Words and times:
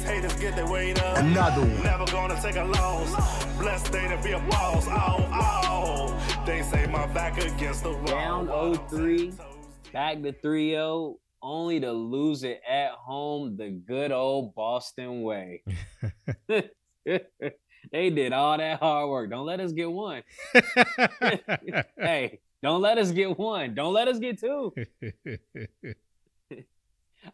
These 0.00 0.08
haters 0.08 0.32
get 0.36 0.56
their 0.56 0.66
weight 0.66 0.98
up. 1.02 1.18
Another 1.18 1.60
one. 1.60 1.82
Never 1.82 2.06
gonna 2.06 2.40
take 2.40 2.56
a 2.56 2.64
loss. 2.64 3.44
Blessed 3.58 3.92
day 3.92 4.08
to 4.08 4.16
be 4.22 4.32
a 4.32 4.38
boss. 4.38 4.86
Oh, 4.88 5.28
oh. 5.30 6.42
They 6.46 6.62
say 6.62 6.86
my 6.86 7.06
back 7.08 7.36
against 7.36 7.82
the 7.82 7.90
wall. 7.90 8.06
Down 8.06 8.46
0-3. 8.46 8.88
10 8.88 9.36
toes 9.36 9.38
deep. 9.84 9.92
Back 9.92 10.22
to 10.22 10.32
3 10.32 10.70
0, 10.70 11.18
only 11.42 11.80
to 11.80 11.92
lose 11.92 12.44
it 12.44 12.62
at 12.66 12.92
home 12.92 13.58
the 13.58 13.68
good 13.68 14.10
old 14.10 14.54
Boston 14.54 15.20
way. 15.20 15.64
they 16.48 17.20
did 17.92 18.32
all 18.32 18.56
that 18.56 18.78
hard 18.78 19.10
work. 19.10 19.28
Don't 19.28 19.44
let 19.44 19.60
us 19.60 19.72
get 19.72 19.92
one. 19.92 20.22
hey, 21.98 22.40
don't 22.62 22.80
let 22.80 22.96
us 22.96 23.10
get 23.10 23.38
one. 23.38 23.74
Don't 23.74 23.92
let 23.92 24.08
us 24.08 24.18
get 24.18 24.40
two. 24.40 24.72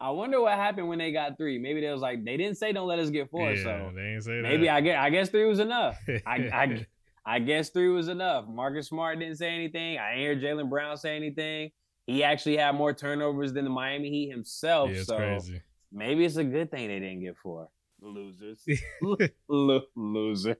I 0.01 0.11
wonder 0.11 0.41
what 0.41 0.55
happened 0.55 0.89
when 0.89 0.99
they 0.99 1.13
got 1.13 1.37
three. 1.39 1.59
Maybe 1.59 1.81
they 1.81 1.91
was 1.91 2.01
like 2.03 2.25
they 2.25 2.37
didn't 2.37 2.57
say 2.59 2.73
don't 2.73 2.89
let 2.89 2.99
us 2.99 3.11
get 3.11 3.31
four, 3.31 3.53
yeah, 3.53 3.63
so 3.63 3.93
they 3.95 4.03
ain't 4.15 4.25
say 4.25 4.41
maybe 4.43 4.67
that. 4.67 4.75
I 4.77 4.81
guess 4.81 4.99
I 4.99 5.11
guess 5.11 5.29
three 5.29 5.47
was 5.47 5.59
enough. 5.61 5.99
I, 6.27 6.35
I 6.37 6.87
I 7.25 7.39
guess 7.41 7.71
three 7.71 7.89
was 7.89 8.09
enough. 8.09 8.47
Marcus 8.49 8.89
Smart 8.89 9.19
didn't 9.19 9.37
say 9.37 9.49
anything. 9.55 9.99
I 9.99 10.13
ain't 10.13 10.21
hear 10.21 10.37
Jaylen 10.37 10.69
Brown 10.71 10.97
say 10.97 11.17
anything. 11.17 11.71
He 12.07 12.23
actually 12.23 12.57
had 12.57 12.75
more 12.77 12.93
turnovers 12.93 13.53
than 13.53 13.65
the 13.65 13.71
Miami 13.71 14.11
Heat 14.11 14.31
himself. 14.31 14.91
yeah, 14.91 14.97
it's 14.99 15.07
so 15.07 15.17
crazy. 15.17 15.61
maybe 15.93 16.25
it's 16.25 16.37
a 16.37 16.45
good 16.45 16.71
thing 16.71 16.89
they 16.89 17.01
didn't 17.01 17.21
get 17.21 17.37
four. 17.37 17.69
Losers. 18.01 18.65
Lo- 19.49 19.81
loser. 19.97 20.57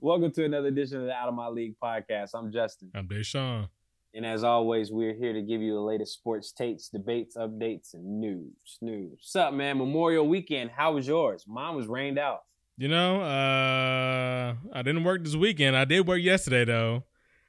Welcome 0.00 0.30
to 0.32 0.44
another 0.44 0.68
edition 0.68 0.98
of 1.00 1.06
the 1.06 1.12
Out 1.12 1.28
of 1.28 1.34
My 1.34 1.48
League 1.48 1.76
podcast. 1.82 2.30
I'm 2.34 2.52
Justin. 2.52 2.90
I'm 2.94 3.08
Deshaun. 3.08 3.68
And 4.12 4.26
as 4.26 4.42
always, 4.42 4.90
we're 4.90 5.14
here 5.14 5.32
to 5.32 5.42
give 5.42 5.60
you 5.62 5.74
the 5.74 5.80
latest 5.80 6.14
sports 6.14 6.50
takes, 6.52 6.88
debates, 6.88 7.36
updates, 7.36 7.94
and 7.94 8.20
news. 8.20 8.78
News. 8.80 9.12
What's 9.12 9.36
up, 9.36 9.54
man? 9.54 9.78
Memorial 9.78 10.26
weekend. 10.26 10.70
How 10.70 10.92
was 10.94 11.06
yours? 11.06 11.44
Mine 11.46 11.76
was 11.76 11.86
rained 11.86 12.18
out. 12.18 12.40
You 12.76 12.88
know, 12.88 13.20
uh, 13.20 14.54
I 14.72 14.82
didn't 14.82 15.04
work 15.04 15.22
this 15.22 15.36
weekend. 15.36 15.76
I 15.76 15.84
did 15.84 16.06
work 16.08 16.20
yesterday 16.22 16.64
though, 16.64 17.04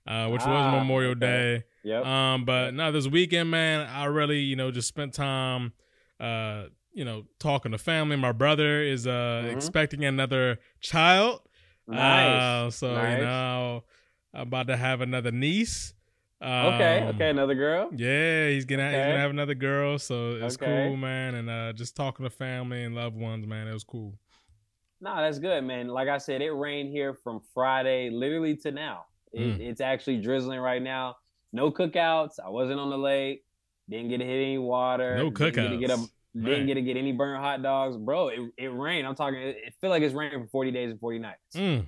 uh, 0.06 0.28
which 0.30 0.42
Ah, 0.44 0.52
was 0.74 0.82
Memorial. 0.82 1.16
Day. 1.16 1.64
Yep. 1.84 2.06
Um, 2.06 2.46
but 2.46 2.74
no, 2.76 2.92
this 2.92 3.08
weekend, 3.08 3.50
man, 3.50 3.88
I 3.88 4.06
really, 4.06 4.40
you 4.40 4.56
know, 4.56 4.70
just 4.72 4.88
spent 4.88 5.14
time, 5.14 5.74
uh, 6.20 6.66
you 6.94 7.06
know, 7.06 7.24
talking 7.40 7.72
to 7.72 7.78
family. 7.80 8.18
My 8.18 8.34
brother 8.34 8.82
is 8.84 9.08
uh 9.08 9.44
Mhm. 9.46 9.56
expecting 9.56 10.04
another 10.06 10.60
child. 10.82 11.42
nice. 11.88 12.42
Uh, 12.42 12.70
so 12.70 12.94
Nice. 12.94 13.18
you 13.20 13.24
know, 13.26 13.84
I'm 14.34 14.42
about 14.44 14.68
to 14.68 14.78
have 14.78 15.02
another 15.02 15.32
niece. 15.32 15.94
Okay. 16.42 17.00
Um, 17.02 17.16
Okay. 17.16 17.30
Another 17.30 17.56
girl. 17.56 17.90
Yeah, 17.96 18.50
he's 18.50 18.66
gonna 18.66 18.90
he's 18.90 18.98
gonna 18.98 19.18
have 19.18 19.30
another 19.30 19.54
girl, 19.56 20.00
so 20.00 20.32
it's 20.32 20.56
Okay. 20.56 20.88
cool, 20.88 20.98
man. 20.98 21.36
And 21.36 21.50
uh, 21.50 21.74
just 21.74 21.96
talking 21.96 22.24
to 22.24 22.30
family 22.30 22.84
and 22.84 22.96
loved 22.96 23.16
ones, 23.16 23.46
man, 23.48 23.68
it 23.68 23.74
was 23.74 23.84
cool. 23.84 24.14
No, 25.00 25.16
that's 25.18 25.40
good, 25.40 25.64
man. 25.64 25.88
Like 25.88 26.08
I 26.10 26.18
said, 26.20 26.42
it 26.42 26.52
rained 26.52 26.90
here 26.92 27.14
from 27.14 27.42
Friday 27.54 28.10
literally 28.10 28.56
to 28.58 28.72
now. 28.72 29.06
It, 29.34 29.40
Mm. 29.58 29.60
It's 29.62 29.82
actually 29.82 30.22
drizzling 30.22 30.60
right 30.60 30.82
now. 30.82 31.16
No 31.54 31.72
cookouts. 31.72 32.34
I 32.44 32.50
wasn't 32.50 32.80
on 32.80 32.90
the 32.90 32.98
lake. 32.98 33.44
Didn't 33.90 34.10
get 34.10 34.18
to 34.20 34.26
hit 34.26 34.42
any 34.44 34.58
water. 34.58 35.16
No 35.18 35.30
Didn't 35.30 35.56
get 35.56 35.70
to 35.70 35.78
get, 35.78 35.90
a, 35.90 35.94
cookouts. 35.96 36.10
didn't 36.44 36.68
get 36.68 36.74
to 36.76 36.82
get 36.82 36.98
any 36.98 37.12
burnt 37.14 37.42
hot 37.42 37.62
dogs, 37.64 37.98
bro. 37.98 38.28
It, 38.30 38.40
it 38.58 38.68
rained. 38.68 39.08
I'm 39.08 39.16
talking. 39.16 39.40
It, 39.42 39.58
it 39.68 39.74
feel 39.82 39.90
like 39.90 40.04
it's 40.04 40.14
raining 40.14 40.44
for 40.44 40.50
40 40.50 40.72
days 40.72 40.92
and 40.92 41.00
40 41.00 41.20
nights. 41.20 41.40
Mm. 41.56 41.88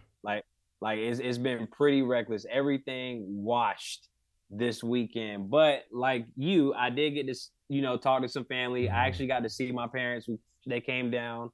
Like 0.81 0.97
it's 0.99 1.19
it's 1.19 1.37
been 1.37 1.65
pretty 1.67 2.01
reckless. 2.01 2.45
Everything 2.51 3.23
washed 3.27 4.09
this 4.57 4.83
weekend. 4.83 5.49
But 5.49 5.83
like 5.91 6.25
you, 6.35 6.73
I 6.73 6.89
did 6.89 7.11
get 7.11 7.27
to 7.27 7.35
you 7.69 7.81
know 7.81 7.97
talk 7.97 8.21
to 8.21 8.27
some 8.29 8.45
family. 8.45 8.89
I 8.89 8.93
Mhm. 8.93 9.07
actually 9.07 9.27
got 9.27 9.43
to 9.43 9.49
see 9.49 9.71
my 9.71 9.87
parents. 9.87 10.27
They 10.65 10.79
came 10.81 11.11
down 11.11 11.49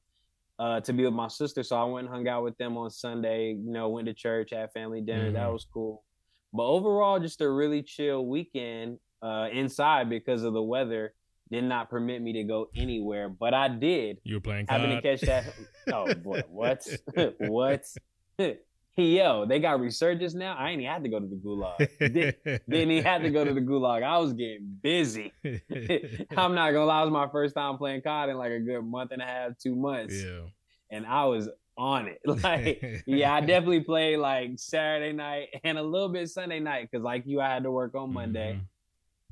uh, 0.60 0.82
to 0.82 0.94
be 0.94 1.06
with 1.06 1.14
my 1.14 1.28
sister, 1.30 1.64
so 1.64 1.78
I 1.78 1.86
went 1.86 2.08
and 2.08 2.16
hung 2.16 2.28
out 2.28 2.44
with 2.44 2.58
them 2.58 2.78
on 2.78 2.90
Sunday. 2.90 3.54
You 3.54 3.72
know, 3.72 3.90
went 3.90 4.08
to 4.08 4.14
church, 4.14 4.52
had 4.52 4.72
family 4.74 5.02
dinner. 5.02 5.32
That 5.32 5.48
Mhm. 5.48 5.54
was 5.54 5.66
cool. 5.74 6.04
But 6.52 6.64
overall, 6.64 7.20
just 7.20 7.42
a 7.42 7.50
really 7.50 7.84
chill 7.84 8.26
weekend 8.26 9.00
uh, 9.22 9.50
inside 9.52 10.10
because 10.10 10.44
of 10.44 10.54
the 10.54 10.64
weather. 10.64 11.14
Did 11.52 11.64
not 11.64 11.90
permit 11.90 12.22
me 12.22 12.34
to 12.34 12.44
go 12.44 12.70
anywhere, 12.76 13.28
but 13.28 13.56
I 13.56 13.70
did 13.70 14.20
You 14.24 14.36
were 14.36 14.42
playing 14.42 14.68
having 14.70 14.92
to 14.92 15.02
catch 15.02 15.22
that. 15.22 15.46
Oh 15.92 16.14
boy, 16.14 16.42
what? 16.48 16.86
what? 17.40 17.84
Yo, 19.00 19.46
they 19.46 19.60
got 19.60 19.80
resurgence 19.80 20.34
now. 20.34 20.56
I 20.58 20.70
ain't 20.72 20.82
even 20.82 20.92
had 20.92 21.04
to 21.04 21.10
go 21.10 21.20
to 21.20 21.26
the 21.28 21.36
gulag. 21.36 21.78
Did- 22.00 22.36
Didn't 22.70 22.92
even 22.92 23.04
have 23.04 23.22
to 23.24 23.30
go 23.30 23.46
to 23.46 23.54
the 23.54 23.62
gulag. 23.62 24.04
I 24.04 24.18
was 24.18 24.34
getting 24.34 24.78
busy. 24.82 25.32
I'm 26.38 26.54
not 26.56 26.72
gonna 26.72 26.86
lie, 26.86 27.02
it 27.02 27.06
was 27.06 27.12
my 27.12 27.28
first 27.32 27.56
time 27.56 27.78
playing 27.78 28.02
COD 28.02 28.30
in 28.30 28.38
like 28.38 28.52
a 28.52 28.60
good 28.60 28.82
month 28.84 29.12
and 29.12 29.22
a 29.22 29.26
half, 29.26 29.58
two 29.58 29.76
months, 29.76 30.16
yeah. 30.22 30.42
and 30.92 31.06
I 31.06 31.26
was 31.26 31.50
on 31.78 32.08
it. 32.08 32.20
Like, 32.44 33.04
yeah, 33.08 33.34
I 33.34 33.40
definitely 33.42 33.82
played 33.82 34.18
like 34.18 34.52
Saturday 34.58 35.14
night 35.14 35.48
and 35.64 35.78
a 35.78 35.84
little 35.84 36.10
bit 36.10 36.28
Sunday 36.30 36.60
night 36.60 36.90
because, 36.92 37.04
like 37.04 37.24
you, 37.26 37.40
I 37.40 37.48
had 37.50 37.64
to 37.64 37.72
work 37.72 37.96
on 37.96 38.12
Monday, 38.14 38.56
Mhm. 38.60 38.66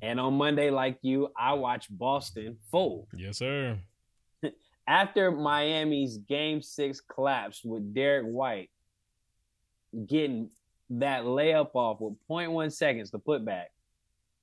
and 0.01 0.19
on 0.19 0.35
Monday, 0.35 0.69
like 0.72 0.97
you, 1.01 1.29
I 1.38 1.53
watched 1.53 1.89
Boston 1.95 2.57
fold. 2.72 3.07
Yes, 3.16 3.38
sir. 3.39 3.78
after 4.88 5.31
Miami's 5.31 6.17
game 6.19 6.61
six 6.61 7.01
collapse 7.01 7.61
with 7.66 7.94
Derrick 7.94 8.25
White 8.28 8.69
getting 10.07 10.49
that 10.89 11.23
layup 11.23 11.71
off 11.73 11.99
with 11.99 12.15
0.1 12.29 12.71
seconds 12.71 13.11
to 13.11 13.19
put 13.19 13.43
back, 13.43 13.71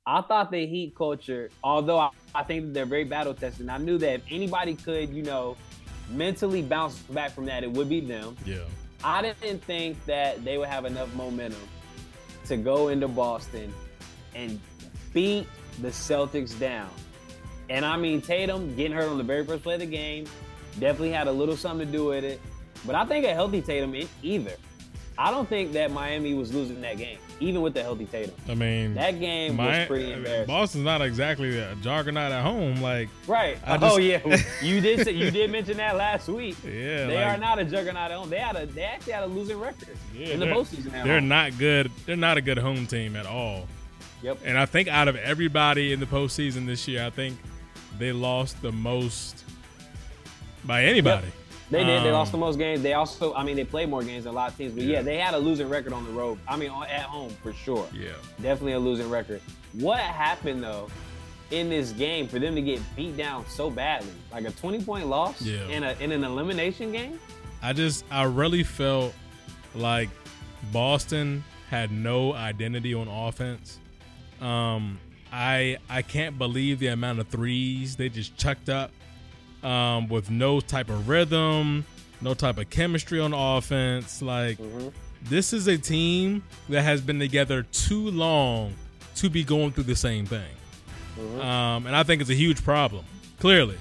I 0.06 0.20
thought 0.20 0.50
the 0.50 0.66
Heat 0.66 0.94
culture, 0.96 1.50
although 1.62 1.98
I, 1.98 2.10
I 2.34 2.42
think 2.42 2.66
that 2.66 2.74
they're 2.74 2.86
very 2.86 3.04
battle 3.04 3.34
tested, 3.34 3.68
I 3.68 3.78
knew 3.78 3.96
that 3.98 4.14
if 4.14 4.22
anybody 4.30 4.74
could, 4.74 5.10
you 5.10 5.22
know, 5.22 5.56
mentally 6.10 6.60
bounce 6.60 6.98
back 6.98 7.32
from 7.32 7.46
that, 7.46 7.64
it 7.64 7.70
would 7.70 7.88
be 7.88 8.00
them. 8.00 8.36
Yeah. 8.44 8.58
I 9.02 9.22
didn't 9.22 9.62
think 9.64 10.02
that 10.06 10.44
they 10.44 10.58
would 10.58 10.68
have 10.68 10.84
enough 10.84 11.14
momentum 11.14 11.60
to 12.46 12.56
go 12.56 12.88
into 12.88 13.08
Boston 13.08 13.72
and 14.34 14.60
beat 15.12 15.46
the 15.80 15.88
Celtics 15.88 16.58
down. 16.58 16.90
And 17.70 17.84
I 17.84 17.96
mean, 17.96 18.20
Tatum 18.20 18.74
getting 18.76 18.92
hurt 18.92 19.08
on 19.08 19.16
the 19.16 19.24
very 19.24 19.44
first 19.44 19.62
play 19.62 19.74
of 19.74 19.80
the 19.80 19.86
game 19.86 20.26
definitely 20.78 21.10
had 21.10 21.28
a 21.28 21.32
little 21.32 21.56
something 21.56 21.86
to 21.86 21.92
do 21.92 22.06
with 22.06 22.24
it. 22.24 22.40
But 22.84 22.94
I 22.94 23.06
think 23.06 23.24
a 23.24 23.32
healthy 23.32 23.62
Tatum 23.62 23.94
either. 24.22 24.56
I 25.16 25.30
don't 25.30 25.48
think 25.48 25.72
that 25.74 25.92
Miami 25.92 26.34
was 26.34 26.52
losing 26.52 26.80
that 26.80 26.98
game, 26.98 27.18
even 27.38 27.62
with 27.62 27.72
the 27.74 27.82
healthy 27.82 28.04
Tatum. 28.06 28.34
I 28.48 28.54
mean, 28.54 28.94
That 28.94 29.20
game 29.20 29.54
my- 29.56 29.78
was 29.80 29.86
pretty 29.86 30.12
embarrassing. 30.12 30.46
Boston's 30.46 30.84
not 30.84 31.02
exactly 31.02 31.56
a 31.56 31.74
juggernaut 31.76 32.32
at 32.32 32.42
home. 32.42 32.82
Like, 32.82 33.08
right? 33.28 33.56
I 33.64 33.76
oh 33.76 33.98
just- 33.98 34.00
yeah, 34.02 34.42
you 34.66 34.80
did 34.80 35.04
say, 35.04 35.12
you 35.12 35.30
did 35.30 35.50
mention 35.52 35.76
that 35.76 35.94
last 35.96 36.26
week. 36.28 36.56
yeah, 36.64 37.06
They 37.06 37.14
like, 37.14 37.26
are 37.26 37.36
not 37.38 37.60
a 37.60 37.64
juggernaut 37.64 38.10
at 38.10 38.16
home. 38.16 38.28
They 38.28 38.38
had 38.38 38.56
a 38.56 38.66
they 38.66 38.82
actually 38.82 39.12
had 39.12 39.22
a 39.22 39.26
losing 39.26 39.60
record 39.60 39.96
Yeah, 40.12 40.28
in 40.28 40.40
the 40.40 40.46
postseason. 40.46 40.90
They're 40.90 41.20
home. 41.20 41.28
not 41.28 41.56
good. 41.58 41.90
They're 42.06 42.16
not 42.16 42.36
a 42.36 42.40
good 42.42 42.58
home 42.58 42.86
team 42.88 43.14
at 43.14 43.26
all. 43.26 43.68
Yep. 44.22 44.38
And 44.44 44.58
I 44.58 44.66
think 44.66 44.88
out 44.88 45.06
of 45.06 45.14
everybody 45.16 45.92
in 45.92 46.00
the 46.00 46.06
postseason 46.06 46.66
this 46.66 46.88
year, 46.88 47.04
I 47.04 47.10
think 47.10 47.38
they 47.98 48.10
lost 48.10 48.60
the 48.62 48.72
most 48.72 49.44
by 50.64 50.84
anybody. 50.84 51.28
They 51.70 51.82
did. 51.84 52.02
They 52.02 52.08
Um, 52.08 52.14
lost 52.14 52.32
the 52.32 52.38
most 52.38 52.58
games. 52.58 52.82
They 52.82 52.92
also, 52.92 53.32
I 53.34 53.42
mean, 53.42 53.56
they 53.56 53.64
played 53.64 53.88
more 53.88 54.02
games 54.02 54.24
than 54.24 54.32
a 54.32 54.36
lot 54.36 54.50
of 54.50 54.56
teams. 54.58 54.74
But 54.74 54.84
yeah, 54.84 54.96
Yeah. 54.98 55.02
they 55.02 55.16
had 55.18 55.34
a 55.34 55.38
losing 55.38 55.68
record 55.68 55.92
on 55.92 56.04
the 56.04 56.10
road. 56.12 56.38
I 56.46 56.56
mean, 56.56 56.70
at 56.70 57.02
home 57.02 57.30
for 57.42 57.52
sure. 57.52 57.86
Yeah. 57.92 58.10
Definitely 58.42 58.72
a 58.72 58.78
losing 58.78 59.08
record. 59.10 59.40
What 59.72 59.98
happened 60.00 60.62
though 60.62 60.88
in 61.50 61.68
this 61.70 61.92
game 61.92 62.26
for 62.28 62.38
them 62.38 62.54
to 62.54 62.62
get 62.62 62.80
beat 62.96 63.16
down 63.16 63.44
so 63.48 63.70
badly, 63.70 64.12
like 64.32 64.44
a 64.46 64.50
20 64.50 64.82
point 64.84 65.06
loss 65.08 65.40
Yeah. 65.42 65.66
in 65.68 65.84
a 65.84 65.96
in 66.00 66.12
an 66.12 66.22
elimination 66.24 66.92
game? 66.92 67.18
I 67.62 67.72
just 67.72 68.04
I 68.10 68.24
really 68.24 68.62
felt 68.62 69.14
like 69.74 70.10
Boston 70.72 71.44
had 71.70 71.90
no 71.90 72.34
identity 72.34 72.94
on 72.94 73.08
offense. 73.08 73.78
Um, 74.40 74.98
I 75.32 75.78
I 75.88 76.02
can't 76.02 76.38
believe 76.38 76.78
the 76.78 76.88
amount 76.88 77.18
of 77.20 77.28
threes 77.28 77.96
they 77.96 78.08
just 78.08 78.36
chucked 78.36 78.68
up 78.68 78.90
um, 79.64 80.08
with 80.08 80.30
no 80.30 80.60
type 80.60 80.90
of 80.90 81.08
rhythm, 81.08 81.84
no 82.20 82.34
type 82.34 82.58
of 82.58 82.70
chemistry 82.70 83.18
on 83.18 83.32
offense. 83.32 84.22
Like 84.22 84.58
this 85.22 85.52
is 85.52 85.66
a 85.66 85.78
team 85.78 86.44
that 86.68 86.82
has 86.82 87.00
been 87.00 87.18
together 87.18 87.62
too 87.72 88.10
long 88.10 88.74
to 89.16 89.30
be 89.30 89.42
going 89.42 89.72
through 89.72 89.84
the 89.84 89.96
same 89.96 90.26
thing. 90.26 90.44
Um, 91.40 91.86
and 91.86 91.94
I 91.94 92.02
think 92.02 92.20
it's 92.20 92.30
a 92.30 92.34
huge 92.34 92.64
problem, 92.64 93.04
clearly. 93.38 93.78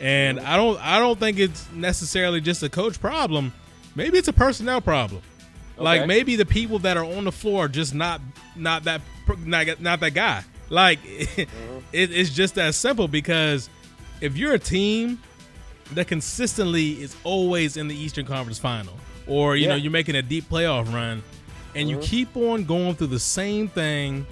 And 0.00 0.40
I 0.40 0.56
don't 0.56 0.78
I 0.84 0.98
don't 0.98 1.18
think 1.18 1.38
it's 1.38 1.70
necessarily 1.72 2.40
just 2.40 2.62
a 2.62 2.68
coach 2.68 3.00
problem. 3.00 3.52
Maybe 3.94 4.18
it's 4.18 4.28
a 4.28 4.32
personnel 4.32 4.80
problem. 4.80 5.22
Like 5.76 6.06
maybe 6.06 6.36
the 6.36 6.46
people 6.46 6.78
that 6.80 6.96
are 6.96 7.04
on 7.04 7.24
the 7.24 7.32
floor 7.32 7.64
are 7.64 7.68
just 7.68 7.94
not 7.94 8.20
not 8.56 8.84
that 8.84 9.00
not, 9.38 9.80
not 9.80 10.00
that 10.00 10.14
guy. 10.14 10.42
Like 10.68 10.98
it, 11.04 11.48
it's 11.92 12.30
just 12.30 12.56
that 12.56 12.74
simple 12.74 13.08
because 13.08 13.68
if 14.24 14.38
you're 14.38 14.54
a 14.54 14.58
team 14.58 15.20
that 15.92 16.08
consistently 16.08 16.92
is 17.02 17.14
always 17.24 17.76
in 17.76 17.88
the 17.88 17.94
Eastern 17.94 18.24
Conference 18.24 18.58
Final, 18.58 18.94
or 19.26 19.54
you 19.54 19.68
know 19.68 19.74
you're 19.74 19.92
making 19.92 20.16
a 20.16 20.22
deep 20.22 20.48
playoff 20.48 20.90
run, 20.92 21.22
and 21.74 21.90
you 21.90 21.98
uh-huh. 21.98 22.06
keep 22.06 22.34
on 22.36 22.64
going 22.64 22.94
through 22.94 23.08
the 23.08 23.18
same 23.18 23.68
thing, 23.68 24.26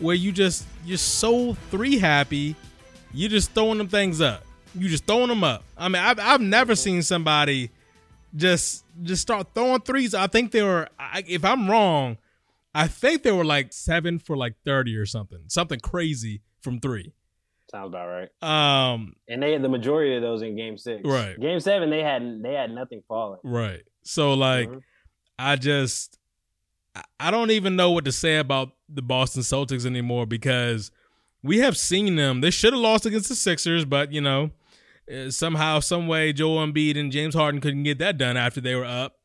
where 0.00 0.16
you 0.16 0.32
just 0.32 0.66
you're 0.84 0.98
so 0.98 1.54
three 1.70 1.96
happy, 1.96 2.56
you're 3.14 3.30
just 3.30 3.52
throwing 3.52 3.78
them 3.78 3.86
things 3.86 4.20
up. 4.20 4.44
You 4.74 4.88
just 4.88 5.06
throwing 5.06 5.28
them 5.28 5.44
up. 5.44 5.62
I 5.78 5.88
mean, 5.88 6.02
I've 6.02 6.18
I've 6.18 6.40
never 6.40 6.72
uh-huh. 6.72 6.76
seen 6.76 7.02
somebody 7.02 7.70
just 8.34 8.84
just 9.00 9.22
start 9.22 9.54
throwing 9.54 9.80
threes. 9.80 10.12
I 10.12 10.26
think 10.26 10.50
they 10.50 10.62
were. 10.62 10.88
I, 10.98 11.22
if 11.28 11.44
I'm 11.44 11.70
wrong, 11.70 12.18
I 12.74 12.88
think 12.88 13.22
they 13.22 13.32
were 13.32 13.44
like 13.44 13.72
seven 13.72 14.18
for 14.18 14.36
like 14.36 14.54
thirty 14.64 14.96
or 14.96 15.06
something, 15.06 15.38
something 15.46 15.78
crazy 15.78 16.42
from 16.60 16.80
three. 16.80 17.12
Sounds 17.70 17.88
about 17.88 18.08
right. 18.08 18.28
Um, 18.92 19.14
And 19.28 19.42
they 19.42 19.52
had 19.52 19.62
the 19.62 19.68
majority 19.68 20.16
of 20.16 20.22
those 20.22 20.42
in 20.42 20.56
Game 20.56 20.76
Six. 20.76 21.02
Right. 21.04 21.38
Game 21.40 21.60
Seven, 21.60 21.88
they 21.90 22.02
had 22.02 22.42
they 22.42 22.52
had 22.54 22.70
nothing 22.72 23.02
falling. 23.06 23.40
right. 23.44 23.82
So 24.02 24.34
like, 24.34 24.68
Mhm. 24.68 24.82
I 25.38 25.56
just 25.56 26.18
I- 27.20 27.30
don't 27.30 27.52
even 27.52 27.76
know 27.76 27.92
what 27.92 28.04
to 28.06 28.12
say 28.12 28.38
about 28.38 28.70
the 28.88 29.02
Boston 29.02 29.42
Celtics 29.42 29.86
anymore 29.86 30.26
because 30.26 30.90
we 31.42 31.58
have 31.58 31.76
seen 31.76 32.16
them. 32.16 32.40
They 32.40 32.50
should 32.50 32.72
have 32.72 32.82
lost 32.82 33.06
against 33.06 33.28
the 33.28 33.36
Sixers, 33.36 33.84
but 33.84 34.12
you 34.12 34.20
know, 34.20 34.50
uh, 35.10 35.30
somehow, 35.30 35.78
some 35.80 36.08
way, 36.08 36.32
Joel 36.32 36.66
Embiid 36.66 36.98
and 36.98 37.12
James 37.12 37.34
Harden 37.34 37.60
couldn't 37.60 37.84
get 37.84 37.98
that 37.98 38.18
done 38.18 38.36
after 38.36 38.60
they 38.60 38.74
were 38.74 38.84
up. 38.84 39.19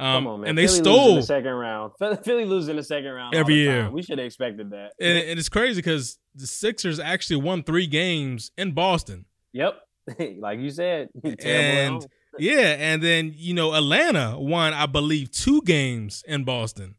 Um, 0.00 0.24
Come 0.24 0.26
on, 0.28 0.40
man. 0.40 0.48
and 0.50 0.58
they 0.58 0.66
Philly 0.66 0.78
stole 0.78 1.14
the 1.16 1.22
second 1.22 1.52
round. 1.52 1.92
Philly, 2.24 2.44
losing 2.46 2.76
the 2.76 2.82
second 2.82 3.10
round 3.12 3.34
Every 3.34 3.54
year. 3.54 3.82
time. 3.82 3.92
We 3.92 4.02
should 4.02 4.18
have 4.18 4.26
expected 4.26 4.70
that. 4.70 4.92
and, 4.98 5.18
and 5.18 5.38
it's 5.38 5.48
crazy 5.50 5.76
because 5.82 6.18
the 6.34 6.46
Sixers 6.46 6.98
actually 6.98 7.36
won 7.42 7.62
three 7.62 7.86
games 7.86 8.50
in 8.56 8.72
Boston. 8.72 9.26
Yep. 9.52 9.74
like 10.38 10.58
you 10.58 10.70
said, 10.70 11.10
And 11.44 12.06
yeah, 12.38 12.76
and 12.78 13.02
then 13.02 13.32
you 13.36 13.52
know 13.54 13.74
Atlanta 13.74 14.38
won, 14.38 14.72
I 14.72 14.86
believe, 14.86 15.30
two 15.30 15.60
games 15.62 16.24
in 16.26 16.44
Boston. 16.44 16.94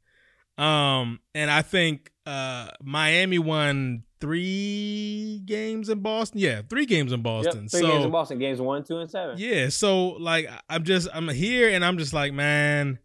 Um, 0.58 1.20
and 1.34 1.50
I 1.50 1.62
think 1.64 2.12
uh 2.26 2.68
Miami 2.84 3.40
won 3.40 4.04
three 4.22 5.42
games 5.46 5.90
in 5.90 6.00
Boston. 6.00 6.40
Yeah, 6.40 6.62
three 6.70 6.86
games 6.86 7.12
in 7.12 7.20
Yep. 7.20 7.24
Boston. 7.24 7.68
Three 7.68 7.82
so 7.82 7.88
games 7.88 8.06
in 8.06 8.12
Boston. 8.12 8.40
Games 8.40 8.62
one, 8.62 8.84
two, 8.84 8.98
and 9.00 9.10
seven. 9.10 9.36
yeah, 9.38 9.70
so 9.70 10.10
like 10.10 10.50
I'm 10.70 10.84
just 10.84 11.10
I'm 11.14 11.28
here 11.30 11.70
and 11.70 11.84
I'm 11.84 11.98
just 11.98 12.14
like, 12.14 12.32
man, 12.32 13.00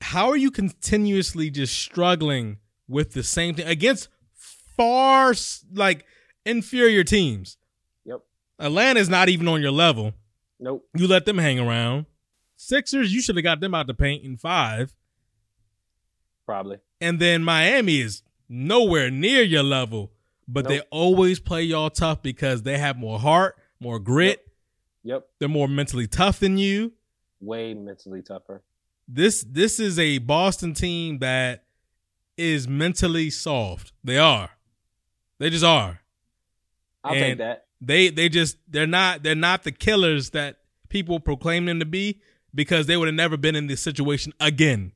how 0.00 0.28
are 0.28 0.36
you 0.36 0.50
continuously 0.50 1.50
just 1.50 1.74
struggling 1.76 2.58
with 2.86 3.12
the 3.12 3.22
same 3.22 3.54
thing 3.54 3.66
against 3.66 4.08
far 4.76 5.34
like 5.74 6.04
inferior 6.44 7.02
teams? 7.02 7.56
Yep. 8.04 8.20
Atlanta's 8.60 9.08
not 9.08 9.28
even 9.28 9.48
on 9.48 9.60
your 9.60 9.72
level. 9.72 10.12
Nope. 10.60 10.86
You 10.94 11.06
let 11.08 11.24
them 11.24 11.38
hang 11.38 11.58
around. 11.58 12.06
Sixers, 12.56 13.14
you 13.14 13.22
should 13.22 13.36
have 13.36 13.44
got 13.44 13.60
them 13.60 13.74
out 13.74 13.86
the 13.86 13.94
paint 13.94 14.24
in 14.24 14.36
five. 14.36 14.94
Probably. 16.44 16.78
And 17.00 17.20
then 17.20 17.44
Miami 17.44 18.00
is 18.00 18.22
nowhere 18.48 19.10
near 19.10 19.42
your 19.42 19.62
level, 19.62 20.12
but 20.46 20.66
they 20.68 20.80
always 20.90 21.40
play 21.40 21.62
y'all 21.62 21.90
tough 21.90 22.22
because 22.22 22.62
they 22.62 22.78
have 22.78 22.96
more 22.96 23.18
heart, 23.18 23.56
more 23.80 23.98
grit. 23.98 24.46
Yep. 25.04 25.28
They're 25.38 25.48
more 25.48 25.68
mentally 25.68 26.06
tough 26.06 26.40
than 26.40 26.58
you. 26.58 26.92
Way 27.40 27.74
mentally 27.74 28.22
tougher. 28.22 28.62
This 29.06 29.44
this 29.48 29.78
is 29.80 29.98
a 29.98 30.18
Boston 30.18 30.74
team 30.74 31.18
that 31.20 31.64
is 32.36 32.68
mentally 32.68 33.30
soft. 33.30 33.92
They 34.04 34.18
are. 34.18 34.50
They 35.38 35.50
just 35.50 35.64
are. 35.64 36.00
I'll 37.04 37.14
take 37.14 37.38
that. 37.38 37.66
They 37.80 38.10
they 38.10 38.28
just 38.28 38.58
they're 38.68 38.86
not 38.86 39.22
they're 39.22 39.34
not 39.34 39.62
the 39.62 39.72
killers 39.72 40.30
that 40.30 40.56
people 40.88 41.20
proclaim 41.20 41.66
them 41.66 41.78
to 41.78 41.86
be 41.86 42.20
because 42.54 42.86
they 42.86 42.96
would 42.96 43.08
have 43.08 43.14
never 43.14 43.36
been 43.36 43.54
in 43.54 43.66
this 43.66 43.80
situation 43.80 44.32
again. 44.40 44.92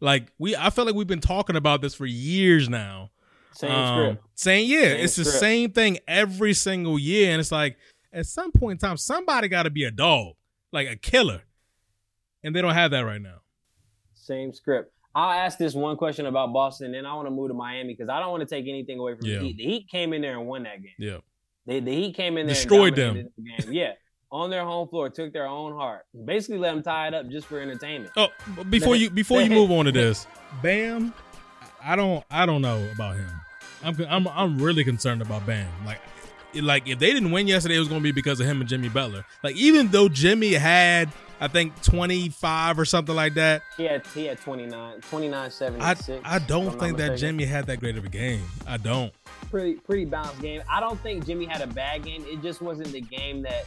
Like 0.00 0.32
we 0.38 0.54
I 0.56 0.70
feel 0.70 0.84
like 0.84 0.94
we've 0.94 1.06
been 1.06 1.20
talking 1.20 1.56
about 1.56 1.80
this 1.82 1.94
for 1.94 2.06
years 2.06 2.68
now. 2.68 3.10
Same 3.52 3.70
Um, 3.72 3.98
script. 4.14 4.24
Saying 4.36 4.70
yeah, 4.70 4.82
Same 4.82 5.04
it's 5.04 5.16
the 5.16 5.24
script. 5.24 5.40
same 5.40 5.70
thing 5.72 5.98
every 6.06 6.54
single 6.54 6.98
year 6.98 7.30
and 7.32 7.40
it's 7.40 7.50
like 7.52 7.76
at 8.12 8.26
some 8.26 8.52
point 8.52 8.80
in 8.82 8.88
time 8.88 8.96
somebody 8.96 9.48
got 9.48 9.64
to 9.64 9.70
be 9.70 9.84
a 9.84 9.90
dog, 9.90 10.34
like 10.72 10.88
a 10.88 10.96
killer. 10.96 11.42
And 12.44 12.54
they 12.54 12.62
don't 12.62 12.74
have 12.74 12.92
that 12.92 13.00
right 13.00 13.20
now. 13.20 13.40
Same 14.14 14.52
script. 14.52 14.92
I'll 15.14 15.32
ask 15.32 15.58
this 15.58 15.74
one 15.74 15.96
question 15.96 16.26
about 16.26 16.52
Boston, 16.52 16.92
then 16.92 17.04
I 17.04 17.14
want 17.14 17.26
to 17.26 17.30
move 17.32 17.48
to 17.48 17.54
Miami 17.54 17.94
because 17.94 18.08
I 18.08 18.20
don't 18.20 18.30
want 18.30 18.42
to 18.42 18.54
take 18.54 18.68
anything 18.68 19.00
away 19.00 19.16
from 19.16 19.26
Yeah. 19.26 19.38
the 19.38 19.46
Heat. 19.46 19.56
The 19.56 19.64
Heat 19.64 19.88
came 19.90 20.12
in 20.12 20.22
there 20.22 20.38
and 20.38 20.46
won 20.46 20.62
that 20.62 20.80
game. 20.80 20.92
Yeah. 20.98 21.16
They, 21.66 21.80
the 21.80 21.90
Heat 21.92 22.14
came 22.14 22.38
in 22.38 22.46
there 22.46 22.54
Destroyed 22.54 22.96
and 22.96 22.96
dominated 22.96 23.32
the 23.36 23.42
game. 23.64 23.72
Yeah, 23.72 23.92
on 24.30 24.50
their 24.50 24.64
home 24.64 24.88
floor, 24.88 25.08
took 25.08 25.32
their 25.32 25.46
own 25.46 25.72
heart, 25.72 26.04
basically 26.24 26.58
let 26.58 26.74
them 26.74 26.82
tie 26.82 27.08
it 27.08 27.14
up 27.14 27.28
just 27.28 27.46
for 27.46 27.60
entertainment. 27.60 28.12
Oh, 28.16 28.28
before 28.68 28.96
you 28.96 29.10
before 29.10 29.40
you 29.40 29.50
move 29.50 29.70
on 29.70 29.86
to 29.86 29.92
this, 29.92 30.26
Bam, 30.62 31.14
I 31.82 31.96
don't 31.96 32.24
I 32.30 32.46
don't 32.46 32.62
know 32.62 32.86
about 32.94 33.16
him. 33.16 33.30
I'm 33.82 33.96
I'm 34.08 34.28
I'm 34.28 34.58
really 34.58 34.84
concerned 34.84 35.22
about 35.22 35.46
Bam. 35.46 35.68
Like 35.86 36.00
like 36.54 36.88
if 36.88 36.98
they 36.98 37.12
didn't 37.12 37.30
win 37.30 37.46
yesterday, 37.46 37.76
it 37.76 37.80
was 37.80 37.88
going 37.88 38.00
to 38.00 38.04
be 38.04 38.12
because 38.12 38.40
of 38.40 38.46
him 38.46 38.60
and 38.60 38.68
Jimmy 38.68 38.88
Butler. 38.88 39.24
Like 39.42 39.56
even 39.56 39.88
though 39.88 40.08
Jimmy 40.08 40.54
had 40.54 41.12
I 41.40 41.46
think 41.46 41.80
25 41.82 42.78
or 42.78 42.84
something 42.84 43.14
like 43.14 43.34
that, 43.34 43.62
He 43.76 43.84
had 43.84 44.04
he 44.08 44.24
had 44.24 44.40
29, 44.40 45.00
29 45.02 45.38
I 45.38 45.48
76. 45.48 46.20
I 46.24 46.36
if 46.36 46.46
don't 46.46 46.78
think 46.78 46.96
that. 46.98 47.16
Jimmy 47.18 47.44
had 47.44 47.66
that 47.66 47.78
great 47.78 47.96
of 47.96 48.04
a 48.04 48.08
game. 48.08 48.42
I 48.66 48.76
don't. 48.76 49.12
pretty 49.50 49.74
pretty 49.74 50.04
balanced 50.04 50.40
game. 50.40 50.62
I 50.68 50.80
don't 50.80 50.98
think 51.00 51.26
Jimmy 51.26 51.44
had 51.44 51.60
a 51.60 51.66
bad 51.66 52.04
game. 52.04 52.24
It 52.26 52.42
just 52.42 52.60
wasn't 52.60 52.92
the 52.92 53.00
game 53.00 53.42
that 53.42 53.66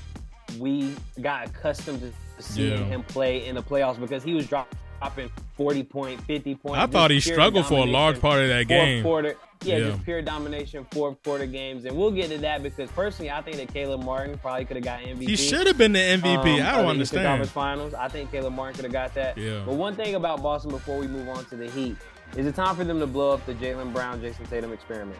we 0.59 0.95
got 1.21 1.47
accustomed 1.47 2.01
to 2.01 2.43
seeing 2.43 2.71
Yeah. 2.79 2.85
him 2.85 3.03
play 3.03 3.45
in 3.45 3.55
the 3.55 3.61
playoffs 3.63 3.99
because 3.99 4.23
he 4.23 4.33
was 4.33 4.47
dropping 4.47 5.29
40 5.57 5.83
point, 5.83 6.21
50 6.25 6.55
point. 6.55 6.77
I 6.81 6.85
thought 6.87 7.11
he 7.11 7.19
struggled 7.19 7.65
for 7.67 7.79
a 7.79 7.85
large 7.85 8.19
part 8.19 8.41
of 8.41 8.47
that 8.49 8.67
Fourth 8.67 8.67
game. 8.67 9.03
quarter. 9.03 9.35
Yeah, 9.63 9.77
Yeah. 9.77 9.89
just 9.91 10.03
pure 10.05 10.21
domination, 10.23 10.85
fourth 10.91 11.21
quarter 11.23 11.45
games. 11.45 11.85
And 11.85 11.95
we'll 11.95 12.09
get 12.11 12.29
to 12.31 12.39
that 12.39 12.63
because 12.63 12.89
personally, 12.91 13.29
I 13.29 13.41
think 13.41 13.57
that 13.57 13.71
Caleb 13.71 14.03
Martin 14.03 14.37
probably 14.39 14.65
could 14.65 14.77
have 14.77 14.83
got 14.83 15.01
MVP. 15.03 15.27
He 15.29 15.35
should 15.35 15.67
have 15.67 15.77
been 15.77 15.91
the 15.93 15.99
MVP. 15.99 16.59
um, 16.59 16.65
I 16.67 16.71
don't 16.71 16.85
the 16.85 16.89
understand. 16.89 17.25
Conference 17.27 17.51
Finals. 17.51 17.93
I 17.93 18.07
think 18.07 18.31
Caleb 18.31 18.53
Martin 18.53 18.75
could 18.75 18.85
have 18.85 18.91
got 18.93 19.13
that. 19.15 19.37
Yeah. 19.37 19.61
But 19.65 19.75
one 19.75 19.95
thing 19.95 20.15
about 20.15 20.41
Boston 20.41 20.71
before 20.71 20.97
we 20.97 21.05
move 21.07 21.29
on 21.29 21.45
to 21.45 21.55
the 21.55 21.69
Heat 21.69 21.95
is 22.35 22.47
it 22.47 22.55
time 22.55 22.75
for 22.75 22.83
them 22.83 22.99
to 22.99 23.05
blow 23.07 23.31
up 23.31 23.45
the 23.45 23.53
Jaylen 23.53 23.93
Brown, 23.93 24.19
Jayson 24.19 24.47
Tatum 24.49 24.73
experiment. 24.73 25.19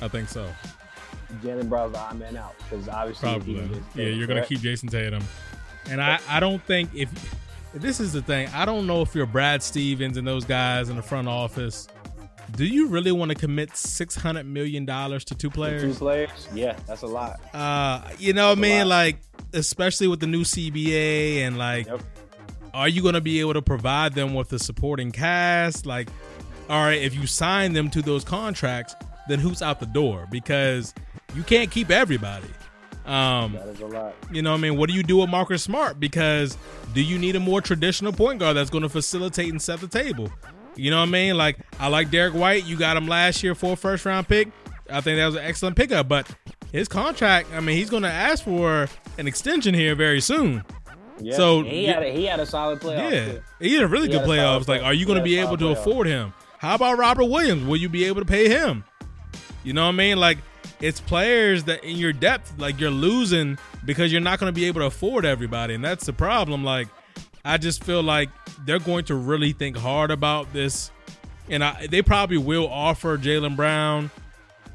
I 0.00 0.08
think 0.08 0.28
so. 0.30 0.46
Jaylen 1.42 1.68
Brown's 1.68 1.92
the 1.92 1.98
odd 1.98 2.18
man 2.18 2.36
out 2.36 2.54
because 2.58 2.88
obviously 2.88 3.28
Probably. 3.28 3.82
Yeah, 3.94 4.06
you're 4.10 4.26
gonna 4.26 4.46
keep 4.46 4.60
Jayson 4.60 4.88
Tatum, 4.90 5.22
and 5.90 6.00
I 6.02 6.18
I 6.28 6.40
don't 6.40 6.62
think 6.64 6.90
if 6.94 7.10
this 7.74 8.00
is 8.00 8.12
the 8.14 8.22
thing, 8.22 8.48
I 8.54 8.64
don't 8.64 8.86
know 8.86 9.02
if 9.02 9.14
you're 9.14 9.26
Brad 9.26 9.62
Stevens 9.62 10.16
and 10.16 10.26
those 10.26 10.44
guys 10.44 10.88
in 10.88 10.96
the 10.96 11.02
front 11.02 11.28
office. 11.28 11.86
Do 12.56 12.64
you 12.64 12.88
really 12.88 13.12
want 13.12 13.30
to 13.30 13.34
commit 13.34 13.76
six 13.76 14.14
hundred 14.14 14.46
million 14.46 14.86
dollars 14.86 15.22
to 15.26 15.34
two 15.34 15.48
two 15.48 15.50
players? 15.50 15.98
players. 15.98 16.48
Yeah, 16.54 16.78
that's 16.86 17.02
a 17.02 17.06
lot. 17.06 17.38
Uh, 17.52 18.00
you 18.18 18.32
know, 18.32 18.48
what 18.48 18.58
I 18.58 18.60
mean, 18.62 18.88
like 18.88 19.18
especially 19.52 20.08
with 20.08 20.20
the 20.20 20.26
new 20.26 20.42
CBA 20.44 21.40
and 21.46 21.58
like, 21.58 21.86
Yep. 21.86 22.00
are 22.72 22.88
you 22.88 23.02
gonna 23.02 23.20
be 23.20 23.40
able 23.40 23.52
to 23.52 23.62
provide 23.62 24.14
them 24.14 24.32
with 24.32 24.48
the 24.48 24.58
supporting 24.58 25.12
cast? 25.12 25.84
Like, 25.84 26.08
all 26.70 26.82
right, 26.82 27.02
if 27.02 27.14
you 27.14 27.26
sign 27.26 27.74
them 27.74 27.90
to 27.90 28.00
those 28.00 28.24
contracts, 28.24 28.94
then 29.28 29.38
who's 29.38 29.60
out 29.60 29.78
the 29.78 29.86
door? 29.86 30.26
Because 30.30 30.94
you 31.34 31.42
can't 31.42 31.70
keep 31.70 31.90
everybody. 31.90 32.48
Um, 33.06 33.54
That 33.54 33.68
is 33.68 33.80
a 33.80 33.86
lot. 33.86 34.14
you 34.30 34.42
know 34.42 34.50
what 34.52 34.58
I 34.58 34.60
mean? 34.60 34.76
What 34.76 34.88
do 34.90 34.94
you 34.94 35.02
do 35.02 35.16
with 35.18 35.30
Marcus 35.30 35.62
Smart? 35.62 35.98
Because 35.98 36.58
do 36.94 37.00
you 37.02 37.18
need 37.18 37.36
a 37.36 37.40
more 37.40 37.60
traditional 37.62 38.12
point 38.12 38.38
guard 38.38 38.56
that's 38.56 38.70
going 38.70 38.82
to 38.82 38.88
facilitate 38.88 39.48
and 39.48 39.60
set 39.62 39.80
the 39.80 39.88
table? 39.88 40.30
You 40.76 40.90
know 40.90 40.98
what 40.98 41.08
I 41.08 41.12
mean? 41.12 41.36
Like, 41.36 41.58
I 41.80 41.88
like 41.88 42.10
Derrick 42.10 42.34
White. 42.34 42.64
You 42.66 42.76
got 42.76 42.96
him 42.96 43.08
last 43.08 43.42
year 43.42 43.54
for 43.54 43.72
a 43.72 43.76
first 43.76 44.04
round 44.04 44.28
pick. 44.28 44.48
I 44.90 45.00
think 45.00 45.16
that 45.16 45.26
was 45.26 45.34
an 45.36 45.44
excellent 45.44 45.76
pickup. 45.76 46.06
But 46.08 46.30
his 46.70 46.86
contract, 46.86 47.48
I 47.54 47.60
mean, 47.60 47.76
he's 47.76 47.90
going 47.90 48.02
to 48.04 48.10
ask 48.12 48.44
for 48.44 48.88
an 49.16 49.26
extension 49.26 49.74
here 49.74 49.94
very 49.94 50.20
soon. 50.20 50.62
Yeah. 51.20 51.34
So, 51.36 51.62
he 51.62 51.84
had 51.86 52.02
a, 52.02 52.12
he 52.12 52.26
had 52.26 52.38
a 52.40 52.46
solid 52.46 52.78
playoff. 52.80 53.10
yeah. 53.10 53.24
too. 53.32 53.42
He 53.58 53.74
had 53.74 53.82
a 53.84 53.88
really 53.88 54.06
He 54.06 54.12
good 54.12 54.20
had 54.20 54.28
a 54.28 54.32
playoffs. 54.32 54.68
Like, 54.68 54.82
are 54.82 54.94
you 54.94 55.04
going 55.06 55.18
to 55.18 55.24
be 55.24 55.38
able 55.38 55.56
to 55.56 55.64
playoff. 55.64 55.72
afford 55.78 56.06
him? 56.06 56.32
How 56.58 56.74
about 56.74 56.98
Robert 56.98 57.24
Williams? 57.24 57.64
Will 57.66 57.76
you 57.78 57.88
be 57.88 58.04
able 58.04 58.20
to 58.20 58.26
pay 58.26 58.48
him? 58.48 58.84
You 59.64 59.72
know 59.72 59.82
what 59.86 59.88
I 59.94 59.96
mean? 59.96 60.18
Like, 60.18 60.38
it's 60.80 61.00
players 61.00 61.64
that 61.64 61.82
in 61.84 61.96
your 61.96 62.12
depth, 62.12 62.58
like 62.58 62.80
you're 62.80 62.90
losing 62.90 63.58
because 63.84 64.12
you're 64.12 64.20
not 64.20 64.38
going 64.38 64.52
to 64.52 64.54
be 64.54 64.66
able 64.66 64.80
to 64.80 64.86
afford 64.86 65.24
everybody, 65.24 65.74
and 65.74 65.84
that's 65.84 66.06
the 66.06 66.12
problem. 66.12 66.64
Like, 66.64 66.88
I 67.44 67.58
just 67.58 67.82
feel 67.82 68.02
like 68.02 68.28
they're 68.64 68.78
going 68.78 69.04
to 69.06 69.14
really 69.14 69.52
think 69.52 69.76
hard 69.76 70.10
about 70.10 70.52
this, 70.52 70.90
and 71.48 71.64
I, 71.64 71.86
they 71.86 72.02
probably 72.02 72.38
will 72.38 72.68
offer 72.68 73.18
Jaylen 73.18 73.56
Brown 73.56 74.10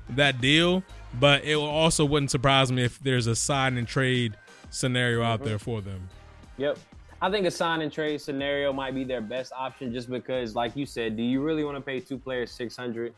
that 0.10 0.42
deal, 0.42 0.84
but 1.20 1.44
it 1.44 1.56
will 1.56 1.64
also 1.66 2.06
wouldn't 2.06 2.32
surprise 2.32 2.72
me 2.72 2.84
if 2.84 3.00
there's 3.00 3.28
a 3.28 3.36
sign 3.36 3.78
and 3.78 3.88
trade 3.88 4.36
scenario 4.70 5.24
out 5.24 5.40
mm-hmm. 5.40 5.50
there 5.50 5.60
for 5.60 5.82
them. 5.82 6.10
Yep. 6.58 6.78
I 7.22 7.32
think 7.32 7.48
a 7.48 7.52
sign 7.52 7.82
and 7.82 7.90
trade 7.90 8.20
scenario 8.20 8.74
might 8.74 8.94
be 8.94 9.06
their 9.06 9.22
best 9.22 9.54
option 9.54 9.94
just 9.94 10.10
because, 10.10 10.56
like 10.56 10.76
you 10.76 10.86
said, 10.86 11.16
do 11.16 11.24
you 11.24 11.42
really 11.42 11.64
want 11.64 11.78
to 11.78 11.82
pay 11.82 12.02
two 12.02 12.18
players 12.18 12.52
six 12.52 12.76
hundred 12.76 13.14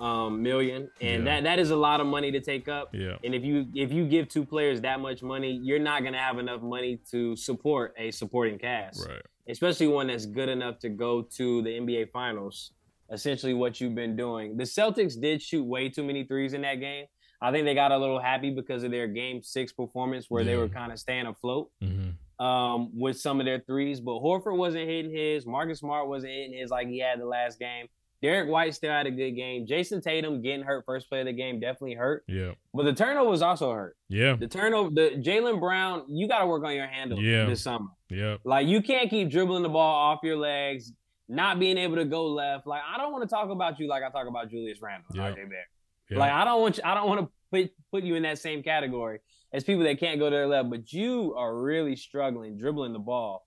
um, 0.00 0.42
million? 0.42 0.90
And 1.00 1.24
Yeah. 1.24 1.34
that 1.36 1.44
that 1.44 1.58
is 1.58 1.70
a 1.70 1.76
lot 1.76 2.00
of 2.00 2.06
money 2.06 2.30
to 2.32 2.40
take 2.40 2.68
up. 2.68 2.94
Yeah. 2.94 3.16
And 3.24 3.34
if 3.34 3.44
you 3.44 3.66
if 3.74 3.92
you 3.92 4.06
give 4.06 4.28
two 4.28 4.44
players 4.44 4.80
that 4.82 5.00
much 5.00 5.22
money, 5.22 5.52
you're 5.62 5.78
not 5.78 6.04
gonna 6.04 6.18
have 6.18 6.38
enough 6.38 6.62
money 6.62 6.98
to 7.10 7.34
support 7.36 7.94
a 7.98 8.10
supporting 8.10 8.58
cast, 8.58 9.08
Right. 9.08 9.22
especially 9.48 9.88
one 9.88 10.06
that's 10.08 10.26
good 10.26 10.48
enough 10.48 10.78
to 10.80 10.88
go 10.88 11.22
to 11.36 11.62
the 11.62 11.70
NBA 11.70 12.06
Finals. 12.12 12.72
Essentially, 13.10 13.54
what 13.54 13.80
you've 13.80 13.94
been 13.94 14.16
doing. 14.16 14.56
The 14.58 14.64
Celtics 14.64 15.18
did 15.18 15.40
shoot 15.40 15.64
way 15.64 15.88
too 15.88 16.04
many 16.04 16.24
threes 16.24 16.52
in 16.52 16.60
that 16.62 16.74
game. 16.76 17.06
I 17.40 17.50
think 17.52 17.64
they 17.64 17.74
got 17.74 17.90
a 17.92 17.96
little 17.96 18.18
happy 18.20 18.50
because 18.50 18.82
of 18.82 18.90
their 18.90 19.06
Game 19.06 19.42
Six 19.42 19.72
performance, 19.72 20.26
where 20.28 20.44
they 20.44 20.56
were 20.56 20.68
kind 20.68 20.92
of 20.92 20.98
staying 20.98 21.26
afloat 21.26 21.70
hmm 21.80 22.10
um, 22.40 22.90
with 22.96 23.18
some 23.18 23.40
of 23.40 23.46
their 23.46 23.58
threes, 23.58 24.00
but 24.00 24.12
Horford 24.22 24.56
wasn't 24.56 24.88
hitting 24.88 25.10
his. 25.12 25.44
Marcus 25.44 25.80
Smart 25.80 26.06
wasn't 26.06 26.32
hitting 26.34 26.52
his 26.56 26.70
like 26.70 26.86
he 26.86 27.00
had 27.00 27.18
the 27.18 27.26
last 27.26 27.58
game. 27.58 27.86
Derrick 28.20 28.48
White 28.50 28.74
still 28.74 28.90
had 28.90 29.06
a 29.06 29.10
good 29.10 29.32
game. 29.32 29.66
Jayson 29.66 30.00
Tatum 30.02 30.42
getting 30.42 30.62
hurt 30.64 30.84
first 30.84 31.08
play 31.08 31.20
of 31.20 31.26
the 31.26 31.32
game 31.32 31.60
definitely 31.60 31.94
hurt, 31.94 32.24
Yeah. 32.26 32.52
but 32.74 32.82
the 32.84 32.92
turnover 32.92 33.30
was 33.30 33.42
also 33.42 33.72
hurt. 33.72 33.96
Yeah. 34.08 34.34
The 34.34 34.48
turnover, 34.48 34.90
the 34.90 35.10
Jaylen 35.22 35.60
Brown, 35.60 36.04
you 36.08 36.26
got 36.26 36.40
to 36.40 36.46
work 36.46 36.64
on 36.64 36.74
your 36.74 36.86
handle 36.88 37.20
Yeah. 37.20 37.44
this 37.46 37.62
summer. 37.62 37.90
Yeah. 38.10 38.38
Like 38.44 38.66
you 38.66 38.82
can't 38.82 39.08
keep 39.08 39.30
dribbling 39.30 39.62
the 39.62 39.68
ball 39.68 39.94
off 39.94 40.20
your 40.24 40.36
legs, 40.36 40.92
not 41.28 41.60
being 41.60 41.78
able 41.78 41.96
to 41.96 42.04
go 42.04 42.26
left. 42.26 42.66
Like 42.66 42.82
I 42.92 42.98
don't 42.98 43.12
want 43.12 43.22
to 43.22 43.28
talk 43.32 43.50
about 43.50 43.78
you 43.78 43.86
like 43.86 44.02
I 44.02 44.10
talk 44.10 44.26
about 44.26 44.50
Julius 44.50 44.82
Randle, 44.82 45.06
Yeah. 45.14 45.22
RJ 45.30 45.34
Barrett. 45.48 45.66
Yeah. 46.10 46.18
Like 46.18 46.32
I 46.32 46.44
don't 46.44 46.60
want 46.60 46.76
you, 46.78 46.82
I 46.84 46.94
don't 46.94 47.06
want 47.08 47.20
to 47.20 47.30
put 47.52 47.72
put 47.92 48.02
you 48.04 48.14
in 48.16 48.22
that 48.24 48.38
same 48.38 48.62
category 48.62 49.20
as 49.52 49.62
people 49.62 49.84
that 49.84 50.00
can't 50.00 50.18
go 50.18 50.28
to 50.28 50.34
their 50.36 50.46
left, 50.48 50.70
but 50.70 50.92
you 50.92 51.34
are 51.36 51.56
really 51.56 51.94
struggling 51.96 52.58
dribbling 52.58 52.92
the 52.92 52.98
ball 52.98 53.46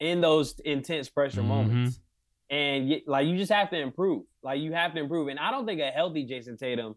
in 0.00 0.20
those 0.20 0.58
intense 0.60 1.08
pressure 1.08 1.42
Mhm. 1.42 1.46
moments. 1.46 2.00
And 2.50 3.00
like 3.06 3.26
you 3.26 3.36
just 3.36 3.52
have 3.52 3.70
to 3.70 3.78
improve. 3.78 4.24
Like 4.42 4.60
you 4.60 4.72
have 4.72 4.94
to 4.94 5.00
improve. 5.00 5.28
And 5.28 5.38
I 5.38 5.50
don't 5.50 5.66
think 5.66 5.80
a 5.80 5.90
healthy 5.90 6.26
Jayson 6.26 6.58
Tatum 6.58 6.96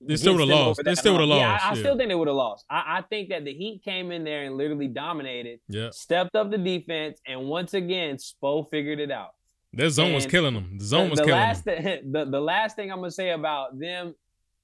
They 0.00 0.16
still 0.16 0.32
gets 0.32 0.40
would've 0.48 0.54
lost. 0.66 0.80
They 0.84 0.94
still 0.96 1.12
would've 1.12 1.28
hump. 1.28 1.40
Yeah, 1.40 1.58
I, 1.62 1.70
I 1.70 1.74
yeah. 1.74 1.80
still 1.80 1.96
think 1.96 2.08
they 2.08 2.14
would 2.14 2.28
have 2.28 2.36
lost. 2.36 2.64
I, 2.68 2.98
I 2.98 3.02
think 3.02 3.28
that 3.28 3.44
the 3.44 3.54
Heat 3.54 3.82
came 3.84 4.10
in 4.10 4.24
there 4.24 4.44
and 4.44 4.56
literally 4.56 4.88
dominated, 4.88 5.60
yeah. 5.68 5.90
stepped 5.92 6.34
up 6.34 6.50
the 6.50 6.58
defense, 6.58 7.20
and 7.26 7.42
once 7.46 7.74
again, 7.74 8.16
Spo 8.16 8.68
figured 8.70 8.98
it 8.98 9.10
out. 9.10 9.30
That 9.72 9.90
zone 9.90 10.14
was 10.14 10.26
killing 10.26 10.54
them. 10.54 10.78
The 10.78 10.84
zone 10.84 11.04
the, 11.04 11.10
was 11.10 11.18
the 11.18 11.24
killing 11.26 11.40
last 11.40 11.64
them. 11.64 12.12
the, 12.12 12.24
the 12.24 12.40
last 12.40 12.76
thing 12.76 12.90
I'm 12.90 12.98
gonna 12.98 13.10
say 13.10 13.30
about 13.30 13.78
them, 13.78 14.14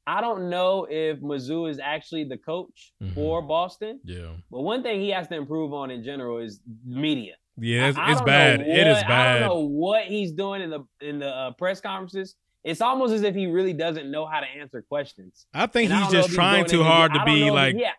I 0.07 0.21
don't 0.21 0.49
know 0.51 0.87
if 0.91 1.21
Mazzulla 1.21 1.71
is 1.71 1.79
actually 1.79 2.25
the 2.25 2.39
coach 2.39 2.93
Mhm. 3.03 3.15
for 3.15 3.41
Boston, 3.43 4.01
Yeah. 4.05 4.33
but 4.51 4.63
one 4.63 4.83
thing 4.83 5.01
he 5.01 5.11
has 5.11 5.29
to 5.29 5.37
improve 5.37 5.73
on 5.73 5.91
in 5.91 6.03
general 6.03 6.39
is 6.39 6.61
media. 6.85 7.35
Yeah. 7.59 7.88
It's, 7.88 7.99
I- 7.99 8.06
I 8.06 8.12
it's 8.12 8.21
bad. 8.23 8.61
it 8.61 8.87
is 8.87 8.97
what- 8.97 9.04
I 9.04 9.09
bad. 9.09 9.38
don't 9.40 9.49
know 9.49 9.61
what 9.66 10.04
he's 10.04 10.32
doing 10.32 10.62
in 10.62 10.71
the 10.71 10.80
in 11.00 11.18
the 11.18 11.28
uh, 11.28 11.50
press 11.52 11.80
conferences. 11.80 12.35
It's 12.64 12.80
almost 12.80 13.12
as 13.12 13.23
if 13.23 13.35
he 13.35 13.47
really 13.47 13.73
doesn't 13.73 14.09
know 14.11 14.25
how 14.25 14.38
to 14.40 14.47
answer 14.47 14.82
questions. 14.82 15.47
I 15.52 15.66
think 15.66 15.90
And 15.90 15.99
he's 15.99 16.12
don't 16.12 16.23
just 16.23 16.35
trying 16.35 16.64
too 16.66 16.82
hard 16.85 17.12
to 17.14 17.25
be 17.25 17.49
if- 17.49 17.52
like. 17.52 17.75
yeah. 17.78 17.90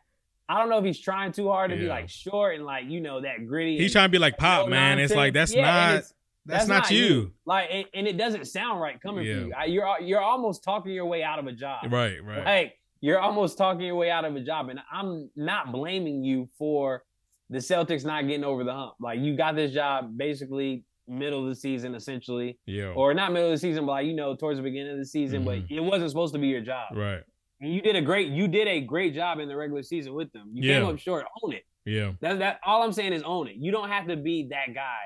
I 0.50 0.60
don't 0.60 0.70
know 0.70 0.78
if 0.78 0.86
he's 0.86 1.00
trying 1.00 1.32
too 1.32 1.48
hard 1.48 1.72
to 1.72 1.78
be 1.78 1.88
like 1.88 2.10
short 2.10 2.56
and 2.56 2.66
like 2.66 2.86
you 2.86 3.00
know 3.02 3.22
that 3.22 3.48
gritty. 3.48 3.78
He's 3.78 3.92
trying 3.94 4.08
to 4.08 4.12
be 4.12 4.20
like 4.20 4.38
pop, 4.38 4.68
man. 4.70 5.00
It's 5.00 5.14
like 5.14 5.34
that's 5.34 5.54
Yeah, 5.54 5.62
not. 5.66 5.90
it's- 5.96 6.14
That's, 6.46 6.68
not, 6.68 6.92
you. 6.92 7.32
Like, 7.46 7.70
and, 7.72 7.86
and 7.94 8.06
it 8.06 8.18
doesn't 8.18 8.46
sound 8.48 8.82
right 8.82 9.00
coming 9.02 9.26
Yeah. 9.26 9.36
from 9.40 9.48
you. 9.48 9.54
I- 9.58 9.66
You're 9.66 10.02
you're 10.02 10.22
almost 10.22 10.62
talking 10.64 10.92
your 10.92 11.06
way 11.06 11.24
out 11.24 11.40
of 11.40 11.48
a 11.48 11.54
job. 11.54 11.86
Right. 11.92 12.22
Right. 12.22 12.44
Like 12.46 12.74
you're 13.00 13.20
almost 13.20 13.58
talking 13.58 13.82
your 13.86 13.96
way 13.96 14.10
out 14.12 14.26
of 14.26 14.36
a 14.36 14.42
job, 14.42 14.68
and 14.70 14.80
I'm 14.92 15.30
not 15.38 15.72
blaming 15.72 16.24
you 16.26 16.50
for 16.58 17.04
the 17.50 17.60
Celtics 17.60 18.06
not 18.06 18.28
getting 18.28 18.44
over 18.44 18.64
the 18.64 18.74
hump. 18.74 18.94
Like 19.00 19.20
you 19.20 19.36
got 19.36 19.56
this 19.56 19.72
job 19.74 20.18
basically 20.18 20.84
middle 21.08 21.42
of 21.44 21.50
the 21.50 21.56
season, 21.56 21.96
essentially, 21.96 22.58
Yeah. 22.66 22.94
or 22.96 23.14
not 23.14 23.34
middle 23.34 23.50
of 23.50 23.54
the 23.54 23.58
season, 23.60 23.86
but 23.86 23.92
like 23.94 24.08
you 24.08 24.14
know 24.16 24.36
towards 24.36 24.58
the 24.58 24.64
beginning 24.64 24.94
of 24.94 24.98
the 24.98 25.06
season. 25.06 25.42
Mhm. 25.44 25.46
But 25.46 25.58
it 25.70 25.82
wasn't 25.82 26.10
supposed 26.12 26.34
to 26.34 26.40
be 26.40 26.48
your 26.48 26.62
job. 26.62 26.96
Right. 26.96 27.22
And 27.62 27.74
you 27.74 27.82
did 27.82 27.96
a 27.96 28.02
great 28.02 28.30
you 28.30 28.48
did 28.48 28.68
a 28.68 28.80
great 28.82 29.14
job 29.14 29.40
in 29.40 29.48
the 29.48 29.56
regular 29.56 29.84
season 29.84 30.14
with 30.14 30.32
them. 30.32 30.52
You 30.54 30.62
came 30.64 30.84
Yeah. 30.84 30.90
up 30.90 31.00
short. 31.00 31.26
Own 31.44 31.54
it. 31.54 31.64
Yeah. 31.86 32.14
That 32.22 32.40
that 32.40 32.60
all 32.66 32.84
I'm 32.84 32.94
saying 32.94 33.14
is 33.14 33.24
own 33.24 33.48
it. 33.50 33.56
You 33.58 33.72
don't 33.72 33.90
have 33.90 34.08
to 34.08 34.16
be 34.16 34.48
that 34.52 34.74
guy 34.74 35.00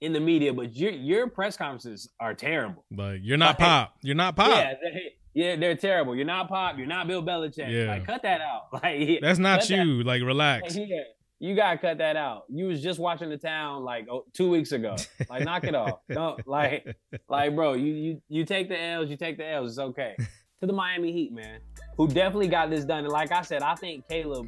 in 0.00 0.12
the 0.12 0.20
media, 0.20 0.52
but 0.52 0.74
your 0.74 0.90
your 0.90 1.28
press 1.28 1.56
conferences 1.56 2.10
are 2.18 2.34
terrible. 2.34 2.84
Like 2.90 3.20
you're 3.22 3.36
not 3.36 3.58
Like- 3.60 3.68
pop. 3.68 3.96
You're 4.02 4.14
not 4.16 4.34
pop. 4.36 4.48
Yeah, 4.56 4.74
they, 4.82 5.12
yeah, 5.34 5.56
they're 5.56 5.76
terrible. 5.76 6.14
You're 6.16 6.24
not 6.26 6.48
Pop. 6.48 6.76
You're 6.78 6.86
not 6.86 7.06
Bill 7.06 7.22
Belichick. 7.22 7.70
Yeah. 7.70 7.92
Like 7.92 8.06
cut 8.06 8.22
that 8.22 8.40
out. 8.40 8.68
Like 8.82 9.20
That's 9.20 9.38
not 9.38 9.60
cut 9.60 9.68
that- 9.68 9.84
you. 9.86 10.02
Like 10.02 10.22
relax. 10.22 10.76
yeah, 10.76 10.86
you 11.42 11.56
gotta 11.56 11.76
cut 11.76 11.98
that 11.98 12.14
out. 12.16 12.44
You 12.48 12.66
was 12.66 12.80
just 12.80 13.00
watching 13.00 13.28
the 13.28 13.36
town 13.36 13.82
like 13.82 14.06
oh, 14.08 14.24
two 14.32 14.48
weeks 14.48 14.70
ago. 14.70 14.94
Like 15.28 15.44
knock 15.44 15.64
it 15.64 15.74
off. 15.74 15.98
Don't 16.08 16.46
like 16.46 16.96
like 17.28 17.54
bro. 17.56 17.72
You 17.74 17.92
you 17.92 18.22
you 18.28 18.44
take 18.44 18.68
the 18.68 18.80
L's. 18.80 19.10
You 19.10 19.16
take 19.16 19.38
the 19.38 19.46
L's. 19.48 19.72
It's 19.72 19.78
okay. 19.80 20.14
To 20.60 20.66
the 20.68 20.72
Miami 20.72 21.10
Heat, 21.12 21.32
man, 21.32 21.58
who 21.96 22.06
definitely 22.06 22.46
got 22.46 22.70
this 22.70 22.84
done. 22.84 23.00
And 23.04 23.12
like 23.12 23.32
I 23.32 23.42
said, 23.42 23.62
I 23.62 23.74
think 23.74 24.06
Caleb 24.08 24.46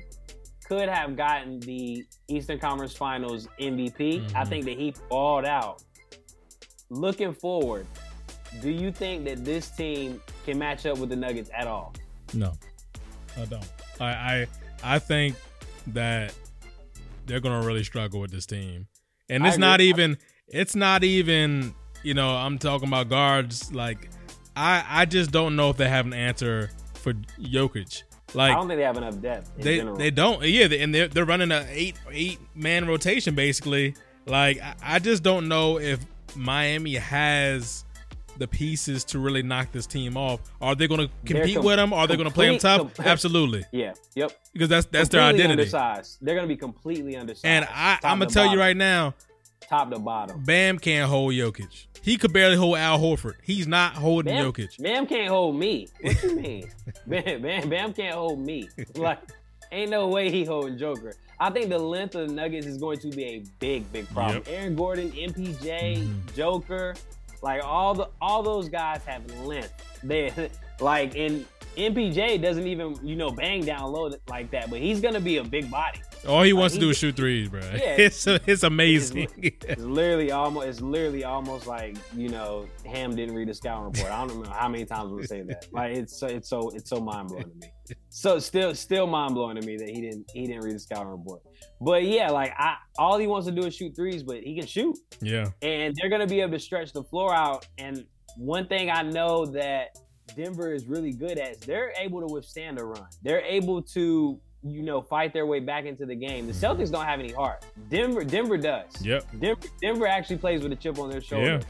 could 0.69 0.89
have 0.89 1.17
gotten 1.17 1.59
the 1.61 2.07
Eastern 2.29 2.61
Conference 2.61 2.95
Finals 2.97 3.49
MVP. 3.59 4.25
I 4.33 4.45
Mhm. 4.45 4.49
think 4.49 4.65
that 4.67 4.79
he 4.79 4.95
balled 5.11 5.45
out. 5.45 5.83
Looking 6.91 7.33
forward, 7.35 7.87
do 8.63 8.71
you 8.71 8.93
think 8.93 9.25
that 9.25 9.45
this 9.45 9.71
team 9.71 10.21
can 10.47 10.59
match 10.59 10.87
up 10.87 10.99
with 10.99 11.09
the 11.09 11.17
Nuggets 11.17 11.51
at 11.53 11.67
all? 11.67 11.93
No, 12.33 12.53
I 13.37 13.45
don't. 13.47 13.69
I 14.01 14.07
I 14.07 14.47
I 14.85 14.99
think 15.01 15.35
that 15.89 16.33
they're 17.27 17.41
gonna 17.41 17.67
really 17.67 17.85
struggle 17.85 18.21
with 18.21 18.31
this 18.31 18.47
team, 18.47 18.87
and 19.29 19.47
it's 19.47 19.59
not 19.59 19.81
even. 19.81 20.19
It's 20.49 20.75
not 20.75 21.05
even. 21.05 21.75
You 22.03 22.13
know, 22.13 22.31
I'm 22.31 22.59
talking 22.59 22.89
about 22.89 23.09
guards. 23.09 23.73
Like, 23.73 24.11
I 24.55 24.85
I 24.87 25.05
just 25.07 25.31
don't 25.31 25.57
know 25.57 25.71
if 25.71 25.77
they 25.77 25.89
have 25.89 26.07
an 26.07 26.13
answer 26.13 26.71
for 26.95 27.15
Jokic. 27.41 28.03
Like 28.35 28.53
I 28.53 28.55
don't 28.55 28.69
think 28.69 28.79
they 28.79 28.85
have 28.85 28.97
enough 28.97 29.21
depth 29.21 29.51
in 29.59 29.65
they 29.65 29.77
general. 29.79 29.97
they 29.97 30.11
don't. 30.11 30.43
Yeah, 30.43 30.67
and 30.67 30.95
they're 30.95 31.09
they're 31.09 31.25
running 31.25 31.53
a 31.53 31.67
eight 31.71 31.97
eight 32.11 32.39
man 32.55 32.87
rotation 32.87 33.35
basically. 33.35 33.95
Like 34.27 34.61
I, 34.63 34.75
I 34.83 34.99
just 34.99 35.23
don't 35.23 35.49
know 35.49 35.79
if 35.79 36.01
Miami 36.37 36.95
has 36.97 37.84
the 38.39 38.49
pieces 38.49 39.05
to 39.05 39.19
really 39.19 39.43
knock 39.43 39.71
this 39.73 39.87
team 39.87 40.17
off. 40.17 40.41
Are 40.61 40.75
they 40.75 40.87
going 40.89 41.01
to 41.07 41.11
compete 41.25 41.57
com- 41.57 41.65
with 41.65 41.77
them? 41.77 41.93
Are 41.93 42.07
they 42.07 42.17
going 42.17 42.29
to 42.29 42.35
play 42.35 42.49
them 42.49 42.59
tough? 42.59 42.95
com- 42.95 43.07
Absolutely, 43.07 43.65
yeah. 43.73 43.95
Yep. 44.15 44.33
because 44.53 44.69
that's 44.69 44.87
that's 44.87 45.09
their 45.09 45.21
Completely 45.23 45.45
identity. 45.45 45.63
Undersized. 45.63 46.19
They're 46.21 46.35
gonna 46.35 46.47
be 46.47 46.57
completely 46.57 47.17
undersized. 47.17 47.45
And 47.47 47.65
I, 47.71 47.99
I'm 48.03 48.19
gonna 48.19 48.27
to 48.27 48.35
tell 48.35 48.51
you 48.53 48.59
right 48.59 48.77
now, 48.77 49.15
top 49.69 49.91
to 49.91 49.99
bottom. 49.99 50.43
Bam 50.45 50.79
can't 50.79 51.09
hold 51.09 51.33
Jokic. 51.35 51.87
He 52.03 52.19
could 52.19 52.33
barely 52.35 52.57
hold 52.57 52.77
Al 52.77 52.99
Horford. 52.99 53.35
He's 53.43 53.67
not 53.67 53.95
holding 53.95 54.35
Bam, 54.35 54.45
Jokic. 54.53 54.83
Bam 54.83 55.07
can't 55.07 55.29
hold 55.29 55.57
me. 55.57 55.89
What 56.03 56.23
you 56.23 56.37
mean? 56.41 56.71
Bam, 57.07 57.41
Bam, 57.43 57.69
Bam 57.71 57.93
can't 57.95 58.15
hold 58.15 58.39
me. 58.41 58.69
Like, 58.95 59.21
ain't 59.73 59.91
no 59.91 60.09
way 60.09 60.31
he 60.31 60.45
holding 60.45 60.77
Joker. 60.77 61.15
I 61.41 61.51
think 61.51 61.69
the 61.71 61.79
length 61.79 62.15
of 62.15 62.29
the 62.29 62.35
Nuggets 62.35 62.67
is 62.67 62.77
going 62.79 62.99
to 63.01 63.09
be 63.09 63.25
a 63.25 63.45
big, 63.59 63.91
big 63.93 64.07
problem. 64.11 64.43
Yep. 64.47 64.49
Aaron 64.49 64.77
Gordon, 64.77 65.11
MPJ, 65.13 65.97
Mhm. 65.97 66.37
Joker, 66.37 66.95
like 67.45 67.63
all 67.63 67.95
the 67.95 68.09
all 68.21 68.43
those 68.43 68.69
guys 68.69 69.05
have 69.05 69.23
length. 69.41 69.73
They 70.03 70.51
like 70.81 71.15
and 71.15 71.45
MPJ 71.77 72.41
doesn't 72.41 72.67
even 72.67 72.97
you 73.03 73.17
know 73.17 73.31
bang 73.31 73.65
down 73.65 73.93
low 73.93 74.11
like 74.29 74.51
that, 74.53 74.71
but 74.71 74.81
he's 74.81 75.01
gonna 75.01 75.21
be 75.21 75.37
a 75.37 75.45
big 75.45 75.71
body. 75.71 76.01
All 76.27 76.43
he 76.43 76.55
Like, 76.55 76.61
wants 76.61 76.75
to 76.77 76.81
do 76.81 76.89
is 76.89 76.97
shoot 76.97 77.15
threes, 77.17 77.51
bro. 77.51 77.61
Yeah. 77.61 77.97
It's 77.99 78.27
it's 78.27 78.63
amazing. 78.63 79.29
It's 79.37 79.83
literally 79.83 80.31
almost. 80.33 80.67
It's 80.69 80.81
literally 80.81 81.25
almost 81.25 81.67
like 81.67 81.97
you 82.17 82.31
know 82.31 82.67
Ham 82.87 83.15
didn't 83.15 83.35
read 83.35 83.49
the 83.49 83.55
scouting 83.55 83.93
report. 83.93 84.11
I 84.11 84.27
don't 84.27 84.43
know 84.43 84.51
how 84.51 84.69
many 84.69 84.87
times 84.87 85.13
we 85.13 85.27
say 85.27 85.43
that. 85.43 85.67
Like 85.71 85.97
it's 85.97 86.17
so 86.17 86.27
it's 86.27 86.49
so 86.49 86.71
it's 86.71 86.89
so 86.89 86.99
mind 87.01 87.29
blowing 87.29 87.51
to 87.51 87.57
me. 87.91 87.97
So 88.17 88.39
still 88.39 88.77
still 88.77 89.09
mind 89.09 89.35
blowing 89.35 89.61
to 89.61 89.67
me 89.67 89.77
that 89.77 89.89
he 89.89 90.01
didn't 90.01 90.31
he 90.33 90.47
didn't 90.47 90.63
read 90.63 90.77
the 90.77 90.79
scouting 90.79 91.09
report. 91.09 91.43
But 91.81 92.05
yeah, 92.05 92.31
like 92.31 92.53
I 92.57 92.77
all 92.97 93.19
he 93.19 93.27
wants 93.27 93.49
to 93.49 93.53
do 93.53 93.67
is 93.67 93.75
shoot 93.75 93.97
threes, 93.97 94.23
but 94.23 94.37
he 94.37 94.57
can 94.57 94.69
shoot, 94.69 94.97
yeah, 95.21 95.49
and 95.63 95.97
they're 95.97 96.09
gonna 96.09 96.29
be 96.29 96.41
able 96.41 96.53
to 96.53 96.61
stretch 96.61 96.93
the 96.93 97.03
floor 97.03 97.35
out. 97.35 97.67
And 97.77 98.07
one 98.37 98.69
thing 98.69 98.89
I 98.89 99.03
know 99.03 99.45
that 99.47 99.99
Denver 100.37 100.73
is 100.73 100.87
really 100.87 101.11
good 101.11 101.39
at 101.39 101.57
is 101.57 101.59
they're 101.59 101.93
able 101.99 102.21
to 102.21 102.33
withstand 102.33 102.79
a 102.79 102.85
run. 102.85 103.09
They're 103.23 103.43
able 103.43 103.83
to 103.83 104.41
you 104.63 104.83
know 104.85 105.03
fight 105.03 105.33
their 105.33 105.47
way 105.47 105.59
back 105.59 105.85
into 105.85 106.07
the 106.07 106.15
game. 106.15 106.47
The 106.47 106.53
Celtics 106.53 106.93
don't 106.93 107.07
have 107.07 107.19
any 107.19 107.33
heart. 107.33 107.65
Denver 107.91 108.23
Denver 108.23 108.57
does. 108.57 108.93
yep, 109.05 109.27
Denver, 109.41 109.67
Denver 109.83 110.07
actually 110.07 110.39
plays 110.39 110.63
with 110.63 110.71
a 110.71 110.77
chip 110.77 111.01
on 111.01 111.11
their 111.11 111.21
shoulder. 111.21 111.61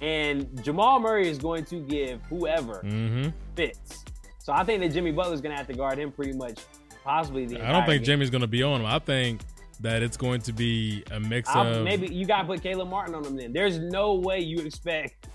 Yeah. 0.00 0.06
And 0.06 0.62
Jamal 0.64 1.00
Murray 1.00 1.28
is 1.28 1.36
going 1.36 1.66
to 1.66 1.80
give 1.80 2.22
whoever 2.30 2.78
hmm 2.78 3.28
fits. 3.54 4.06
So 4.46 4.52
I 4.52 4.62
think 4.62 4.80
that 4.80 4.90
Jimmy 4.90 5.10
Butler's 5.10 5.40
going 5.40 5.50
to 5.50 5.56
have 5.56 5.66
to 5.66 5.72
guard 5.72 5.98
him 5.98 6.12
pretty 6.12 6.32
much, 6.32 6.60
possibly 7.02 7.46
the. 7.46 7.60
I 7.60 7.72
don't 7.72 7.84
think 7.84 8.02
game. 8.02 8.04
Jimmy's 8.04 8.30
gonna 8.30 8.46
be 8.46 8.62
on 8.62 8.80
him. 8.80 8.86
I 8.86 9.00
think 9.00 9.40
that 9.80 10.04
it's 10.04 10.16
going 10.16 10.40
to 10.42 10.52
be 10.52 11.02
a 11.10 11.18
mix 11.18 11.48
I'll- 11.48 11.78
of 11.78 11.82
maybe 11.82 12.06
you 12.06 12.26
got 12.26 12.42
to 12.42 12.46
put 12.46 12.62
Caleb 12.62 12.88
Martin 12.88 13.16
on 13.16 13.24
him. 13.24 13.34
Then 13.34 13.52
there's 13.52 13.80
no 13.80 14.14
way 14.14 14.38
you 14.38 14.58
expect 14.58 15.26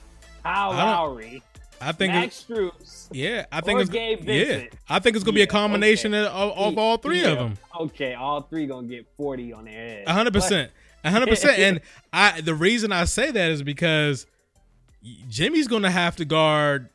Kyle 0.43 0.71
I 0.71 0.75
Lowry 0.75 1.43
I 1.81 1.91
think 1.91 2.13
Max 2.13 2.45
it- 2.47 2.73
yeah, 3.11 3.47
I 3.51 3.59
think 3.59 3.79
or 3.79 3.81
it's 3.81 3.89
Gabe 3.89 4.23
yeah, 4.23 4.67
I 4.87 4.99
think 4.99 5.17
it's 5.17 5.25
gonna 5.25 5.35
be 5.35 5.41
a 5.41 5.47
combination 5.47 6.15
okay. 6.15 6.31
of, 6.31 6.57
of, 6.57 6.77
all 6.77 6.95
three 6.95 7.25
of 7.25 7.37
them. 7.37 7.57
Okay, 7.81 8.13
all 8.13 8.43
three 8.43 8.65
gonna 8.65 8.87
get 8.87 9.05
forty 9.17 9.51
on 9.51 9.65
their 9.65 9.73
head. 9.73 10.07
Hundred 10.07 10.31
percent, 10.31 10.71
a 11.03 11.11
hundred 11.11 11.27
percent. 11.27 11.59
And 11.59 11.81
I, 12.13 12.39
the 12.39 12.55
reason 12.55 12.93
I 12.93 13.03
say 13.03 13.29
that 13.29 13.51
is 13.51 13.61
because 13.61 14.25
Jimmy's 15.27 15.67
gonna 15.67 15.91
have 15.91 16.15
to 16.15 16.23
guard 16.23 16.87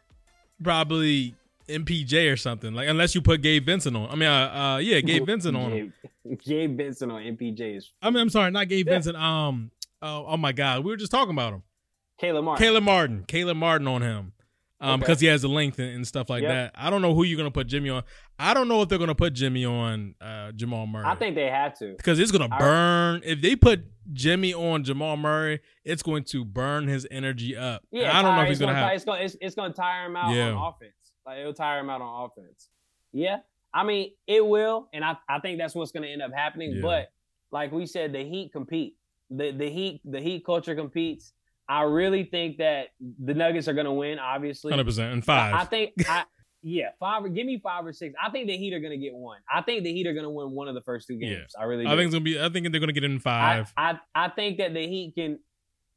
probably 0.62 1.34
MPJ 1.68 2.32
or 2.32 2.36
something, 2.36 2.72
like 2.74 2.88
unless 2.88 3.14
you 3.14 3.22
put 3.22 3.42
Gabe 3.42 3.64
Vincent 3.66 3.96
on. 3.96 4.08
I 4.10 4.14
mean, 4.14 4.28
uh, 4.28 4.32
uh 4.74 4.78
yeah, 4.78 5.00
Gabe 5.00 5.26
Vincent 5.26 5.56
on 5.56 5.72
him. 5.72 5.92
Gabe, 6.24 6.40
Gabe 6.44 6.76
Vincent 6.76 7.10
on 7.12 7.22
MPJ 7.22 7.76
is 7.76 7.92
I 8.02 8.10
mean, 8.10 8.20
I'm 8.20 8.30
sorry, 8.30 8.50
not 8.50 8.68
Gabe 8.68 8.86
Yeah. 8.86 8.94
Vincent. 8.94 9.16
Um, 9.16 9.70
oh, 10.02 10.26
oh 10.28 10.36
my 10.36 10.52
God, 10.52 10.84
we 10.84 10.90
were 10.90 10.96
just 10.96 11.10
talking 11.12 11.32
about 11.32 11.52
him. 11.54 11.62
Caleb 12.18 12.44
Martin. 12.44 12.64
Caleb 12.66 12.82
Martin, 12.84 13.24
Caleb 13.28 13.56
Martin 13.58 13.86
on 13.88 14.00
him, 14.02 14.32
um, 14.80 14.90
Okay. 14.90 15.00
because 15.00 15.20
he 15.20 15.26
has 15.26 15.42
the 15.42 15.48
length 15.48 15.78
and, 15.78 15.94
and 15.96 16.06
stuff 16.06 16.30
like 16.30 16.42
Yep. 16.42 16.50
that. 16.50 16.72
I 16.82 16.88
don't 16.88 17.02
know 17.02 17.14
who 17.14 17.24
you're 17.24 17.36
gonna 17.36 17.50
put 17.50 17.66
Jimmy 17.66 17.90
on. 17.90 18.04
I 18.38 18.54
don't 18.54 18.68
know 18.68 18.80
if 18.82 18.88
they're 18.88 18.98
gonna 18.98 19.14
put 19.14 19.32
Jimmy 19.34 19.64
on 19.64 20.14
uh, 20.20 20.52
Jamal 20.52 20.86
Murray. 20.86 21.04
I 21.06 21.14
think 21.14 21.34
they 21.34 21.50
have 21.50 21.76
to. 21.78 21.94
because 21.96 22.18
it's 22.18 22.30
gonna 22.32 22.48
I- 22.50 22.58
burn. 22.58 23.22
If 23.24 23.40
they 23.42 23.54
put 23.56 23.80
Jimmy 24.12 24.54
on 24.54 24.84
Jamal 24.84 25.16
Murray, 25.16 25.60
it's 25.84 26.02
going 26.02 26.22
to 26.24 26.44
burn 26.44 26.86
his 26.86 27.06
energy 27.10 27.56
up. 27.56 27.82
Yeah, 27.90 28.16
I 28.16 28.22
don't 28.22 28.36
know 28.36 28.42
if 28.42 28.48
he's 28.48 28.58
it's 28.58 28.60
gonna 28.66 28.78
have. 28.78 28.92
It's 28.92 29.04
gonna 29.04 29.20
it's, 29.22 29.36
it's 29.40 29.54
gonna 29.54 29.74
tire 29.74 30.06
him 30.06 30.16
out 30.16 30.32
Yeah. 30.34 30.50
on 30.52 30.68
offense. 30.74 30.92
Like 31.26 31.38
it'll 31.38 31.54
tire 31.54 31.80
him 31.80 31.90
out 31.90 32.00
on 32.00 32.30
offense. 32.30 32.68
Yeah, 33.12 33.38
I 33.74 33.84
mean 33.84 34.12
it 34.26 34.46
will, 34.46 34.88
and 34.92 35.04
I, 35.04 35.16
I 35.28 35.40
think 35.40 35.58
that's 35.58 35.74
what's 35.74 35.90
gonna 35.90 36.06
end 36.06 36.22
up 36.22 36.32
happening. 36.32 36.76
Yeah. 36.76 36.82
But 36.82 37.12
like 37.50 37.72
we 37.72 37.86
said, 37.86 38.12
the 38.12 38.22
Heat 38.22 38.52
compete. 38.52 38.96
The 39.30 39.50
the 39.50 39.68
Heat 39.68 40.00
the 40.04 40.20
Heat 40.20 40.44
culture 40.46 40.74
competes. 40.74 41.32
I 41.68 41.82
really 41.82 42.24
think 42.24 42.58
that 42.58 42.88
the 43.00 43.34
Nuggets 43.34 43.66
are 43.66 43.72
gonna 43.72 43.92
win. 43.92 44.18
Obviously, 44.18 44.70
Hundred 44.70 44.84
percent 44.84 45.12
and 45.12 45.24
five. 45.24 45.54
I 45.54 45.64
think 45.64 45.94
I 46.08 46.24
yeah 46.62 46.90
five. 47.00 47.22
Give 47.34 47.44
me 47.44 47.60
five 47.62 47.84
or 47.84 47.92
six. 47.92 48.14
I 48.22 48.30
think 48.30 48.46
the 48.46 48.56
Heat 48.56 48.72
are 48.72 48.80
gonna 48.80 48.96
get 48.96 49.14
one. 49.14 49.40
I 49.52 49.62
think 49.62 49.82
the 49.82 49.92
Heat 49.92 50.06
are 50.06 50.14
gonna 50.14 50.30
win 50.30 50.52
one 50.52 50.68
of 50.68 50.74
the 50.74 50.82
first 50.82 51.08
two 51.08 51.16
games. 51.16 51.54
I 51.58 51.64
really. 51.64 51.86
I 51.86 51.96
think 51.96 52.06
it's 52.06 52.14
gonna 52.14 52.24
be. 52.24 52.40
I 52.40 52.48
think 52.48 52.70
they're 52.70 52.80
gonna 52.80 52.92
get 52.92 53.04
in 53.04 53.16
I, 53.16 53.18
five. 53.18 53.72
I 53.76 53.98
I 54.14 54.28
think 54.28 54.58
that 54.58 54.74
the 54.74 54.86
Heat 54.86 55.14
can 55.16 55.40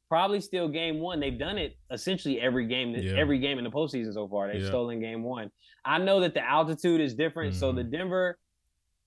probably 0.09 0.41
still 0.41 0.67
game 0.67 0.99
one. 0.99 1.19
They've 1.19 1.37
done 1.37 1.57
it 1.57 1.77
essentially 1.91 2.41
every 2.41 2.65
game 2.67 2.89
Yeah. 2.95 3.13
every 3.13 3.39
game 3.39 3.57
in 3.59 3.63
the 3.63 3.69
postseason 3.69 4.13
so 4.13 4.27
far. 4.27 4.47
They've 4.51 4.61
Yeah. 4.61 4.67
stolen 4.67 4.99
game 4.99 5.23
one. 5.23 5.51
I 5.85 5.97
know 5.99 6.19
that 6.21 6.33
the 6.33 6.41
altitude 6.43 6.99
is 6.99 7.13
different, 7.15 7.55
so 7.55 7.71
Mhm. 7.71 7.75
the 7.75 7.83
Denver 7.85 8.37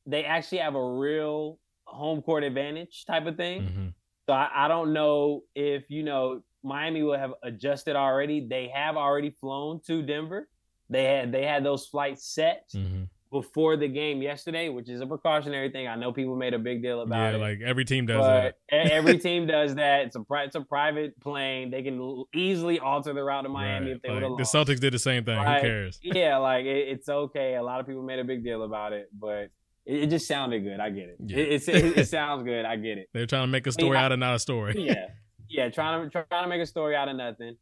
they 0.04 0.25
actually 0.25 0.59
have 0.59 0.75
a 0.75 0.92
real 0.99 1.59
home 1.87 2.23
court 2.23 2.42
advantage 2.42 3.04
type 3.04 3.25
of 3.26 3.37
thing. 3.37 3.62
Mhm. 3.62 3.94
So 4.26 4.32
I, 4.32 4.64
I 4.64 4.68
don't 4.68 4.92
know 4.92 5.42
if 5.54 5.85
you 5.90 6.02
know 6.02 6.42
Miami 6.64 7.02
will 7.04 7.16
have 7.18 7.35
adjusted 7.42 7.94
already. 7.94 8.40
They 8.47 8.68
have 8.68 8.97
already 8.97 9.30
flown 9.30 9.80
to 9.87 10.02
Denver. 10.02 10.49
They 10.88 11.04
had 11.04 11.30
they 11.32 11.44
had 11.47 11.64
those 11.64 11.87
flights 11.87 12.25
set 12.35 12.68
Mhm. 12.75 13.09
Before 13.32 13.76
the 13.78 13.88
game 13.88 14.20
yesterday, 14.22 14.68
which 14.68 14.88
is 14.90 15.00
a 15.00 15.06
precautionary 15.06 15.70
thing. 15.70 15.88
I 15.88 15.96
know 15.96 16.12
people 16.12 16.36
made 16.36 16.52
a 16.54 16.58
big 16.58 16.82
deal 16.82 17.00
about 17.00 17.16
it. 17.34 17.38
Yeah, 17.38 17.38
it 17.38 17.40
like 17.40 17.60
every 17.64 17.84
team 17.86 18.04
does 18.06 18.18
but 18.20 18.58
that. 18.70 18.92
every 18.92 19.18
team 19.26 19.46
does 19.46 19.74
that. 19.76 20.02
It's 20.02 20.16
a 20.16 20.20
pri- 20.20 20.44
it's 20.44 20.54
a 20.54 20.60
private 20.60 21.18
plane. 21.18 21.70
They 21.70 21.82
can 21.82 21.98
l- 21.98 22.28
easily 22.34 22.78
alter 22.78 23.12
the 23.14 23.24
route 23.24 23.42
to 23.44 23.48
Miami 23.48 23.86
Right. 23.86 23.96
if 23.96 24.02
they 24.02 24.08
Like, 24.10 24.14
would 24.16 24.22
have 24.22 24.32
the 24.32 24.42
lost. 24.42 24.54
Celtics 24.54 24.80
did 24.80 24.92
the 24.92 24.98
same 24.98 25.24
thing. 25.24 25.38
Who 25.38 25.44
cares? 25.44 25.98
Yeah, 26.02 26.36
like 26.50 26.66
it, 26.66 26.88
it's 26.88 27.08
okay. 27.08 27.54
A 27.54 27.62
lot 27.62 27.80
of 27.80 27.86
people 27.86 28.02
made 28.02 28.18
a 28.18 28.24
big 28.24 28.44
deal 28.44 28.62
about 28.64 28.92
it, 28.92 29.08
but 29.18 29.48
it, 29.86 30.02
it 30.04 30.10
just 30.10 30.28
sounded 30.28 30.62
good. 30.62 30.78
I 30.78 30.90
get 30.90 31.08
it. 31.08 31.16
Yeah. 31.24 31.38
It, 31.38 31.68
it, 31.68 31.98
it 31.98 32.08
sounds 32.08 32.42
good. 32.42 32.66
I 32.66 32.76
get 32.76 32.98
it. 32.98 33.08
They're 33.14 33.26
trying 33.26 33.44
to 33.44 33.50
make 33.50 33.66
a 33.66 33.72
story 33.72 33.96
I- 33.96 34.04
out 34.04 34.12
of 34.12 34.18
not 34.18 34.34
a 34.34 34.38
story. 34.38 34.74
Yeah, 34.76 35.06
yeah. 35.48 35.70
Trying 35.70 36.10
to 36.10 36.24
trying 36.28 36.44
to 36.44 36.48
make 36.48 36.60
a 36.60 36.66
story 36.66 36.94
out 36.94 37.08
of 37.08 37.16
nothing. 37.16 37.56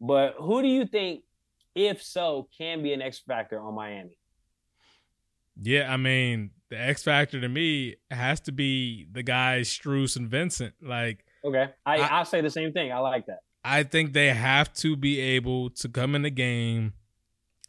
But 0.00 0.36
who 0.38 0.62
do 0.62 0.68
you 0.68 0.86
think, 0.86 1.24
if 1.74 2.02
so, 2.02 2.48
can 2.56 2.82
be 2.82 2.94
an 2.94 3.02
X 3.02 3.20
factor 3.20 3.60
on 3.60 3.74
Miami? 3.74 4.16
Yeah, 5.60 5.92
I 5.92 5.96
mean, 5.96 6.50
the 6.70 6.78
X 6.80 7.02
factor 7.02 7.40
to 7.40 7.48
me 7.48 7.96
has 8.10 8.40
to 8.42 8.52
be 8.52 9.06
the 9.10 9.22
guys 9.22 9.68
Strus 9.68 10.16
and 10.16 10.28
Vincent. 10.28 10.74
Like, 10.82 11.24
Okay, 11.44 11.68
I, 11.86 11.96
I- 11.98 12.20
I 12.20 12.22
say 12.24 12.40
the 12.40 12.50
same 12.50 12.72
thing. 12.72 12.92
I 12.92 12.98
like 12.98 13.26
that. 13.26 13.40
I 13.64 13.82
think 13.82 14.12
they 14.14 14.28
have 14.28 14.72
to 14.74 14.96
be 14.96 15.20
able 15.20 15.70
to 15.70 15.88
come 15.88 16.14
in 16.14 16.22
the 16.22 16.30
game 16.30 16.94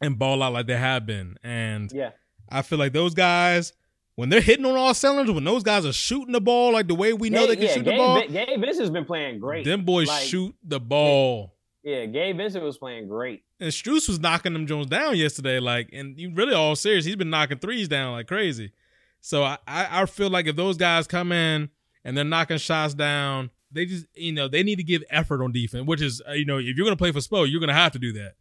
and 0.00 0.18
ball 0.18 0.42
out 0.42 0.52
like 0.54 0.66
they 0.66 0.76
have 0.76 1.04
been. 1.06 1.36
And 1.42 1.90
Yeah, 1.92 2.10
I 2.50 2.62
feel 2.62 2.78
like 2.78 2.92
those 2.94 3.12
guys, 3.14 3.72
when 4.14 4.28
they're 4.30 4.40
hitting 4.40 4.64
on 4.64 4.74
all 4.76 4.94
cylinders, 4.94 5.34
when 5.34 5.44
those 5.44 5.62
guys 5.62 5.84
are 5.84 5.92
shooting 5.92 6.32
the 6.32 6.40
ball 6.40 6.72
like 6.72 6.86
the 6.88 6.94
way 6.94 7.12
we 7.12 7.28
know 7.30 7.46
they 7.46 7.56
can 7.56 7.64
yeah, 7.66 7.72
shoot 7.74 7.84
the 7.84 7.96
ball, 7.96 8.22
Gabe 8.26 8.60
Vincent's 8.60 8.90
been 8.90 9.04
playing 9.04 9.38
great. 9.38 9.64
them 9.66 9.84
boys 9.84 10.08
Like, 10.08 10.22
shoot 10.26 10.54
the 10.64 10.80
ball. 10.80 11.54
Yeah, 11.82 12.06
Gabe 12.06 12.36
Vincent 12.36 12.64
was 12.64 12.78
playing 12.78 13.08
great. 13.08 13.42
And 13.62 13.70
Strus 13.70 14.08
was 14.08 14.18
knocking 14.18 14.52
them 14.54 14.66
Jones 14.66 14.86
down 14.88 15.16
yesterday, 15.16 15.60
like, 15.60 15.90
and 15.92 16.18
you 16.18 16.32
really 16.34 16.52
all 16.54 16.74
serious. 16.74 17.04
He's 17.04 17.16
been 17.16 17.30
knocking 17.30 17.58
threes 17.58 17.86
down 17.88 18.12
like 18.12 18.26
crazy. 18.26 18.72
So 19.20 19.44
I, 19.44 19.56
I, 19.68 20.02
I 20.02 20.06
feel 20.06 20.30
like 20.30 20.46
if 20.46 20.56
those 20.56 20.76
guys 20.76 21.06
come 21.06 21.30
in 21.30 21.70
and 22.04 22.16
they're 22.16 22.24
knocking 22.24 22.58
shots 22.58 22.92
down, 22.94 23.50
they 23.70 23.86
just, 23.86 24.06
you 24.14 24.32
know, 24.32 24.48
they 24.48 24.62
need 24.64 24.76
to 24.76 24.82
give 24.82 25.02
effort 25.10 25.42
on 25.44 25.52
defense. 25.52 25.86
Which 25.86 26.02
is, 26.02 26.20
uh, 26.28 26.32
you 26.32 26.44
know, 26.44 26.58
if 26.58 26.76
you're 26.76 26.84
gonna 26.84 26.96
play 26.96 27.12
for 27.12 27.20
Spo, 27.20 27.48
you're 27.48 27.60
gonna 27.60 27.72
have 27.72 27.92
to 27.92 27.98
do 28.00 28.12
that. 28.14 28.34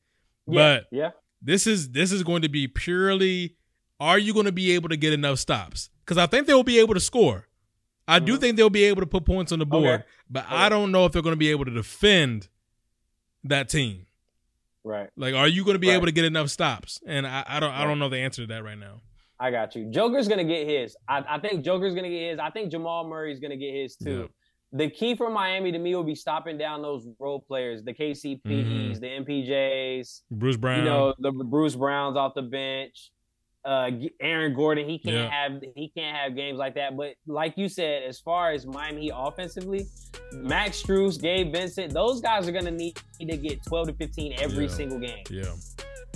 Yeah, 0.48 0.56
But 0.80 0.88
yeah, 0.92 1.12
this 1.42 1.68
is 1.68 1.92
this 1.92 2.12
is 2.12 2.24
going 2.24 2.42
to 2.42 2.50
be 2.50 2.68
purely, 2.68 3.56
are 4.00 4.18
you 4.18 4.34
going 4.34 4.48
to 4.48 4.52
be 4.52 4.72
able 4.72 4.90
to 4.90 4.98
get 4.98 5.14
enough 5.14 5.38
stops? 5.38 5.90
Because 6.04 6.18
I 6.18 6.26
think 6.26 6.48
they'll 6.48 6.64
be 6.64 6.80
able 6.80 6.96
to 6.96 7.00
score. 7.00 7.48
I 8.08 8.18
do 8.18 8.38
Mhm. 8.38 8.40
think 8.42 8.58
they'll 8.58 8.70
be 8.72 8.86
able 8.86 9.02
to 9.02 9.08
put 9.08 9.24
points 9.26 9.52
on 9.52 9.60
the 9.60 9.66
board, 9.68 9.86
Okay. 10.02 10.04
but 10.32 10.46
Okay. 10.46 10.56
I 10.56 10.68
don't 10.70 10.92
know 10.92 11.06
if 11.06 11.12
they're 11.12 11.22
going 11.22 11.34
to 11.34 11.38
be 11.38 11.52
able 11.52 11.66
to 11.66 11.72
defend 11.72 12.48
that 13.44 13.70
team. 13.70 14.08
Right. 14.84 15.10
Like, 15.16 15.34
are 15.36 15.48
you 15.48 15.64
going 15.64 15.76
to 15.76 15.80
be 15.80 15.88
Right. 15.90 15.96
able 15.96 16.06
to 16.08 16.12
get 16.12 16.26
enough 16.26 16.50
stops? 16.50 17.00
And 17.06 17.26
I, 17.28 17.44
I 17.48 17.60
don't, 17.60 17.72
I 17.74 17.84
don't 17.86 18.00
know 18.00 18.10
the 18.10 18.18
answer 18.20 18.44
to 18.44 18.48
that 18.54 18.64
right 18.64 18.78
now. 18.78 19.02
I 19.40 19.50
got 19.50 19.76
you. 19.76 19.90
Joker's 19.90 20.28
gonna 20.28 20.44
get 20.44 20.68
his. 20.68 20.96
I, 21.10 21.24
I 21.28 21.40
think 21.40 21.66
Joker's 21.66 21.96
gonna 21.96 22.10
get 22.10 22.30
his. 22.30 22.40
I 22.40 22.52
think 22.52 22.70
Jamal 22.72 23.08
Murray's 23.10 23.40
gonna 23.40 23.58
get 23.58 23.74
his 23.74 23.96
too. 23.96 24.30
The 24.72 24.88
key 24.90 25.16
for 25.16 25.32
Miami 25.32 25.72
to 25.72 25.80
me 25.80 25.96
will 25.96 26.04
be 26.04 26.14
stopping 26.14 26.60
down 26.60 26.84
those 26.84 27.08
role 27.20 27.40
players, 27.40 27.84
the 27.84 27.92
KCPs, 27.92 28.40
Mhm. 28.46 29.00
the 29.00 29.08
MPJs, 29.08 30.22
Bruce 30.30 30.58
Brown, 30.58 30.80
you 30.80 30.86
know, 30.86 31.14
the 31.18 31.32
Bruce 31.32 31.76
Browns 31.76 32.16
off 32.18 32.36
the 32.36 32.44
bench. 32.44 33.12
Uh, 33.64 33.92
Aaron 34.20 34.54
Gordon, 34.56 34.90
he 34.90 34.98
can't 34.98 35.16
Yeah. 35.16 35.30
have 35.30 35.62
he 35.76 35.90
can't 35.96 36.16
have 36.18 36.36
games 36.36 36.58
like 36.58 36.74
that. 36.76 36.98
But 36.98 37.14
like 37.28 37.54
you 37.58 37.70
said, 37.70 38.04
as 38.04 38.20
far 38.20 38.52
as 38.52 38.66
Miami 38.66 39.12
offensively, 39.14 39.86
Max 40.34 40.82
Strus, 40.82 41.22
Gabe 41.22 41.52
Vincent, 41.54 41.94
those 41.94 42.22
guys 42.22 42.48
are 42.48 42.52
gonna 42.52 42.72
need 42.72 42.98
to 43.20 43.38
get 43.38 43.64
twelve 43.64 43.88
to 43.88 43.94
fifteen 43.94 44.34
every 44.40 44.66
Yeah. 44.66 44.72
single 44.72 45.00
game. 45.00 45.24
yeah, 45.30 45.44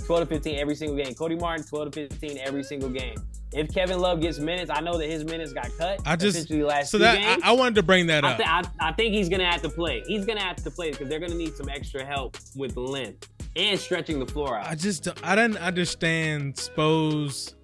12 0.06 0.28
to 0.28 0.34
15 0.34 0.58
every 0.58 0.74
single 0.76 0.96
game. 0.96 1.14
Cody 1.14 1.34
Martin, 1.34 1.64
12 1.66 1.90
to 1.90 2.08
15 2.08 2.38
every 2.38 2.62
single 2.62 2.88
game. 2.88 3.16
If 3.52 3.72
Kevin 3.74 3.98
Love 4.00 4.20
gets 4.20 4.38
minutes, 4.38 4.70
I 4.70 4.80
know 4.80 4.96
that 4.98 5.08
his 5.08 5.24
minutes 5.24 5.52
got 5.52 5.68
cut. 5.78 6.00
I 6.06 6.14
just- 6.16 6.36
essentially 6.36 6.62
last 6.62 6.90
so 6.90 6.98
that 6.98 7.18
games. 7.20 7.42
I, 7.44 7.50
I 7.50 7.52
wanted 7.52 7.76
to 7.76 7.82
bring 7.82 8.06
that 8.08 8.24
I, 8.24 8.32
up. 8.32 8.38
thi- 8.38 8.44
I, 8.44 8.62
I 8.88 8.92
think 8.92 9.14
he's 9.14 9.28
gonna 9.28 9.50
have 9.50 9.62
to 9.62 9.68
play. 9.68 10.02
He's 10.06 10.24
gonna 10.24 10.42
have 10.42 10.56
to 10.56 10.70
play 10.70 10.90
because 10.92 11.08
they're 11.08 11.18
gonna 11.20 11.34
need 11.34 11.56
some 11.56 11.68
extra 11.68 12.04
help 12.04 12.36
with 12.56 12.76
length 12.76 13.28
and 13.56 13.78
stretching 13.80 14.18
the 14.18 14.26
floor 14.26 14.58
out. 14.58 14.66
I 14.66 14.74
just, 14.74 15.08
I 15.24 15.34
didn't 15.34 15.58
understand 15.58 16.56
Spo's 16.58 17.54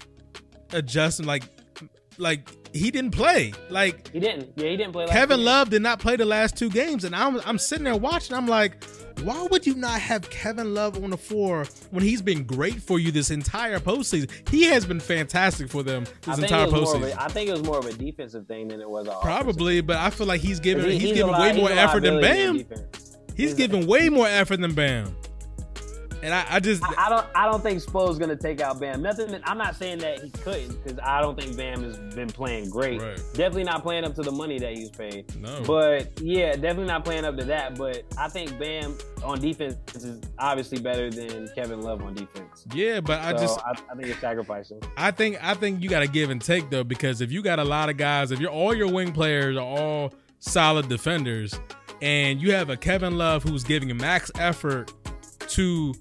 adjusting. 0.73 1.27
Like, 1.27 1.45
like 2.19 2.49
he 2.75 2.91
didn't 2.91 3.13
play. 3.13 3.53
Like 3.71 4.11
he 4.13 4.21
didn't. 4.21 4.53
Yeah, 4.57 4.69
he 4.71 4.77
didn't 4.77 4.93
play. 4.93 5.07
Kevin. 5.07 5.45
Love 5.45 5.71
did 5.71 5.83
not 5.83 5.99
play 5.99 6.17
the 6.17 6.25
last 6.25 6.57
two 6.57 6.71
games, 6.71 7.05
and 7.05 7.15
I'm 7.15 7.41
I'm 7.45 7.59
sitting 7.59 7.85
there 7.85 7.97
watching. 7.97 8.37
I'm 8.37 8.47
like, 8.47 8.85
why 9.23 9.47
would 9.51 9.67
you 9.67 9.75
not 9.75 10.01
have 10.01 10.29
Kevin 10.31 10.75
Love 10.75 11.03
on 11.03 11.11
the 11.11 11.17
floor 11.17 11.67
when 11.91 12.03
he's 12.03 12.23
been 12.23 12.45
great 12.45 12.81
for 12.83 12.99
you 12.99 13.11
this 13.13 13.31
entire 13.31 13.79
postseason? 13.79 14.31
He 14.51 14.65
has 14.65 14.87
been 14.87 15.01
fantastic 15.01 15.69
for 15.69 15.83
them 15.83 16.05
this 16.23 16.39
entire 16.39 16.67
it 16.67 16.73
was 16.73 16.83
more 16.83 16.97
of 16.97 17.03
postseason. 17.03 17.17
a, 17.17 17.23
I 17.23 17.29
think 17.29 17.49
it 17.49 17.53
was 17.53 17.63
more 17.63 17.79
of 17.79 17.87
a 17.87 17.93
defensive 17.93 18.47
thing 18.47 18.69
than 18.69 18.81
it 18.81 18.89
was 18.89 19.07
offensive 19.07 19.23
Probably, 19.23 19.81
but 19.81 19.97
I 19.97 20.11
feel 20.11 20.27
like 20.27 20.41
he's 20.41 20.61
giving 20.61 20.85
He- 20.91 20.99
he's, 20.99 21.11
a 21.13 21.15
giving 21.15 21.33
li- 21.33 21.39
way 21.41 21.53
more 21.53 21.71
effort 21.71 22.03
than 22.03 22.21
Bam. 22.21 22.55
He's 22.57 22.67
He's 23.35 23.55
giving 23.55 23.87
way 23.87 24.09
more 24.11 24.27
effort 24.29 24.61
than 24.61 24.75
Bam. 24.75 25.17
And 26.23 26.33
I, 26.33 26.47
I 26.49 26.61
just 26.61 26.85
I, 26.85 27.07
I 27.07 27.09
don't. 27.09 27.27
I 27.35 27.51
don't 27.51 27.63
think 27.63 27.81
Spo's 27.81 28.19
gonna 28.19 28.37
take 28.37 28.61
out 28.61 28.79
Bam. 28.79 29.03
Nothing. 29.03 29.41
I'm 29.45 29.59
not 29.59 29.75
saying 29.75 29.99
that 29.99 30.21
he 30.21 30.31
couldn't 30.31 30.83
because 30.83 30.99
I 31.03 31.21
don't 31.21 31.39
think 31.39 31.57
Bam 31.57 31.83
has 31.83 31.99
been 32.15 32.29
playing 32.29 32.71
great. 32.71 33.01
Right. 33.01 33.17
Definitely 33.35 33.65
not 33.65 33.83
playing 33.83 34.05
up 34.05 34.15
to 34.15 34.23
the 34.23 34.31
money 34.31 34.59
that 34.61 34.73
he's 34.77 34.91
paid. 34.91 35.35
no. 35.41 35.63
But 35.67 36.21
yeah, 36.21 36.53
definitely 36.53 36.87
not 36.87 37.05
playing 37.05 37.25
up 37.25 37.37
to 37.39 37.45
that. 37.47 37.77
But 37.77 38.05
I 38.17 38.29
think 38.29 38.57
Bam 38.57 38.97
on 39.25 39.41
defense 39.41 39.77
is 39.97 40.21
obviously 40.39 40.81
better 40.81 41.11
than 41.11 41.49
Kevin 41.57 41.83
Love 41.83 42.03
on 42.03 42.15
defense. 42.15 42.67
yeah, 42.73 43.01
but 43.01 43.21
I 43.21 43.33
so 43.33 43.39
just 43.39 43.61
I, 43.61 43.73
I 43.91 43.95
think 43.97 44.09
it's 44.09 44.21
sacrificing. 44.21 44.81
I 44.97 45.11
think 45.11 45.43
I 45.43 45.55
think 45.55 45.83
you 45.83 45.89
got 45.89 46.01
to 46.01 46.09
give 46.09 46.31
and 46.31 46.41
take 46.41 46.71
though 46.71 46.85
because 46.85 47.21
if 47.21 47.33
you 47.33 47.43
got 47.43 47.59
a 47.59 47.65
lot 47.65 47.89
of 47.89 47.97
guys, 47.97 48.31
if 48.31 48.39
you're 48.39 48.51
all 48.51 48.75
your 48.75 48.91
wing 48.93 49.13
players 49.13 49.57
are 49.57 49.61
all 49.61 50.15
solid 50.39 50.89
defenders, 50.89 51.59
and 52.01 52.41
you 52.41 52.53
have 52.53 52.71
a 52.71 52.77
Kevin 52.77 53.17
Love 53.19 53.43
who's 53.43 53.65
giving 53.65 53.97
max 53.97 54.31
effort 54.39 54.93
to 55.49 55.95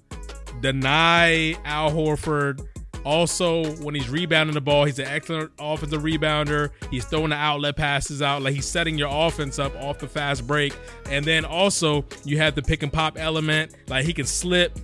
deny 0.60 1.54
Al 1.64 1.90
Horford. 1.90 2.66
Also, 3.04 3.64
when 3.82 3.96
he's 3.96 4.08
rebounding 4.08 4.54
the 4.54 4.60
ball, 4.60 4.84
he's 4.84 5.00
an 5.00 5.08
excellent 5.08 5.50
offensive 5.58 6.02
rebounder. 6.02 6.70
He's 6.88 7.04
throwing 7.04 7.30
the 7.30 7.36
outlet 7.36 7.76
passes 7.76 8.22
out, 8.22 8.42
like 8.42 8.54
he's 8.54 8.66
setting 8.66 8.96
your 8.96 9.08
offense 9.10 9.58
up 9.58 9.74
off 9.76 9.98
the 9.98 10.06
fast 10.06 10.46
break. 10.46 10.72
And 11.10 11.24
then 11.24 11.44
also, 11.44 12.04
you 12.24 12.38
have 12.38 12.54
the 12.54 12.62
pick 12.62 12.84
and 12.84 12.92
pop 12.92 13.18
element, 13.18 13.74
like 13.88 14.04
he 14.04 14.12
can 14.12 14.26
slip 14.26 14.78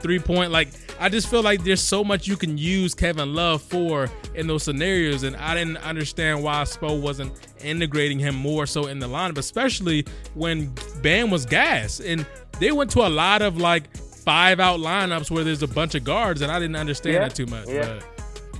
three 0.00 0.18
point. 0.18 0.52
Like 0.52 0.68
I 1.00 1.08
just 1.08 1.28
feel 1.28 1.42
like 1.42 1.64
there's 1.64 1.80
so 1.80 2.04
much 2.04 2.28
you 2.28 2.36
can 2.36 2.58
use 2.58 2.94
Kevin 2.94 3.34
Love 3.34 3.62
for 3.62 4.10
in 4.34 4.46
those 4.46 4.62
scenarios, 4.62 5.22
and 5.22 5.34
I 5.36 5.54
didn't 5.54 5.78
understand 5.78 6.42
why 6.42 6.62
Spo 6.62 7.00
wasn't 7.00 7.32
integrating 7.62 8.18
him 8.18 8.34
more 8.34 8.66
so 8.66 8.86
in 8.86 8.98
the 8.98 9.08
lineup, 9.08 9.38
especially 9.38 10.04
when 10.34 10.72
Bam 11.02 11.30
was 11.30 11.46
gas 11.46 12.00
and 12.00 12.26
they 12.60 12.72
went 12.72 12.90
to 12.92 13.06
a 13.06 13.08
lot 13.08 13.42
of 13.42 13.58
like 13.58 13.84
five 14.26 14.60
out 14.60 14.80
lineups 14.80 15.30
where 15.30 15.44
there's 15.44 15.62
a 15.62 15.68
bunch 15.68 15.94
of 15.94 16.04
guards, 16.04 16.42
and 16.42 16.52
I 16.52 16.58
didn't 16.58 16.76
understand 16.76 17.14
Yeah, 17.14 17.20
that 17.20 17.34
too 17.34 17.46
much. 17.46 17.66
yeah. 17.68 18.00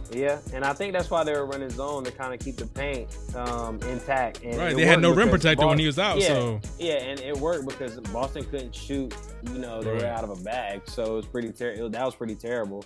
But 0.09 0.17
Yeah, 0.17 0.39
and 0.55 0.65
I 0.65 0.73
think 0.73 0.93
that's 0.93 1.11
why 1.11 1.25
they 1.25 1.33
were 1.33 1.45
running 1.45 1.69
zone 1.69 2.05
to 2.05 2.13
kind 2.13 2.33
of 2.33 2.39
keep 2.39 2.57
the 2.57 2.67
paint 2.67 3.09
um, 3.35 3.81
intact. 3.91 4.43
And 4.45 4.57
right, 4.57 4.75
they 4.77 4.87
had 4.87 5.03
no 5.03 5.13
rim 5.13 5.29
protector 5.29 5.67
when 5.67 5.79
he 5.81 5.87
was 5.87 5.99
out, 5.99 6.19
yeah, 6.21 6.29
so 6.29 6.61
yeah, 6.79 6.95
and 6.95 7.19
it 7.21 7.37
worked 7.37 7.67
because 7.69 7.99
Boston 8.13 8.45
couldn't 8.45 8.75
shoot. 8.75 9.13
You 9.53 9.59
know, 9.59 9.83
they 9.83 9.91
Right. 9.91 10.03
were 10.03 10.07
out 10.09 10.23
of 10.25 10.31
a 10.31 10.43
bag, 10.43 10.83
so 10.87 11.03
it 11.03 11.13
was 11.17 11.27
pretty 11.27 11.51
terrible. 11.51 11.91
That 11.91 12.05
was 12.05 12.15
pretty 12.15 12.37
terrible. 12.37 12.85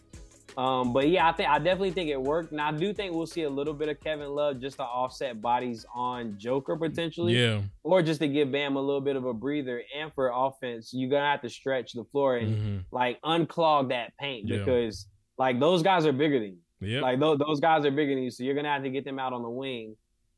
Um, 0.61 0.93
but 0.93 1.09
yeah, 1.09 1.27
I 1.29 1.33
think 1.33 1.49
I 1.49 1.59
definitely 1.59 1.93
think 1.93 2.11
it 2.11 2.21
worked, 2.21 2.53
and 2.53 2.61
I 2.61 2.71
do 2.71 2.93
think 2.93 3.15
we'll 3.15 3.27
see 3.27 3.45
a 3.45 3.51
little 3.51 3.73
bit 3.73 3.89
of 3.89 3.99
Kevin 4.01 4.29
Love 4.31 4.61
just 4.61 4.77
to 4.77 4.83
offset 4.85 5.41
bodies 5.41 5.87
on 5.95 6.37
Joker 6.39 6.77
potentially, 6.77 7.35
yeah, 7.41 7.63
or 7.83 8.03
just 8.03 8.21
to 8.21 8.29
give 8.29 8.53
Bam 8.53 8.77
a 8.77 8.81
little 8.81 9.01
bit 9.01 9.17
of 9.17 9.25
a 9.25 9.33
breather. 9.33 9.83
And 9.97 10.13
for 10.13 10.31
offense, 10.35 10.91
you're 10.93 11.09
gonna 11.09 11.31
have 11.31 11.41
to 11.43 11.49
stretch 11.49 11.93
the 11.95 12.05
floor 12.05 12.37
and 12.37 12.55
Mhm. 12.57 12.85
like 12.93 13.21
unclog 13.23 13.89
that 13.89 14.15
paint 14.19 14.49
Yeah. 14.49 14.59
because 14.59 15.07
like 15.39 15.59
those 15.61 15.83
guys 15.83 16.05
are 16.05 16.13
bigger 16.13 16.39
than 16.41 16.59
you. 16.81 16.89
Yep. 16.95 17.03
Like 17.03 17.21
those, 17.21 17.39
those 17.39 17.61
guys 17.61 17.87
are 17.87 17.91
bigger 17.91 18.15
than 18.15 18.25
you, 18.25 18.31
so 18.31 18.45
you're 18.45 18.55
gonna 18.55 18.69
have 18.69 18.83
to 18.83 18.91
get 18.91 19.05
them 19.05 19.19
out 19.19 19.33
on 19.33 19.43
the 19.43 19.49
wing, 19.51 19.97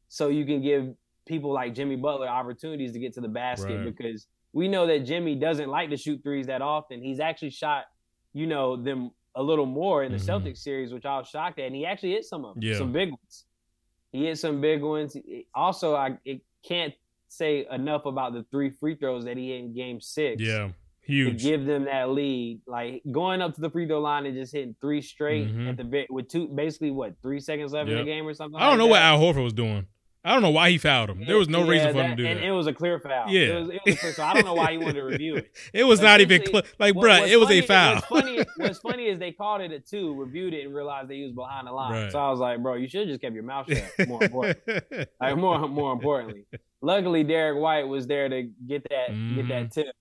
so 0.09 0.29
you 0.29 0.45
can 0.45 0.63
give 0.63 0.95
people 1.27 1.53
like 1.53 1.75
Jimmy 1.75 1.97
Butler 1.97 2.29
opportunities 2.29 2.93
to 2.93 2.99
get 3.01 3.13
to 3.15 3.21
the 3.21 3.29
basket 3.29 3.77
Right. 3.79 3.85
because 3.97 4.29
we 4.53 4.69
know 4.69 4.87
that 4.87 5.01
Jimmy 5.01 5.35
doesn't 5.35 5.69
like 5.69 5.91
to 5.91 5.97
shoot 5.97 6.23
threes 6.23 6.47
that 6.47 6.63
often. 6.63 7.03
He's 7.03 7.19
actually 7.19 7.51
shot, 7.51 7.87
you 8.33 8.47
know, 8.47 8.77
them 8.77 9.11
a 9.35 9.43
little 9.43 9.67
more 9.67 10.05
in 10.05 10.13
the 10.13 10.19
Mhm. 10.19 10.43
Celtics 10.45 10.59
series, 10.59 10.93
which 10.93 11.05
I 11.07 11.19
was 11.19 11.29
shocked 11.29 11.59
at, 11.59 11.67
and 11.67 11.75
he 11.75 11.87
actually 11.87 12.13
hit 12.13 12.25
some 12.25 12.45
of 12.45 12.55
them, 12.55 12.63
Yeah. 12.63 12.77
some 12.79 12.93
big 12.93 13.11
ones. 13.11 13.47
He 14.13 14.27
hit 14.27 14.37
some 14.39 14.61
big 14.61 14.83
ones. 14.83 15.17
Also, 15.55 15.95
I 15.95 16.19
it 16.25 16.43
can't 16.63 16.95
say 17.29 17.67
enough 17.71 18.05
about 18.05 18.35
the 18.35 18.45
three 18.51 18.71
free 18.71 18.95
throws 18.95 19.25
that 19.25 19.37
he 19.39 19.49
hit 19.51 19.61
in 19.61 19.73
Game 19.75 20.01
Six 20.03 20.43
yeah, 20.43 20.69
to 20.69 20.75
huge. 21.01 21.43
give 21.43 21.65
them 21.65 21.85
that 21.85 22.11
lead. 22.11 22.61
Like 22.67 23.03
going 23.11 23.41
up 23.41 23.55
to 23.55 23.61
the 23.63 23.71
free 23.71 23.87
throw 23.87 24.01
line 24.01 24.27
and 24.27 24.35
just 24.37 24.53
hitting 24.53 24.77
three 24.83 25.01
straight 25.01 25.49
Mhm. 25.49 25.71
at 25.71 25.77
the 25.79 25.85
bit 25.85 26.11
with 26.11 26.29
two, 26.29 26.49
basically 26.49 26.91
what 26.91 27.15
three 27.23 27.41
seconds 27.41 27.73
left 27.73 27.89
in 27.89 27.97
the 27.97 28.05
game 28.05 28.27
or 28.27 28.35
something. 28.35 28.61
I 28.61 28.69
don't 28.69 28.77
know 28.79 28.85
like 28.85 28.91
what. 28.93 29.01
Al 29.03 29.19
Horford 29.19 29.45
was 29.45 29.55
doing. 29.55 29.87
I 30.25 30.33
don't 30.33 30.43
know 30.43 30.51
why 30.51 30.71
he 30.71 30.79
fouled 30.79 31.11
him. 31.11 31.25
There 31.27 31.37
was 31.37 31.49
no 31.49 31.65
Yeah, 31.65 31.71
reason 31.71 31.89
for 31.89 31.95
that- 31.95 32.05
him 32.11 32.17
to 32.17 32.23
do 32.23 32.29
it. 32.29 32.31
and 32.33 32.41
that. 32.41 32.47
it 32.47 32.51
was 32.53 32.67
a 32.69 32.73
clear 32.73 33.01
foul. 33.01 33.29
Yeah. 33.29 33.41
it 33.41 33.55
was, 33.61 33.69
it 33.71 33.81
was 33.85 33.99
clear, 34.01 34.13
so 34.13 34.23
I 34.23 34.35
don't 34.35 34.45
know 34.45 34.55
why 34.55 34.71
he 34.71 34.79
wanted 34.79 34.95
to 34.95 35.03
review 35.03 35.35
it. 35.37 35.51
It 35.75 35.83
was 35.85 36.01
not 36.01 36.21
even 36.21 36.43
Essentially, 36.43 36.63
cl- 36.63 36.73
like, 36.79 36.95
What- 36.95 37.07
bruh, 37.11 37.29
it 37.29 37.37
was 37.39 37.49
funny- 37.49 37.59
a 37.59 37.63
foul. 37.63 37.95
What's 37.95 38.07
funny, 38.07 38.39
what's 38.57 38.79
funny 38.79 39.07
is 39.09 39.19
they 39.19 39.33
called 39.33 39.63
it 39.63 39.73
a 39.73 39.81
two, 39.81 40.15
reviewed 40.15 40.55
it, 40.55 40.65
and 40.65 40.73
realized 40.75 41.09
they 41.09 41.23
was 41.25 41.33
behind 41.33 41.67
the 41.67 41.73
line. 41.73 41.93
Right. 42.05 42.13
So 42.13 42.21
I 42.21 42.31
was 42.31 42.39
like, 42.39 42.63
bro, 42.63 42.75
you 42.75 42.89
should 42.89 43.01
have 43.01 43.09
just 43.09 43.21
kept 43.21 43.35
your 43.35 43.43
mouth 43.43 43.67
shut. 43.69 43.91
More 44.09 44.23
important. 44.23 44.59
like 45.21 45.37
more 45.37 45.67
more 45.69 45.93
importantly. 45.93 46.45
Luckily, 46.81 47.25
Derrick 47.25 47.61
White 47.61 47.89
was 47.89 48.07
there 48.07 48.29
to 48.29 48.43
get 48.67 48.85
that 48.91 49.09
get 49.37 49.49
that 49.49 49.71
Mhm. 49.71 49.73
tip, 49.73 49.97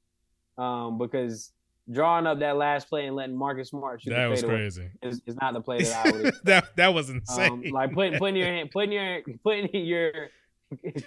um, 0.57 0.97
because 0.99 1.51
drawing 1.91 2.27
up 2.27 2.39
that 2.39 2.57
last 2.57 2.89
play 2.89 3.05
and 3.07 3.15
letting 3.15 3.35
Marcus 3.35 3.69
Smart 3.69 4.01
shoot 4.01 4.11
that 4.11 4.25
the 4.25 4.29
was 4.29 4.43
crazy. 4.43 4.89
is, 5.01 5.21
is 5.25 5.35
not 5.35 5.53
the 5.53 5.61
play 5.61 5.83
that 5.83 6.05
I 6.05 6.11
would. 6.11 6.33
that 6.43 6.75
that 6.75 6.93
was 6.93 7.09
insane. 7.09 7.51
um, 7.51 7.63
like 7.71 7.93
putting 7.93 8.17
putting 8.19 8.35
your 8.35 8.47
hand, 8.47 8.71
putting 8.71 8.91
your 8.91 9.21
putting 9.43 9.85
your 9.85 10.11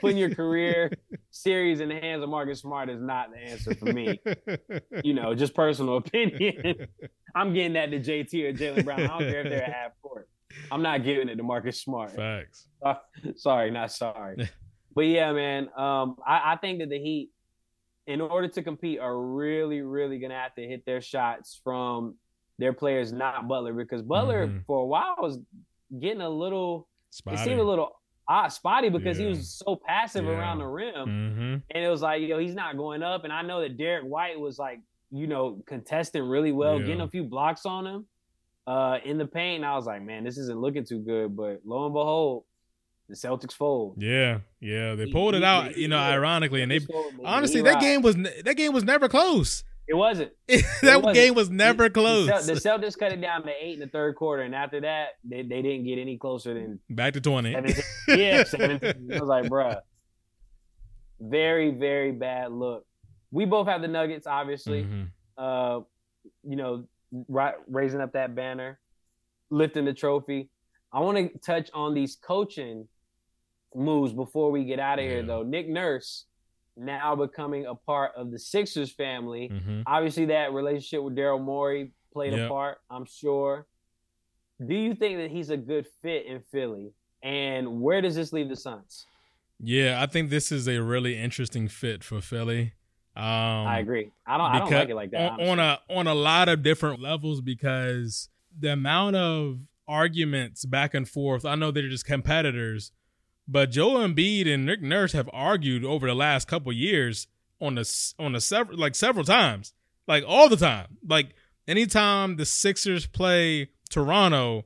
putting 0.00 0.16
your 0.16 0.34
career 0.34 0.90
series 1.30 1.80
in 1.80 1.88
the 1.88 1.94
hands 1.94 2.22
of 2.22 2.28
Marcus 2.28 2.60
Smart 2.60 2.90
is 2.90 3.00
not 3.00 3.30
the 3.32 3.38
answer 3.38 3.74
for 3.74 3.86
me. 3.86 4.20
You 5.02 5.14
know, 5.14 5.34
just 5.34 5.54
personal 5.54 5.96
opinion. 5.98 6.86
I'm 7.34 7.52
getting 7.54 7.72
that 7.74 7.90
to 7.90 8.00
JT 8.00 8.44
or 8.44 8.52
Jaylen 8.52 8.84
Brown. 8.84 9.00
I 9.00 9.06
don't 9.06 9.18
care 9.20 9.40
if 9.40 9.48
they're 9.48 9.64
at 9.64 9.72
half 9.72 9.92
court. 10.02 10.28
I'm 10.70 10.82
not 10.82 11.02
giving 11.02 11.28
it 11.28 11.36
to 11.36 11.42
Marcus 11.42 11.80
Smart. 11.80 12.12
Facts. 12.12 12.68
sorry, 13.36 13.70
not 13.70 13.90
sorry. 13.90 14.48
but 14.94 15.02
yeah, 15.02 15.32
man. 15.32 15.68
Um, 15.76 16.16
I, 16.26 16.52
I 16.52 16.58
think 16.60 16.78
that 16.80 16.90
the 16.90 16.98
Heat, 16.98 17.30
in 18.06 18.20
order 18.20 18.48
to 18.48 18.62
compete, 18.62 18.98
are 19.00 19.18
really, 19.18 19.80
really 19.82 20.18
gonna 20.18 20.34
have 20.38 20.54
to 20.56 20.66
hit 20.66 20.84
their 20.84 21.00
shots 21.00 21.60
from 21.64 22.14
their 22.58 22.72
players, 22.72 23.12
not 23.12 23.48
Butler, 23.48 23.72
because 23.72 24.02
Butler 24.02 24.46
Mhm. 24.46 24.64
for 24.66 24.80
a 24.80 24.86
while 24.86 25.16
was 25.20 25.38
getting 25.98 26.20
a 26.22 26.28
little. 26.30 26.86
Spotty. 27.10 27.36
It 27.36 27.44
seemed 27.44 27.60
a 27.60 27.64
little 27.64 27.96
odd, 28.26 28.48
spotty 28.48 28.88
because 28.88 29.16
he 29.16 29.26
was 29.26 29.48
so 29.48 29.76
passive 29.76 30.24
Yeah. 30.24 30.32
around 30.32 30.58
the 30.58 30.66
rim, 30.66 30.94
Mm-hmm. 30.94 31.40
and 31.70 31.84
it 31.84 31.88
was 31.88 32.02
like, 32.02 32.20
you 32.22 32.28
know, 32.28 32.38
he's 32.38 32.54
not 32.54 32.76
going 32.76 33.02
up. 33.02 33.24
And 33.24 33.32
I 33.32 33.42
know 33.42 33.60
that 33.60 33.76
Derrick 33.76 34.04
White 34.04 34.38
was 34.40 34.58
like, 34.58 34.80
you 35.10 35.26
know, 35.26 35.62
contesting 35.66 36.22
really 36.24 36.50
well, 36.52 36.78
Yeah. 36.80 36.86
getting 36.86 37.00
a 37.02 37.08
few 37.08 37.22
blocks 37.24 37.64
on 37.66 37.86
him 37.86 38.06
uh, 38.66 38.98
in 39.04 39.18
the 39.18 39.26
paint. 39.26 39.62
I 39.64 39.76
was 39.76 39.86
like, 39.86 40.02
man, 40.02 40.24
this 40.24 40.38
isn't 40.38 40.58
looking 40.58 40.84
too 40.84 40.98
good. 41.00 41.36
But 41.36 41.60
lo 41.64 41.84
and 41.84 41.92
behold, 41.94 42.44
the 43.20 43.28
Celtics 43.28 43.52
fold. 43.52 43.96
Yeah, 44.02 44.40
yeah. 44.60 44.94
They 44.94 45.06
He- 45.06 45.12
pulled 45.12 45.34
it 45.34 45.44
out, 45.44 45.76
you 45.76 45.88
know, 45.88 45.98
ironically, 45.98 46.62
and 46.62 46.70
they 46.70 46.80
Celtics 46.80 46.92
fold, 46.92 47.12
man. 47.14 47.26
honestly 47.26 47.62
that 47.62 47.80
game 47.80 48.02
was 48.02 48.16
that 48.16 48.54
game 48.56 48.72
was 48.72 48.84
never 48.84 49.08
close. 49.08 49.64
It 49.86 49.94
wasn't. 49.94 50.32
that 50.48 51.02
wasn't. 51.02 51.14
game 51.14 51.34
was 51.34 51.50
never 51.50 51.90
close. 51.90 52.46
The, 52.46 52.54
the 52.54 52.58
Celtics 52.60 52.98
cut 52.98 53.12
it 53.12 53.20
down 53.20 53.42
to 53.42 53.50
eight 53.60 53.74
in 53.74 53.80
the 53.80 53.86
third 53.86 54.14
quarter, 54.16 54.42
and 54.42 54.54
after 54.54 54.80
that, 54.80 55.08
they, 55.22 55.42
they 55.42 55.60
didn't 55.60 55.84
get 55.84 55.98
any 55.98 56.16
closer 56.16 56.54
than 56.54 56.80
Back 56.88 57.12
to 57.14 57.20
twenty. 57.20 57.52
17. 57.52 57.82
yeah, 58.18 58.44
17. 58.44 59.10
I 59.12 59.20
was 59.20 59.28
like, 59.28 59.44
bruh. 59.44 59.80
Very, 61.20 61.70
very 61.70 62.12
bad 62.12 62.52
look. 62.52 62.86
We 63.30 63.44
both 63.44 63.66
have 63.68 63.82
the 63.82 63.88
Nuggets, 63.88 64.26
obviously. 64.26 64.84
Mhm. 64.84 65.08
uh, 65.36 65.80
you 66.42 66.56
know, 66.56 66.86
right, 67.28 67.54
raising 67.68 68.00
up 68.00 68.12
that 68.12 68.34
banner, 68.34 68.78
lifting 69.50 69.84
the 69.84 69.92
trophy. 69.94 70.48
I 70.92 71.00
want 71.00 71.18
to 71.18 71.38
touch 71.40 71.70
on 71.74 71.92
these 71.94 72.16
coaching 72.16 72.88
moves 73.74 74.12
before 74.12 74.50
we 74.50 74.64
get 74.64 74.78
out 74.78 74.98
of 74.98 75.04
here, 75.04 75.22
though. 75.22 75.42
Nick 75.42 75.68
Nurse 75.68 76.26
now 76.76 77.14
becoming 77.14 77.66
a 77.66 77.74
part 77.74 78.12
of 78.16 78.30
the 78.30 78.38
Sixers 78.38 78.92
family. 78.92 79.48
Mhm. 79.48 79.84
Obviously, 79.86 80.26
that 80.26 80.52
relationship 80.52 81.02
with 81.02 81.14
Daryl 81.16 81.40
Morey 81.42 81.92
played 82.12 82.34
a 82.34 82.48
part, 82.48 82.78
I'm 82.90 83.04
sure. 83.04 83.66
Do 84.64 84.74
you 84.74 84.94
think 84.94 85.18
that 85.18 85.30
he's 85.30 85.50
a 85.50 85.56
good 85.56 85.86
fit 86.02 86.26
in 86.26 86.40
Philly? 86.52 86.92
And 87.22 87.80
where 87.80 88.00
does 88.00 88.14
this 88.14 88.32
leave 88.32 88.48
the 88.48 88.56
Suns? 88.56 89.06
Yeah, 89.60 90.00
I 90.02 90.06
think 90.06 90.30
this 90.30 90.52
is 90.52 90.68
a 90.68 90.82
really 90.82 91.16
interesting 91.16 91.68
fit 91.68 92.04
for 92.04 92.20
Philly. 92.20 92.74
Um, 93.16 93.22
I 93.24 93.78
agree. 93.78 94.10
I 94.26 94.36
don't. 94.36 94.50
I 94.50 94.58
don't 94.58 94.70
like 94.70 94.88
it 94.88 94.94
like 94.96 95.10
that. 95.12 95.32
on, 95.32 95.40
on 95.40 95.58
a 95.60 95.80
on 95.88 96.06
a 96.08 96.14
lot 96.14 96.48
of 96.48 96.62
different 96.64 97.00
levels 97.00 97.40
because 97.40 98.28
the 98.58 98.72
amount 98.72 99.14
of 99.16 99.60
arguments 99.86 100.64
back 100.64 100.94
and 100.94 101.08
forth. 101.08 101.44
I 101.44 101.54
know 101.54 101.70
they're 101.70 101.88
just 101.88 102.06
competitors, 102.06 102.92
but 103.48 103.70
Joel 103.70 104.06
Embiid 104.08 104.52
and 104.52 104.64
Nick 104.66 104.80
Nurse 104.82 105.12
have 105.12 105.28
argued 105.32 105.84
over 105.84 106.06
the 106.06 106.14
last 106.14 106.48
couple 106.48 106.72
years 106.72 107.26
on 107.60 107.74
the 107.76 107.82
s- 107.82 108.14
on 108.18 108.32
the 108.32 108.40
several 108.40 108.78
like 108.78 108.94
several 108.94 109.24
times, 109.24 109.72
like 110.06 110.24
all 110.26 110.48
the 110.48 110.56
time. 110.56 110.98
Like 111.06 111.34
anytime 111.68 112.36
the 112.36 112.44
Sixers 112.46 113.06
play 113.06 113.70
Toronto, 113.90 114.64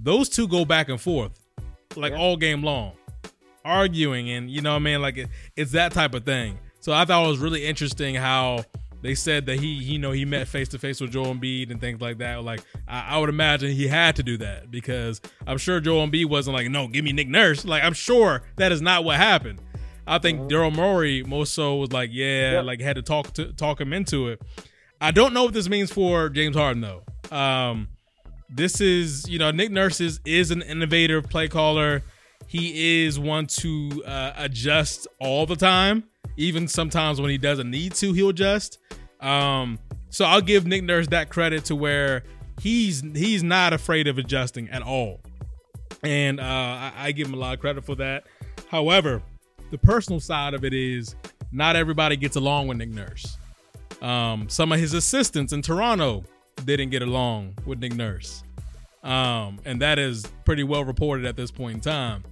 those 0.00 0.28
two 0.28 0.48
go 0.48 0.64
back 0.64 0.88
and 0.88 1.00
forth 1.00 1.32
like 1.96 2.12
Yeah. 2.12 2.18
all 2.18 2.36
game 2.36 2.62
long, 2.62 2.92
arguing 3.64 4.30
and 4.30 4.50
you 4.50 4.60
know 4.60 4.70
what 4.70 4.76
I 4.76 4.80
mean 4.80 5.02
like 5.02 5.16
it, 5.18 5.28
it's 5.56 5.72
that 5.72 5.92
type 5.92 6.14
of 6.14 6.24
thing. 6.24 6.58
So 6.80 6.92
I 6.92 7.04
thought 7.04 7.24
it 7.24 7.28
was 7.28 7.38
really 7.38 7.64
interesting 7.64 8.14
how 8.16 8.64
they 9.02 9.14
said 9.14 9.46
that 9.46 9.58
he, 9.60 9.66
you 9.66 9.98
know, 9.98 10.12
he 10.12 10.24
met 10.24 10.48
face 10.48 10.68
to 10.68 10.78
face 10.78 11.00
with 11.00 11.10
Joel 11.12 11.34
Embiid 11.34 11.70
and 11.70 11.80
things 11.80 12.00
like 12.00 12.18
that. 12.18 12.42
Like 12.44 12.62
I, 12.88 13.16
I 13.16 13.18
would 13.18 13.28
imagine 13.28 13.72
he 13.72 13.88
had 13.88 14.16
to 14.16 14.22
do 14.22 14.36
that 14.38 14.70
because 14.70 15.20
I'm 15.46 15.58
sure 15.58 15.80
Joel 15.80 16.06
Embiid 16.06 16.26
wasn't 16.26 16.54
like, 16.54 16.68
no, 16.70 16.86
give 16.88 17.04
me 17.04 17.12
Nick 17.12 17.28
Nurse. 17.28 17.64
Like 17.64 17.82
I'm 17.84 17.92
sure 17.94 18.42
that 18.56 18.72
is 18.72 18.80
not 18.80 19.04
what 19.04 19.16
happened. 19.16 19.60
I 20.06 20.18
think 20.18 20.50
Daryl 20.50 20.74
Morey 20.74 21.22
most 21.22 21.54
so 21.54 21.76
was 21.76 21.92
like, 21.92 22.10
yeah, 22.12 22.52
Yep. 22.52 22.64
like 22.64 22.80
had 22.80 22.96
to 22.96 23.02
talk 23.02 23.32
to 23.34 23.52
talk 23.52 23.80
him 23.80 23.92
into 23.92 24.28
it. 24.28 24.40
I 25.00 25.10
don't 25.10 25.32
know 25.34 25.44
what 25.44 25.54
this 25.54 25.68
means 25.68 25.92
for 25.92 26.28
James 26.28 26.56
Harden 26.56 26.80
though. 26.80 27.02
Um, 27.36 27.88
this 28.48 28.80
is 28.80 29.28
you 29.28 29.38
know 29.38 29.50
Nick 29.50 29.70
Nurse 29.70 30.00
is, 30.00 30.20
is 30.24 30.50
an 30.50 30.62
innovative 30.62 31.28
play 31.28 31.48
caller. 31.48 32.02
He 32.46 33.04
is 33.06 33.18
one 33.18 33.46
to 33.46 34.02
uh, 34.04 34.32
adjust 34.36 35.06
all 35.20 35.46
the 35.46 35.56
time, 35.56 36.04
even 36.36 36.68
sometimes 36.68 37.20
when 37.20 37.30
he 37.30 37.38
doesn't 37.38 37.70
need 37.70 37.94
to, 37.94 38.12
he'll 38.12 38.30
adjust. 38.30 38.78
Um, 39.20 39.78
so 40.10 40.24
I'll 40.24 40.40
give 40.40 40.66
Nick 40.66 40.84
Nurse 40.84 41.06
that 41.08 41.30
credit 41.30 41.64
to 41.66 41.76
where 41.76 42.24
he's 42.60 43.02
he's 43.14 43.42
not 43.42 43.72
afraid 43.72 44.08
of 44.08 44.18
adjusting 44.18 44.68
at 44.70 44.82
all, 44.82 45.20
and 46.02 46.40
uh, 46.40 46.42
I, 46.42 46.92
I 46.96 47.12
give 47.12 47.28
him 47.28 47.34
a 47.34 47.38
lot 47.38 47.54
of 47.54 47.60
credit 47.60 47.84
for 47.84 47.94
that. 47.96 48.24
However, 48.68 49.22
the 49.70 49.78
personal 49.78 50.20
side 50.20 50.54
of 50.54 50.64
it 50.64 50.74
is 50.74 51.14
not 51.52 51.76
everybody 51.76 52.16
gets 52.16 52.36
along 52.36 52.68
with 52.68 52.78
Nick 52.78 52.90
Nurse. 52.90 53.36
Um, 54.00 54.48
some 54.48 54.72
of 54.72 54.80
his 54.80 54.94
assistants 54.94 55.52
in 55.52 55.62
Toronto 55.62 56.24
didn't 56.64 56.90
get 56.90 57.02
along 57.02 57.54
with 57.66 57.78
Nick 57.78 57.94
Nurse. 57.94 58.42
Um, 59.02 59.58
and 59.64 59.80
that 59.82 59.98
is 59.98 60.26
pretty 60.44 60.62
well 60.62 60.84
reported 60.84 61.26
at 61.26 61.36
this 61.36 61.50
point 61.50 61.74
in 61.74 61.80
time. 61.80 62.24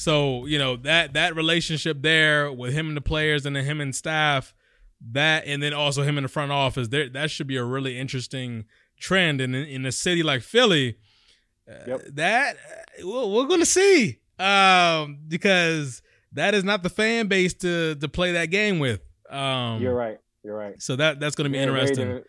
So, 0.00 0.46
you 0.46 0.58
know, 0.58 0.76
that 0.76 1.12
that 1.12 1.36
relationship 1.36 2.00
there 2.00 2.50
with 2.50 2.72
him 2.72 2.88
and 2.88 2.96
the 2.96 3.02
players 3.02 3.44
and 3.44 3.54
then 3.54 3.66
him 3.66 3.82
and 3.82 3.94
staff, 3.94 4.54
that 5.12 5.44
and 5.46 5.62
then 5.62 5.74
also 5.74 6.02
him 6.02 6.16
in 6.16 6.22
the 6.22 6.28
front 6.28 6.52
office, 6.52 6.88
there 6.88 7.08
that 7.10 7.30
should 7.30 7.46
be 7.46 7.56
a 7.58 7.64
really 7.64 7.98
interesting 7.98 8.64
trend 8.98 9.42
in 9.42 9.54
in 9.54 9.84
a 9.84 9.92
city 9.92 10.22
like 10.22 10.40
Philly, 10.40 10.96
uh, 11.70 11.98
that 12.12 12.56
uh, 12.56 13.06
we're, 13.06 13.26
we're 13.26 13.46
going 13.46 13.60
to 13.60 13.66
see 13.66 14.20
um, 14.38 15.18
because 15.28 16.00
that 16.32 16.54
is 16.54 16.64
not 16.64 16.82
the 16.82 16.88
fan 16.88 17.26
base 17.28 17.52
to 17.54 17.94
to 17.96 18.08
play 18.08 18.32
that 18.32 18.46
game 18.46 18.78
with. 18.78 19.02
Um, 19.28 19.82
You're 19.82 19.94
right. 19.94 20.18
You're 20.42 20.56
right. 20.56 20.80
So 20.80 20.96
that 20.96 21.20
that's 21.20 21.36
going 21.36 21.44
to 21.44 21.50
be 21.52 21.58
Yeah, 21.58 21.66
very 21.66 21.80
interesting. 21.80 22.06
different- 22.06 22.26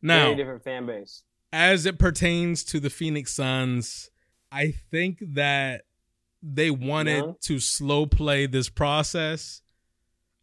Now, 0.00 0.24
very 0.24 0.36
different 0.36 0.64
fan 0.64 0.86
base. 0.86 1.22
as 1.52 1.84
it 1.84 1.98
pertains 1.98 2.64
to 2.64 2.80
the 2.80 2.88
Phoenix 2.88 3.34
Suns, 3.34 4.10
I 4.50 4.72
think 4.90 5.18
that 5.34 5.82
they 6.42 6.70
wanted 6.70 7.18
Young? 7.18 7.36
to 7.42 7.58
slow 7.58 8.06
play 8.06 8.46
this 8.46 8.68
process. 8.68 9.62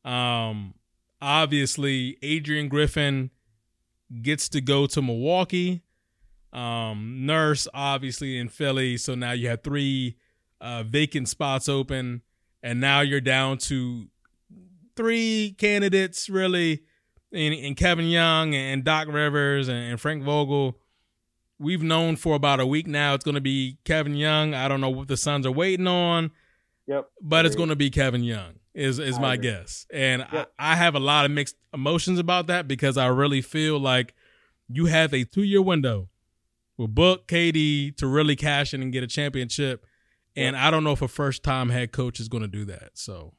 Um, 0.05 0.75
obviously, 1.21 2.17
Adrian 2.21 2.69
Griffin 2.69 3.31
gets 4.21 4.49
to 4.49 4.62
go 4.62 4.88
to 4.88 5.01
Milwaukee. 5.01 5.83
Um, 6.53 7.25
Nurse 7.25 7.67
obviously 7.73 8.38
in 8.38 8.47
Philly, 8.47 8.97
so 8.97 9.15
now 9.15 9.31
you 9.31 9.49
have 9.49 9.63
three 9.63 10.17
uh, 10.62 10.83
vacant 10.83 11.27
spots 11.27 11.67
open, 11.67 12.21
and 12.63 12.79
now 12.79 13.01
you're 13.01 13.21
down 13.21 13.57
to 13.60 14.07
three 14.95 15.55
candidates 15.57 16.29
really, 16.29 16.83
in, 17.31 17.53
in 17.53 17.75
Kevin 17.75 18.07
Young 18.07 18.55
and 18.55 18.83
Doc 18.83 19.07
Rivers 19.07 19.67
and, 19.67 19.91
and 19.91 20.01
Frank 20.01 20.23
Vogel. 20.23 20.79
We've 21.60 21.82
known 21.82 22.15
for 22.17 22.36
about 22.36 22.60
a 22.60 22.65
week 22.67 22.86
now 22.88 23.13
it's 23.15 23.26
going 23.26 23.36
to 23.36 23.41
be 23.41 23.78
Kevin 23.84 24.15
Young. 24.15 24.54
I 24.54 24.67
don't 24.67 24.80
know 24.82 24.89
what 24.89 25.08
the 25.08 25.17
Suns 25.17 25.46
are 25.46 25.52
waiting 25.52 25.88
on, 25.88 26.32
Yep. 26.88 27.10
but 27.22 27.46
it's 27.46 27.56
going 27.56 27.70
to 27.70 27.76
be 27.76 27.89
Kevin 27.89 28.24
Young. 28.24 28.60
Is 28.76 29.00
is 29.00 29.17
I 29.17 29.22
my 29.22 29.34
agree. 29.34 29.50
guess, 29.50 29.88
and 29.91 30.24
Yep. 30.32 30.52
I, 30.60 30.74
I 30.74 30.76
have 30.76 30.93
a 30.93 31.00
lot 31.00 31.26
of 31.26 31.32
mixed 31.32 31.56
emotions 31.74 32.20
about 32.20 32.46
that 32.48 32.67
because 32.67 32.96
I 32.96 33.08
really 33.08 33.41
feel 33.41 33.80
like 33.80 34.13
you 34.70 34.86
have 34.86 35.15
a 35.15 35.24
two 35.24 35.41
year 35.41 35.63
window 35.63 36.10
with 36.78 36.93
Book 36.93 37.28
KD 37.28 37.98
to 37.98 38.06
really 38.06 38.36
cash 38.36 38.76
in 38.76 38.84
and 38.84 38.93
get 38.93 39.02
a 39.04 39.08
championship, 39.08 39.84
and 40.36 40.56
I 40.56 40.70
don't 40.70 40.84
know 40.84 40.91
if 40.91 41.02
a 41.02 41.08
first 41.08 41.41
time 41.41 41.70
head 41.70 41.91
coach 41.91 42.20
is 42.20 42.28
going 42.28 42.43
to 42.43 42.48
do 42.48 42.65
that. 42.65 42.91
So 42.93 43.34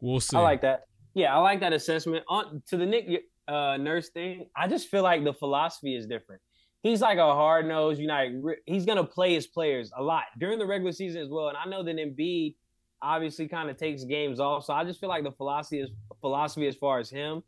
we'll 0.00 0.18
see. 0.18 0.36
I 0.36 0.40
like 0.40 0.62
that. 0.62 0.86
Yeah, 1.14 1.36
I 1.36 1.38
like 1.38 1.60
that 1.60 1.72
assessment. 1.72 2.24
On 2.28 2.60
to 2.66 2.76
the 2.76 2.84
Nick 2.86 3.06
uh, 3.46 3.76
Nurse 3.76 4.08
thing, 4.08 4.48
I 4.56 4.66
just 4.66 4.88
feel 4.88 5.04
like 5.04 5.22
the 5.22 5.34
philosophy 5.34 5.94
is 5.94 6.04
different. 6.06 6.42
He's 6.88 7.00
like 7.02 7.18
a 7.18 7.34
hard 7.34 7.66
nosed 7.66 8.00
United. 8.00 8.42
He's 8.66 8.86
gonna 8.86 9.04
play 9.04 9.34
his 9.34 9.46
players 9.46 9.92
a 9.96 10.02
lot 10.02 10.24
during 10.38 10.58
the 10.58 10.66
regular 10.66 10.92
season 10.92 11.20
as 11.22 11.28
well. 11.28 11.48
And 11.48 11.56
I 11.56 11.68
know 11.68 11.82
that 11.82 11.96
Embiid 11.96 12.54
obviously 13.02 13.46
kind 13.46 13.68
of 13.70 13.76
takes 13.76 14.04
games 14.04 14.40
off. 14.40 14.64
So 14.64 14.72
I 14.72 14.84
just 14.84 14.98
feel 14.98 15.08
like 15.08 15.24
the 15.24 15.32
philosophy 15.32 15.80
is 15.80 15.90
philosophy 16.20 16.66
as 16.66 16.76
far 16.76 16.98
as 16.98 17.10
him 17.10 17.42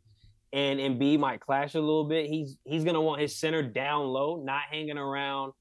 and 0.53 0.79
Embiid 0.79 1.19
might 1.19 1.39
clash 1.39 1.75
a 1.75 1.79
little 1.79 2.03
bit. 2.05 2.27
He's 2.29 2.57
he's 2.65 2.83
gonna 2.83 3.01
want 3.01 3.21
his 3.21 3.35
center 3.35 3.63
down 3.63 4.05
low, 4.07 4.43
not 4.45 4.61
hanging 4.69 4.97
around, 4.97 5.53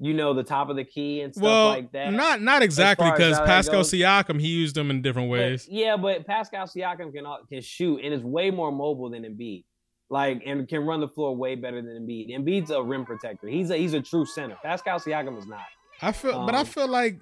you 0.00 0.14
know, 0.14 0.34
the 0.34 0.42
top 0.42 0.68
of 0.68 0.76
the 0.76 0.84
key 0.84 1.20
and 1.20 1.32
stuff 1.34 1.44
well, 1.44 1.68
like 1.68 1.92
that. 1.92 2.12
not 2.12 2.40
not 2.42 2.62
exactly 2.62 3.10
because 3.10 3.38
Pascal. 3.40 3.82
Siakam 3.82 4.40
he 4.40 4.48
used 4.48 4.74
them 4.74 4.90
in 4.90 5.00
different 5.02 5.28
But- 5.30 5.38
ways. 5.38 5.68
yeah, 5.70 5.96
but 5.96 6.26
Pascal 6.26 6.66
Siakam 6.66 7.12
can 7.12 7.24
can 7.48 7.60
shoot 7.62 8.00
and 8.02 8.12
is 8.12 8.22
way 8.22 8.50
more 8.50 8.72
mobile 8.72 9.10
than 9.10 9.22
Embiid. 9.22 9.64
Like 10.10 10.42
and 10.46 10.66
can 10.66 10.86
run 10.86 11.00
the 11.00 11.08
floor 11.08 11.36
way 11.36 11.54
better 11.54 11.82
than 11.82 12.06
Embiid. 12.06 12.30
Embiid's 12.30 12.70
a 12.70 12.82
rim 12.82 13.04
protector. 13.04 13.46
He's 13.46 13.70
a 13.70 13.76
he's 13.76 13.92
a 13.92 14.00
true 14.00 14.24
center. 14.24 14.56
Pascal 14.62 14.98
Siakam 14.98 15.38
is 15.38 15.46
not. 15.46 15.66
I 16.00 16.12
feel, 16.12 16.46
but 16.46 16.54
I 16.54 16.60
um, 16.60 16.66
feel 16.66 16.88
like 16.88 17.18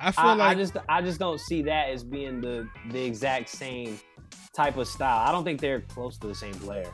I 0.00 0.10
feel 0.10 0.24
I, 0.24 0.32
like 0.34 0.56
I 0.56 0.60
just 0.60 0.76
I 0.88 1.02
just 1.02 1.18
don't 1.20 1.38
see 1.38 1.62
that 1.62 1.90
as 1.90 2.02
being 2.02 2.40
the 2.40 2.68
the 2.90 3.04
exact 3.04 3.48
same 3.50 4.00
type 4.52 4.76
of 4.76 4.88
style. 4.88 5.28
I 5.28 5.30
don't 5.30 5.44
think 5.44 5.60
they're 5.60 5.82
close 5.82 6.18
to 6.18 6.26
the 6.26 6.34
same 6.34 6.54
player. 6.54 6.90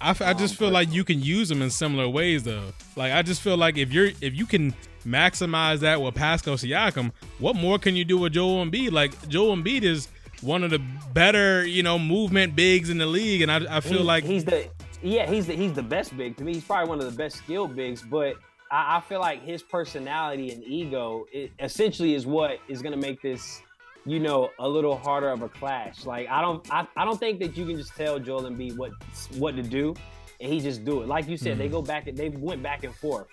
I, 0.00 0.10
f- 0.10 0.22
I 0.22 0.32
just 0.32 0.54
Um, 0.54 0.58
feel 0.58 0.66
but- 0.68 0.74
like 0.74 0.92
you 0.92 1.04
can 1.04 1.20
use 1.20 1.48
them 1.48 1.62
in 1.62 1.70
similar 1.70 2.08
ways 2.08 2.42
though. 2.42 2.72
Like 2.96 3.12
I 3.12 3.22
just 3.22 3.42
feel 3.42 3.56
like 3.56 3.78
if 3.78 3.92
you're 3.92 4.10
if 4.20 4.34
you 4.34 4.46
can 4.46 4.74
maximize 5.06 5.78
that 5.80 6.00
with 6.02 6.14
Pascal 6.14 6.54
Siakam, 6.54 7.12
what 7.38 7.54
more 7.54 7.78
can 7.78 7.94
you 7.96 8.04
do 8.04 8.18
with 8.18 8.32
Joel 8.32 8.64
Embiid? 8.64 8.92
Like 8.92 9.28
Joel 9.28 9.56
Embiid 9.56 9.82
is 9.82 10.08
one 10.42 10.62
of 10.64 10.70
the 10.70 10.80
better 11.12 11.66
you 11.66 11.82
know 11.82 11.98
movement 11.98 12.56
bigs 12.56 12.90
in 12.90 12.98
the 12.98 13.06
league, 13.06 13.42
and 13.42 13.50
I, 13.50 13.76
I 13.76 13.80
feel 13.80 13.98
He- 13.98 14.04
like 14.04 14.24
he's 14.24 14.44
the 14.44 14.68
yeah 15.02 15.28
he's 15.30 15.46
the 15.46 15.54
he's 15.54 15.72
the 15.72 15.82
best 15.82 16.16
big 16.16 16.36
to 16.38 16.44
me. 16.44 16.54
He's 16.54 16.64
probably 16.64 16.88
one 16.88 16.98
of 17.00 17.04
the 17.10 17.16
best 17.16 17.36
skilled 17.36 17.74
bigs, 17.76 18.02
but 18.02 18.34
I, 18.70 18.96
I 18.96 19.00
feel 19.00 19.20
like 19.20 19.42
his 19.42 19.62
personality 19.62 20.52
and 20.52 20.62
ego 20.64 21.24
it 21.32 21.52
essentially 21.60 22.14
is 22.14 22.26
what 22.26 22.58
is 22.68 22.82
going 22.82 22.92
to 22.92 23.00
make 23.00 23.20
this 23.22 23.62
you 24.06 24.18
know 24.18 24.50
a 24.58 24.68
little 24.68 24.96
harder 24.96 25.28
of 25.30 25.42
a 25.42 25.48
clash. 25.48 26.04
Like 26.06 26.28
I 26.28 26.40
don't 26.40 26.66
I, 26.72 26.86
I 26.96 27.04
don't 27.04 27.18
think 27.20 27.40
that 27.40 27.56
you 27.56 27.66
can 27.66 27.76
just 27.76 27.94
tell 27.96 28.18
Joel 28.18 28.42
Embiid 28.42 28.76
what 28.76 28.92
what 29.38 29.56
to 29.56 29.62
do 29.62 29.94
and 30.40 30.50
he 30.52 30.58
just 30.60 30.84
do 30.86 31.02
it. 31.02 31.08
Like 31.08 31.28
you 31.28 31.36
said, 31.36 31.58
they 31.58 31.68
go 31.68 31.82
back 31.82 32.06
and 32.06 32.16
they 32.16 32.30
went 32.30 32.62
back 32.62 32.82
and 32.84 32.94
forth. 32.94 33.26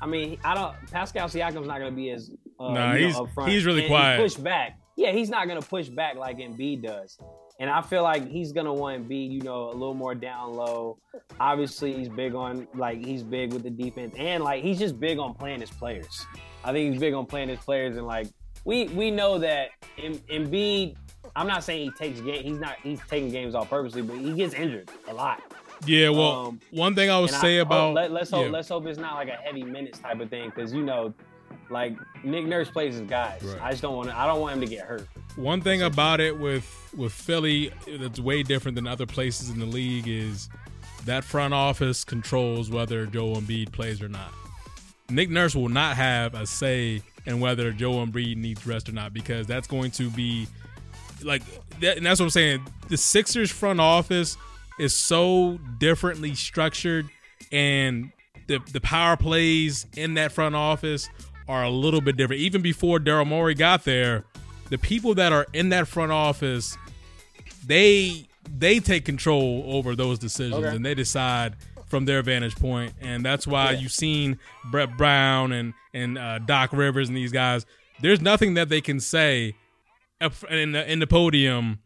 I 0.00 0.06
mean, 0.06 0.38
I 0.44 0.54
don't. 0.54 0.74
Pascal 0.90 1.28
Siakam's 1.28 1.66
not 1.68 1.78
going 1.78 1.90
to 1.90 1.96
be 1.96 2.10
as 2.10 2.30
uh, 2.60 2.72
Nah, 2.72 2.92
you 2.94 3.00
know, 3.00 3.06
he's- 3.06 3.16
upfront 3.16 3.48
he's 3.48 3.64
really 3.64 3.84
and- 3.84 3.92
and 3.92 4.00
quiet. 4.00 4.20
Push 4.20 4.34
back. 4.36 4.78
Yeah, 4.98 5.12
he's 5.12 5.30
not 5.30 5.46
going 5.46 5.62
to 5.62 5.66
push 5.66 5.88
back 5.88 6.16
like 6.16 6.38
Embiid 6.38 6.82
does. 6.82 7.16
And 7.60 7.70
I 7.70 7.82
feel 7.82 8.02
like 8.02 8.28
he's 8.28 8.50
gonna 8.52 8.74
want 8.74 9.02
to 9.02 9.08
be, 9.08 9.16
you 9.16 9.40
know, 9.42 9.70
a 9.70 9.72
little 9.72 9.94
more 9.94 10.14
down 10.14 10.54
low. 10.54 10.98
Obviously, 11.40 11.92
he's 11.92 12.08
big 12.08 12.34
on 12.34 12.66
like 12.74 13.04
he's 13.04 13.22
big 13.24 13.52
with 13.52 13.64
the 13.64 13.70
defense, 13.70 14.14
and 14.16 14.44
like 14.44 14.62
he's 14.62 14.78
just 14.78 14.98
big 15.00 15.18
on 15.18 15.34
playing 15.34 15.60
his 15.60 15.70
players. 15.70 16.24
I 16.64 16.72
think 16.72 16.92
he's 16.92 17.00
big 17.00 17.14
on 17.14 17.26
playing 17.26 17.48
his 17.48 17.58
players, 17.58 17.96
and 17.96 18.06
like 18.06 18.28
we 18.64 18.84
we 18.88 19.10
know 19.10 19.38
that 19.38 19.70
Em- 20.00 20.18
Embiid. 20.30 20.96
I'm 21.34 21.48
not 21.48 21.64
saying 21.64 21.82
he 21.84 21.90
takes 21.92 22.20
game. 22.20 22.44
He's 22.44 22.58
not. 22.58 22.76
He's 22.82 23.00
taking 23.08 23.30
games 23.30 23.56
off 23.56 23.70
purposely, 23.70 24.02
but 24.02 24.18
he 24.18 24.32
gets 24.34 24.54
injured 24.54 24.90
a 25.08 25.14
lot. 25.14 25.42
yeah. 25.84 26.10
Well, 26.10 26.46
um, 26.46 26.60
one 26.70 26.94
thing 26.94 27.10
I 27.10 27.18
would 27.18 27.30
say 27.30 27.58
I- 27.58 27.62
about 27.62 27.90
oh, 27.90 27.92
let, 27.92 28.12
us 28.12 28.30
hope 28.30 28.46
yeah. 28.46 28.52
let's 28.52 28.68
hope 28.68 28.86
it's 28.86 28.98
not 28.98 29.14
like 29.14 29.28
a 29.28 29.36
heavy 29.36 29.64
minutes 29.64 29.98
type 29.98 30.20
of 30.20 30.30
thing 30.30 30.50
because 30.54 30.72
you 30.72 30.84
know, 30.84 31.12
like 31.70 31.96
Nick 32.24 32.46
Nurse 32.46 32.70
plays 32.70 32.94
his 32.94 33.08
guys. 33.08 33.42
Right. 33.42 33.60
I 33.62 33.70
just 33.70 33.82
don't 33.82 33.96
want. 33.96 34.08
to 34.08 34.18
I 34.18 34.26
don't 34.26 34.40
want 34.40 34.54
him 34.54 34.60
to 34.60 34.66
get 34.66 34.84
hurt. 34.84 35.08
One 35.36 35.60
thing 35.60 35.82
about 35.82 36.20
it 36.20 36.38
with 36.38 36.92
with 36.96 37.12
Philly 37.12 37.72
that's 37.86 38.20
way 38.20 38.42
different 38.42 38.74
than 38.74 38.86
other 38.86 39.06
places 39.06 39.50
in 39.50 39.58
the 39.58 39.66
league 39.66 40.08
is 40.08 40.48
that 41.04 41.24
front 41.24 41.54
office 41.54 42.04
controls 42.04 42.70
whether 42.70 43.06
Joel 43.06 43.36
Embiid 43.36 43.72
plays 43.72 44.02
or 44.02 44.08
not. 44.08 44.32
Nick 45.10 45.30
Nurse 45.30 45.54
will 45.54 45.70
not 45.70 45.96
have 45.96 46.34
a 46.34 46.46
say 46.46 47.02
in 47.24 47.40
whether 47.40 47.72
Joel 47.72 48.06
Embiid 48.06 48.36
needs 48.36 48.66
rest 48.66 48.88
or 48.88 48.92
not 48.92 49.14
because 49.14 49.46
that's 49.46 49.66
going 49.66 49.90
to 49.92 50.10
be 50.10 50.46
like 51.22 51.42
that, 51.80 51.96
and 51.96 52.06
that's 52.06 52.20
what 52.20 52.26
I'm 52.26 52.30
saying. 52.30 52.66
The 52.88 52.96
Sixers 52.96 53.50
front 53.50 53.80
office 53.80 54.36
is 54.78 54.94
so 54.94 55.58
differently 55.78 56.34
structured, 56.34 57.08
and 57.52 58.12
the 58.46 58.60
the 58.72 58.80
power 58.80 59.16
plays 59.16 59.86
in 59.96 60.14
that 60.14 60.32
front 60.32 60.54
office 60.54 61.08
are 61.48 61.64
a 61.64 61.70
little 61.70 62.00
bit 62.00 62.16
different. 62.16 62.40
Even 62.42 62.60
before 62.62 62.98
Daryl 62.98 63.26
Morey 63.26 63.54
got 63.54 63.84
there, 63.84 64.24
the 64.68 64.78
people 64.78 65.14
that 65.14 65.32
are 65.32 65.46
in 65.52 65.70
that 65.70 65.88
front 65.88 66.12
office, 66.12 66.76
they 67.66 68.26
they 68.50 68.80
take 68.80 69.04
control 69.04 69.62
over 69.66 69.94
those 69.94 70.18
decisions 70.18 70.54
Okay. 70.64 70.74
and 70.74 70.84
they 70.84 70.94
decide 70.94 71.54
from 71.86 72.04
their 72.04 72.22
vantage 72.22 72.56
point, 72.56 72.92
and 73.00 73.24
that's 73.24 73.46
why 73.46 73.72
Yeah. 73.72 73.80
you've 73.80 73.92
seen 73.92 74.38
Brett 74.70 74.96
Brown 74.96 75.52
and 75.52 75.74
and 75.94 76.18
uh, 76.18 76.38
Doc 76.38 76.72
Rivers 76.72 77.08
and 77.08 77.16
these 77.16 77.32
guys. 77.32 77.66
There's 78.00 78.20
nothing 78.20 78.54
that 78.54 78.68
they 78.68 78.80
can 78.80 79.00
say 79.00 79.54
in 80.50 80.72
the 80.72 80.90
in 80.90 80.98
the 80.98 81.06
podium 81.06 81.78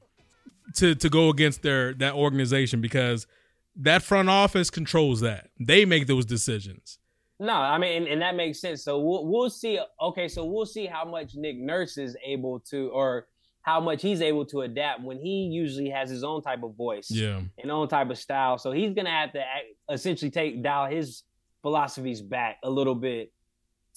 to 0.76 0.94
to 0.94 1.08
go 1.08 1.28
against 1.28 1.62
their 1.62 1.94
that 1.94 2.14
organization 2.14 2.80
because 2.80 3.26
that 3.76 4.02
front 4.02 4.28
office 4.28 4.70
controls 4.70 5.20
that. 5.20 5.50
They 5.58 5.84
make 5.84 6.06
those 6.06 6.26
decisions. 6.26 6.98
No, 7.42 7.54
I 7.54 7.76
mean, 7.78 8.02
and, 8.02 8.06
and 8.06 8.22
that 8.22 8.36
makes 8.36 8.60
sense. 8.60 8.84
So 8.84 9.00
we'll 9.00 9.26
we'll 9.26 9.50
see. 9.50 9.80
Okay, 10.00 10.28
so 10.28 10.44
we'll 10.44 10.66
see 10.66 10.86
how 10.86 11.04
much 11.04 11.34
Nick 11.34 11.56
Nurse 11.58 11.98
is 11.98 12.16
able 12.24 12.60
to, 12.70 12.88
or 12.90 13.26
how 13.62 13.80
much 13.80 14.02
he's 14.02 14.20
able 14.22 14.44
to 14.46 14.60
adapt 14.62 15.02
when 15.02 15.18
he 15.18 15.44
usually 15.52 15.88
has 15.90 16.08
his 16.10 16.22
own 16.24 16.42
type 16.42 16.62
of 16.62 16.74
voice, 16.76 17.08
Yeah. 17.10 17.40
and 17.58 17.70
own 17.70 17.88
type 17.88 18.10
of 18.10 18.18
style. 18.18 18.58
So 18.58 18.70
he's 18.72 18.92
gonna 18.94 19.10
have 19.10 19.32
to 19.32 19.40
act, 19.40 19.66
essentially 19.90 20.30
take 20.30 20.62
dial 20.62 20.86
his 20.90 21.22
philosophies 21.62 22.20
back 22.22 22.58
a 22.62 22.70
little 22.70 22.94
bit 22.96 23.32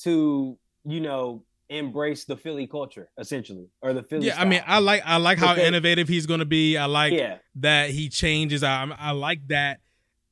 to, 0.03 0.58
you 0.84 0.99
know, 0.99 1.43
embrace 1.69 2.25
the 2.25 2.38
Philly 2.38 2.67
culture, 2.67 3.10
essentially, 3.17 3.67
or 3.81 3.93
the 3.93 4.03
Philly. 4.03 4.27
Yeah, 4.27 4.39
I 4.39 4.45
mean. 4.45 4.62
I 4.65 4.79
like 4.79 5.01
I 5.05 5.17
like 5.17 5.38
how 5.39 5.53
Because- 5.55 5.67
innovative 5.67 6.08
he's 6.08 6.25
going 6.25 6.39
to 6.41 6.45
be. 6.45 6.77
I 6.77 6.86
like 6.86 7.13
yeah, 7.13 7.38
that 7.55 7.89
he 7.91 8.10
changes. 8.10 8.63
I 8.63 8.88
I 8.99 9.12
like 9.12 9.47
that 9.47 9.79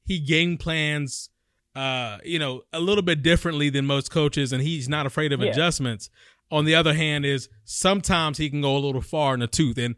he 0.06 0.20
game 0.20 0.58
plans 0.58 1.30
uh 1.76 2.18
you 2.24 2.38
know 2.40 2.62
a 2.72 2.80
little 2.80 3.02
bit 3.02 3.24
differently 3.24 3.70
than 3.70 3.86
most 3.86 4.12
coaches 4.12 4.54
and 4.54 4.62
he's 4.62 4.88
not 4.88 5.06
afraid 5.06 5.34
of 5.34 5.42
Yeah. 5.42 5.50
adjustments. 5.52 6.10
On 6.52 6.66
the 6.66 6.76
other 6.76 6.94
hand 6.94 7.26
is 7.26 7.50
sometimes 7.64 8.38
he 8.38 8.50
can 8.50 8.62
go 8.62 8.78
a 8.78 8.80
little 8.80 9.02
far 9.02 9.34
in 9.34 9.40
the 9.40 9.48
tooth 9.48 9.78
and 9.78 9.96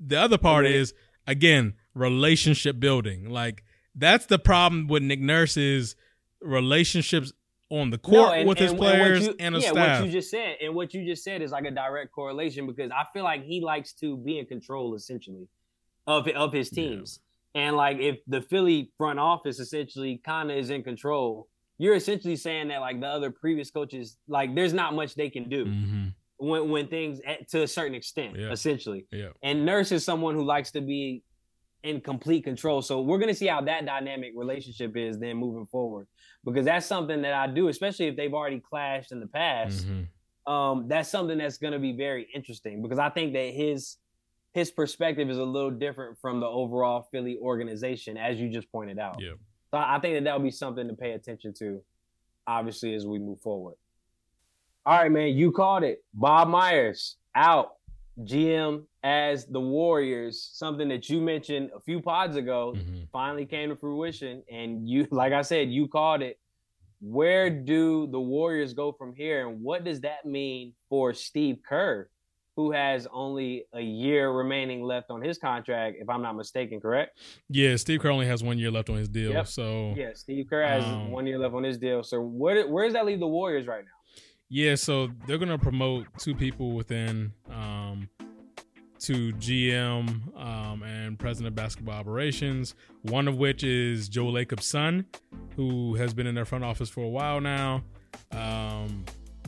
the 0.00 0.16
other 0.20 0.36
part 0.38 0.64
Mhm. 0.66 0.70
is 0.72 0.94
again 1.26 1.74
relationship 1.94 2.80
building. 2.80 3.30
Like 3.30 3.62
that's 3.94 4.26
the 4.26 4.38
problem 4.38 4.88
with 4.88 5.02
Nick 5.02 5.20
Nurse 5.20 5.56
is 5.56 5.94
relationships 6.40 7.32
on 7.70 7.90
the 7.90 7.98
court 7.98 8.14
No, 8.14 8.32
and- 8.32 8.48
with 8.48 8.58
his 8.58 8.72
and- 8.72 8.80
and 8.80 8.86
what 8.88 8.94
players 8.96 9.26
you- 9.26 9.36
and, 9.38 9.54
his 9.54 9.64
yeah, 9.64 9.70
staff. 9.70 10.00
what 10.00 10.06
you 10.06 10.12
just 10.12 10.30
said, 10.30 10.56
and 10.60 10.74
what 10.74 10.92
you 10.92 11.04
just 11.06 11.24
said 11.24 11.40
is 11.40 11.52
like 11.52 11.64
a 11.64 11.70
direct 11.70 12.12
correlation 12.12 12.66
because 12.66 12.90
I 12.90 13.04
feel 13.14 13.24
like 13.24 13.44
he 13.44 13.60
likes 13.62 13.92
to 13.94 14.16
be 14.16 14.38
in 14.38 14.46
control 14.46 14.94
essentially 14.94 15.48
of 16.06 16.26
of 16.28 16.52
his 16.52 16.68
teams, 16.68 17.20
and 17.54 17.76
like 17.76 17.98
if 17.98 18.18
the 18.26 18.40
Philly 18.42 18.90
front 18.96 19.18
office 19.18 19.58
essentially 19.60 20.20
kind 20.24 20.50
of 20.50 20.56
is 20.56 20.70
in 20.70 20.82
control, 20.82 21.48
you're 21.78 21.94
essentially 21.94 22.36
saying 22.36 22.68
that 22.68 22.80
like 22.80 23.00
the 23.00 23.06
other 23.06 23.30
previous 23.30 23.70
coaches, 23.70 24.16
like 24.28 24.54
there's 24.54 24.72
not 24.72 24.94
much 24.94 25.14
they 25.14 25.30
can 25.30 25.48
do 25.48 25.64
Mm-hmm. 25.66 26.06
when 26.38 26.70
when 26.70 26.86
things 26.88 27.20
at, 27.26 27.48
to 27.50 27.62
a 27.62 27.68
certain 27.68 27.94
extent, 27.94 28.36
Yeah. 28.36 28.50
essentially. 28.52 29.06
Yeah. 29.10 29.28
And 29.42 29.66
Nurse 29.66 29.92
is 29.92 30.04
someone 30.04 30.34
who 30.34 30.44
likes 30.44 30.70
to 30.72 30.80
be 30.80 31.22
in 31.82 32.00
complete 32.00 32.44
control. 32.44 32.80
So 32.82 33.00
we're 33.02 33.18
gonna 33.18 33.34
see 33.34 33.48
how 33.48 33.60
that 33.62 33.84
dynamic 33.86 34.32
relationship 34.36 34.96
is 34.96 35.18
then 35.18 35.36
moving 35.36 35.66
forward, 35.66 36.06
because 36.44 36.64
that's 36.64 36.86
something 36.86 37.22
that 37.22 37.34
I 37.34 37.48
do, 37.48 37.68
especially 37.68 38.06
if 38.06 38.16
they've 38.16 38.32
already 38.32 38.60
clashed 38.60 39.10
in 39.12 39.18
the 39.20 39.26
past. 39.26 39.86
Mm-hmm. 39.86 40.52
Um, 40.52 40.86
that's 40.88 41.08
something 41.08 41.38
that's 41.38 41.58
gonna 41.58 41.78
be 41.80 41.92
very 41.92 42.28
interesting 42.34 42.82
because 42.82 42.98
I 42.98 43.10
think 43.10 43.32
that 43.34 43.52
his 43.52 43.96
his 44.52 44.70
perspective 44.70 45.30
is 45.30 45.38
a 45.38 45.44
little 45.44 45.70
different 45.70 46.18
from 46.20 46.40
the 46.40 46.46
overall 46.46 47.08
Philly 47.10 47.38
organization, 47.40 48.16
as 48.16 48.38
you 48.38 48.48
just 48.50 48.70
pointed 48.70 48.98
out. 48.98 49.16
Yeah. 49.20 49.32
So 49.70 49.78
I 49.78 49.98
think 50.00 50.14
that 50.16 50.24
that'll 50.24 50.40
be 50.40 50.50
something 50.50 50.86
to 50.88 50.94
pay 50.94 51.12
attention 51.12 51.54
to, 51.54 51.80
obviously, 52.46 52.94
as 52.94 53.06
we 53.06 53.18
move 53.18 53.40
forward. 53.40 53.74
All 54.84 54.98
right, 54.98 55.10
man, 55.10 55.28
you 55.28 55.52
called 55.52 55.84
it. 55.84 56.04
Bob 56.12 56.48
Myers 56.48 57.16
out, 57.34 57.76
GM 58.24 58.84
as 59.02 59.46
the 59.46 59.60
Warriors. 59.60 60.50
Something 60.52 60.88
that 60.88 61.08
you 61.08 61.20
mentioned 61.20 61.70
a 61.74 61.80
few 61.80 62.00
pods 62.02 62.36
ago 62.36 62.74
Mm-hmm. 62.76 63.04
finally 63.12 63.46
came 63.46 63.70
to 63.70 63.76
fruition, 63.76 64.42
and 64.50 64.86
you, 64.88 65.06
like 65.10 65.32
I 65.32 65.42
said, 65.42 65.70
you 65.70 65.88
called 65.88 66.20
it. 66.22 66.38
Where 67.00 67.48
do 67.50 68.06
the 68.08 68.20
Warriors 68.20 68.74
go 68.74 68.92
from 68.92 69.14
here, 69.14 69.48
and 69.48 69.60
what 69.62 69.82
does 69.84 70.00
that 70.02 70.24
mean 70.26 70.74
for 70.88 71.14
Steve 71.14 71.58
Kerr, 71.66 72.08
who 72.56 72.72
has 72.72 73.06
only 73.12 73.64
a 73.72 73.80
year 73.80 74.30
remaining 74.30 74.82
left 74.82 75.10
on 75.10 75.22
his 75.22 75.38
contract, 75.38 75.96
if 76.00 76.08
I'm 76.08 76.22
not 76.22 76.36
mistaken, 76.36 76.80
correct? 76.80 77.18
Yeah, 77.48 77.76
Steve 77.76 78.00
Kerr 78.00 78.10
only 78.10 78.26
has 78.26 78.42
one 78.42 78.58
year 78.58 78.70
left 78.70 78.90
on 78.90 78.96
his 78.96 79.08
deal. 79.08 79.32
Yep. 79.32 79.46
So 79.46 79.94
Yeah, 79.96 80.10
Steve 80.14 80.46
Kerr 80.50 80.62
has 80.66 80.84
Um, 80.84 81.10
one 81.10 81.26
year 81.26 81.38
left 81.38 81.54
on 81.54 81.62
his 81.62 81.78
deal. 81.78 82.02
So 82.02 82.20
where 82.20 82.68
where 82.68 82.84
does 82.84 82.92
that 82.92 83.06
leave 83.06 83.20
the 83.20 83.26
Warriors 83.26 83.66
right 83.66 83.84
now? 83.84 83.90
Yeah, 84.50 84.74
so 84.74 85.08
they're 85.26 85.38
gonna 85.38 85.58
promote 85.58 86.06
two 86.18 86.34
people 86.34 86.72
within 86.72 87.32
um, 87.50 88.08
to 89.00 89.32
GM 89.32 90.36
um, 90.38 90.82
and 90.82 91.18
president 91.18 91.48
of 91.48 91.54
basketball 91.54 91.94
operations. 91.94 92.74
One 93.00 93.28
of 93.28 93.36
which 93.38 93.64
is 93.64 94.08
Joe 94.10 94.28
Lacob's 94.28 94.66
son, 94.66 95.06
who 95.56 95.94
has 95.94 96.12
been 96.12 96.26
in 96.26 96.34
their 96.34 96.44
front 96.44 96.64
office 96.64 96.90
for 96.90 97.02
a 97.02 97.08
while 97.08 97.40
now. 97.40 97.82
Um, 98.30 99.04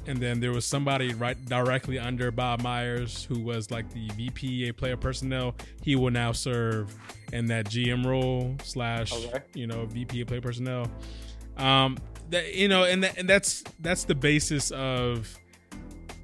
and 0.06 0.18
then 0.18 0.40
there 0.40 0.52
was 0.52 0.64
somebody 0.64 1.14
right 1.14 1.42
directly 1.46 1.98
under 1.98 2.30
Bob 2.30 2.62
Myers, 2.62 3.24
who 3.24 3.40
was 3.40 3.70
like 3.70 3.90
the 3.92 4.08
VP 4.16 4.68
of 4.68 4.76
player 4.76 4.96
personnel. 4.96 5.54
He 5.82 5.96
will 5.96 6.10
now 6.10 6.32
serve 6.32 6.94
in 7.32 7.46
that 7.46 7.66
GM 7.66 8.04
role 8.04 8.54
slash 8.62 9.12
Okay. 9.12 9.40
you 9.54 9.66
know 9.66 9.86
VP 9.86 10.20
of 10.22 10.28
player 10.28 10.40
personnel. 10.40 10.90
Um, 11.56 11.98
that 12.30 12.54
you 12.54 12.68
know, 12.68 12.84
and 12.84 13.02
that, 13.04 13.18
and 13.18 13.28
that's 13.28 13.62
that's 13.80 14.04
the 14.04 14.14
basis 14.14 14.70
of 14.72 15.38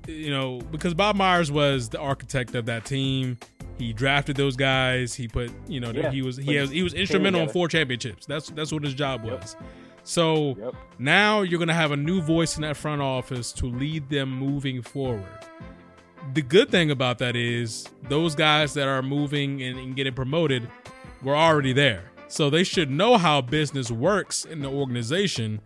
you 0.08 0.30
know 0.30 0.60
because 0.70 0.94
Bob 0.94 1.16
Myers 1.16 1.50
was 1.52 1.88
the 1.88 1.98
architect 2.00 2.54
of 2.54 2.66
that 2.66 2.84
team. 2.84 3.38
He 3.78 3.92
drafted 3.94 4.36
those 4.36 4.56
guys. 4.56 5.14
He 5.14 5.26
put 5.28 5.50
you 5.68 5.80
know 5.80 5.90
Yeah, 5.90 6.10
he 6.10 6.20
was 6.22 6.36
he 6.36 6.54
has, 6.56 6.70
he 6.70 6.82
was 6.82 6.92
instrumental 6.94 7.40
in 7.42 7.48
four 7.48 7.66
championships. 7.68 8.26
That's 8.26 8.50
that's 8.50 8.72
what 8.72 8.82
his 8.84 8.94
job 8.94 9.24
Yep. 9.24 9.44
So 10.10 10.56
Yep. 10.58 10.74
now 10.98 11.42
you're 11.42 11.60
gonna 11.60 11.72
have 11.72 11.92
a 11.92 11.96
new 11.96 12.20
voice 12.20 12.56
in 12.56 12.62
that 12.62 12.76
front 12.76 13.00
office 13.00 13.52
to 13.52 13.66
lead 13.66 14.08
them 14.08 14.28
moving 14.28 14.82
forward. 14.82 15.22
The 16.34 16.42
good 16.42 16.68
thing 16.68 16.90
about 16.90 17.18
that 17.18 17.36
is 17.36 17.86
those 18.08 18.34
guys 18.34 18.74
that 18.74 18.88
are 18.88 19.02
moving 19.02 19.62
and, 19.62 19.78
and 19.78 19.94
getting 19.94 20.12
promoted 20.12 20.68
were 21.22 21.36
already 21.36 21.72
there. 21.72 22.10
So 22.26 22.50
they 22.50 22.64
should 22.64 22.90
know 22.90 23.18
how 23.18 23.40
business 23.40 23.88
works 23.92 24.44
in 24.44 24.62
the 24.62 24.68
organization. 24.68 25.60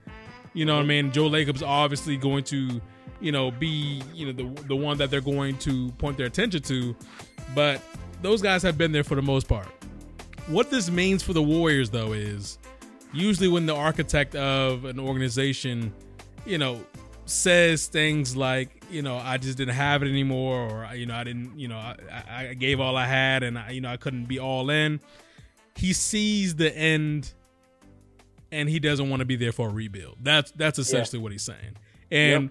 You 0.53 0.67
know 0.67 0.77
what 0.77 0.83
I 0.83 0.89
mean? 0.89 1.11
Joe 1.11 1.27
Lacob's 1.29 1.63
obviously 1.63 2.19
going 2.19 2.45
to, 2.45 2.83
you 3.23 3.33
know, 3.33 3.51
be, 3.51 4.03
you 4.13 4.31
know, 4.31 4.33
the 4.33 4.63
the 4.65 4.77
one 4.77 4.99
that 4.99 5.11
they're 5.11 5.23
going 5.23 5.57
to 5.61 5.89
point 5.93 6.19
their 6.19 6.27
attention 6.27 6.61
to. 6.65 6.95
But 7.55 7.81
those 8.21 8.43
guys 8.43 8.63
have 8.63 8.77
been 8.77 8.93
there 8.93 9.05
for 9.05 9.15
the 9.15 9.23
most 9.23 9.49
part. 9.49 9.69
What 10.49 10.71
this 10.71 10.91
means 10.91 11.23
for 11.23 11.33
the 11.33 11.43
Warriors 11.43 11.89
though 11.89 12.13
is 12.13 12.59
usually 13.15 13.49
when 13.49 13.67
the 13.67 13.75
architect 13.75 14.35
of 14.35 14.85
an 14.85 14.99
organization, 14.99 15.93
you 16.47 16.59
know, 16.59 16.85
says 17.27 17.87
things 17.87 18.37
like, 18.37 18.85
you 18.91 19.01
know, 19.03 19.17
I 19.17 19.39
just 19.39 19.57
didn't 19.57 19.75
have 19.75 20.03
it 20.03 20.09
anymore, 20.09 20.69
or 20.89 20.95
you 20.95 21.07
know, 21.07 21.15
I 21.15 21.25
didn't, 21.25 21.59
you 21.59 21.69
know, 21.69 21.79
I, 21.79 21.97
I 22.51 22.55
gave 22.55 22.81
all 22.81 22.97
I 22.97 23.07
had, 23.07 23.43
and 23.43 23.59
I, 23.59 23.71
you 23.71 23.81
know, 23.81 23.91
I 23.91 23.97
couldn't 23.97 24.27
be 24.27 24.39
all 24.39 24.69
in. 24.71 25.01
He 25.77 25.93
sees 25.93 26.55
the 26.57 26.77
end, 26.77 27.33
and 28.53 28.69
he 28.69 28.79
doesn't 28.79 29.09
want 29.11 29.21
to 29.21 29.25
be 29.27 29.37
there 29.37 29.53
for 29.53 29.69
a 29.69 29.73
rebuild. 29.73 30.19
That's 30.23 30.51
that's 30.53 30.79
essentially 30.79 31.21
what 31.23 31.33
he's 31.33 31.43
saying. 31.45 31.77
And 32.11 32.51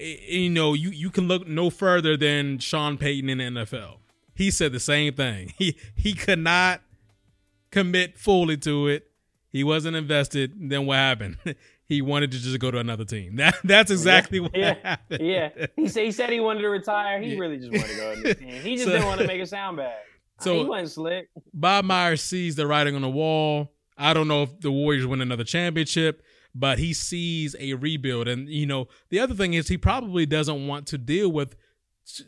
i- 0.00 0.18
you 0.28 0.50
know, 0.50 0.74
you 0.74 0.90
you 0.90 1.10
can 1.10 1.26
look 1.28 1.46
no 1.46 1.70
further 1.70 2.16
than 2.16 2.58
Sean 2.58 2.96
Payton 2.96 3.28
in 3.28 3.38
the 3.38 3.44
NFL. 3.64 3.96
He 4.34 4.50
said 4.50 4.72
the 4.72 4.80
same 4.80 5.14
thing. 5.14 5.52
He 5.58 5.76
he 5.94 6.14
could 6.14 6.38
not 6.38 6.80
commit 7.70 8.16
fully 8.18 8.56
to 8.58 8.86
it. 8.88 9.10
He 9.54 9.62
wasn't 9.62 9.94
invested. 9.96 10.52
Then 10.68 10.84
what 10.84 10.96
happened? 10.96 11.38
he 11.86 12.02
wanted 12.02 12.32
to 12.32 12.38
just 12.40 12.58
go 12.58 12.70
to 12.72 12.78
another 12.78 13.04
team. 13.04 13.36
That 13.42 13.54
that's 13.62 13.90
exactly 13.92 14.40
what 14.40 14.54
Yeah. 14.56 14.74
happened. 14.82 15.24
Yeah, 15.24 15.50
he 15.76 15.86
said 15.88 16.04
he 16.04 16.10
said 16.12 16.30
he 16.30 16.40
wanted 16.40 16.62
to 16.62 16.68
retire. 16.68 17.22
He 17.22 17.34
Yeah. 17.34 17.38
really 17.38 17.58
just 17.58 17.70
wanted 17.70 17.88
to 17.88 17.96
go. 17.96 18.14
To 18.16 18.22
the 18.22 18.34
team. 18.34 18.48
He 18.62 18.74
just 18.74 18.86
So- 18.86 18.90
didn't 18.90 19.06
want 19.06 19.20
to 19.20 19.26
make 19.28 19.40
a 19.40 19.46
sound 19.46 19.76
bad. 19.76 19.94
So- 20.40 20.58
he 20.58 20.64
wasn't 20.64 20.90
slick. 20.90 21.28
Bob 21.52 21.84
Myers 21.84 22.20
sees 22.20 22.56
the 22.56 22.66
writing 22.66 22.96
on 22.96 23.02
the 23.02 23.08
wall. 23.08 23.72
I 23.96 24.12
don't 24.12 24.26
know 24.26 24.42
if 24.42 24.58
the 24.60 24.72
Warriors 24.72 25.06
win 25.06 25.20
another 25.20 25.44
championship, 25.44 26.24
but 26.52 26.80
he 26.80 26.92
sees 26.92 27.54
a 27.60 27.74
rebuild. 27.74 28.26
And, 28.26 28.48
you 28.48 28.66
know, 28.66 28.88
the 29.10 29.20
other 29.20 29.34
thing 29.34 29.54
is 29.54 29.68
he 29.68 29.78
probably 29.78 30.26
doesn't 30.26 30.66
want 30.66 30.88
to 30.88 30.98
deal 30.98 31.30
with, 31.30 31.54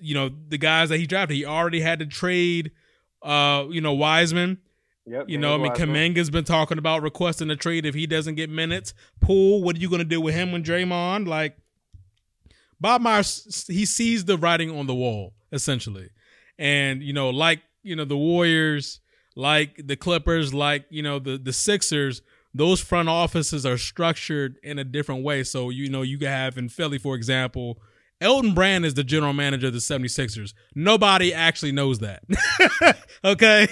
you 0.01 0.15
know, 0.15 0.31
the 0.49 0.59
guys 0.59 0.91
that 0.91 0.99
he 0.99 1.07
drafted. 1.09 1.37
He 1.37 1.45
already 1.45 1.81
had 1.81 1.99
to 1.99 2.07
trade, 2.07 2.71
uh, 3.23 3.67
you 3.69 3.81
know, 3.81 3.95
Wiseman. 3.95 4.59
Yep. 5.07 5.29
You 5.29 5.39
know, 5.39 5.55
I 5.55 5.59
mean, 5.59 5.73
Kuminga's 5.73 6.31
been 6.31 6.45
talking 6.45 6.79
about 6.79 7.03
requesting 7.03 7.49
a 7.51 7.57
trade 7.57 7.87
if 7.87 7.95
he 7.95 8.07
doesn't 8.07 8.35
get 8.35 8.51
minutes. 8.51 8.93
Poole, 9.21 9.63
what 9.63 9.77
are 9.77 9.79
you 9.79 9.89
going 9.89 10.01
to 10.01 10.05
do 10.05 10.21
with 10.21 10.35
him 10.35 10.51
when 10.51 10.65
Draymond? 10.65 11.29
Like, 11.29 11.57
Bob 12.81 13.01
Myers, 13.01 13.65
he 13.69 13.87
sees 13.87 14.25
the 14.25 14.37
writing 14.37 14.77
on 14.77 14.87
the 14.87 14.95
wall, 14.95 15.35
essentially. 15.53 16.11
And, 16.59 17.03
you 17.03 17.13
know, 17.13 17.31
like, 17.31 17.61
you 17.85 17.95
know, 17.95 18.05
the 18.05 18.17
Warriors, 18.17 19.01
like 19.37 19.81
the 19.87 19.97
Clippers, 19.97 20.53
like, 20.53 20.87
you 20.91 21.03
know, 21.03 21.21
the, 21.21 21.39
the 21.39 21.53
Sixers, 21.53 22.21
those 22.53 22.81
front 22.81 23.09
offices 23.09 23.65
are 23.65 23.79
structured 23.79 24.59
in 24.63 24.79
a 24.79 24.85
different 24.85 25.23
way. 25.23 25.45
So, 25.45 25.71
you 25.71 25.89
know, 25.89 26.03
you 26.03 26.19
have 26.27 26.59
in 26.59 26.69
Philly, 26.69 26.99
for 26.99 27.15
example, 27.15 27.79
Elton 28.21 28.55
Brand 28.55 28.85
is 28.85 28.95
the 28.95 29.05
general 29.05 29.35
manager 29.35 29.69
of 29.69 29.73
the 29.73 29.79
76ers. 29.79 30.55
Nobody 30.75 31.33
actually 31.35 31.73
knows 31.73 31.99
that. 32.01 32.25
okay? 33.25 33.69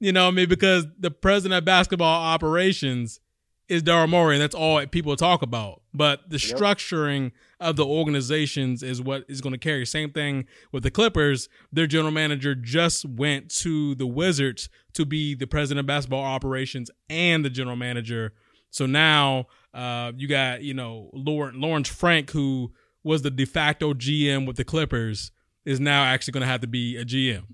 You 0.00 0.12
know, 0.12 0.24
what 0.24 0.32
I 0.32 0.36
mean, 0.36 0.48
because 0.48 0.86
the 0.98 1.10
president 1.10 1.58
of 1.58 1.64
basketball 1.64 2.22
operations 2.22 3.20
is 3.68 3.82
Daryl 3.82 4.08
Morey, 4.08 4.36
and 4.36 4.42
that's 4.42 4.54
all 4.54 4.84
people 4.86 5.14
talk 5.16 5.42
about. 5.42 5.82
But 5.92 6.30
the 6.30 6.36
structuring 6.36 7.32
of 7.60 7.76
the 7.76 7.84
organizations 7.84 8.82
is 8.82 9.02
what 9.02 9.24
is 9.28 9.40
going 9.40 9.52
to 9.52 9.58
carry. 9.58 9.84
Same 9.84 10.10
thing 10.10 10.46
with 10.72 10.82
the 10.82 10.90
Clippers. 10.90 11.48
Their 11.72 11.86
general 11.86 12.12
manager 12.12 12.54
just 12.54 13.04
went 13.04 13.50
to 13.56 13.94
the 13.96 14.06
Wizards 14.06 14.68
to 14.94 15.04
be 15.04 15.34
the 15.34 15.46
president 15.46 15.80
of 15.80 15.86
basketball 15.86 16.24
operations 16.24 16.90
and 17.10 17.44
the 17.44 17.50
general 17.50 17.76
manager. 17.76 18.32
So 18.70 18.86
now 18.86 19.46
uh, 19.74 20.12
you 20.16 20.28
got 20.28 20.62
you 20.62 20.74
know 20.74 21.10
Lawrence 21.12 21.88
Frank, 21.88 22.30
who 22.30 22.72
was 23.02 23.22
the 23.22 23.30
de 23.30 23.44
facto 23.44 23.92
GM 23.92 24.46
with 24.46 24.56
the 24.56 24.64
Clippers, 24.64 25.30
is 25.64 25.80
now 25.80 26.04
actually 26.04 26.32
going 26.32 26.42
to 26.42 26.48
have 26.48 26.60
to 26.62 26.66
be 26.66 26.96
a 26.96 27.04
GM. 27.04 27.44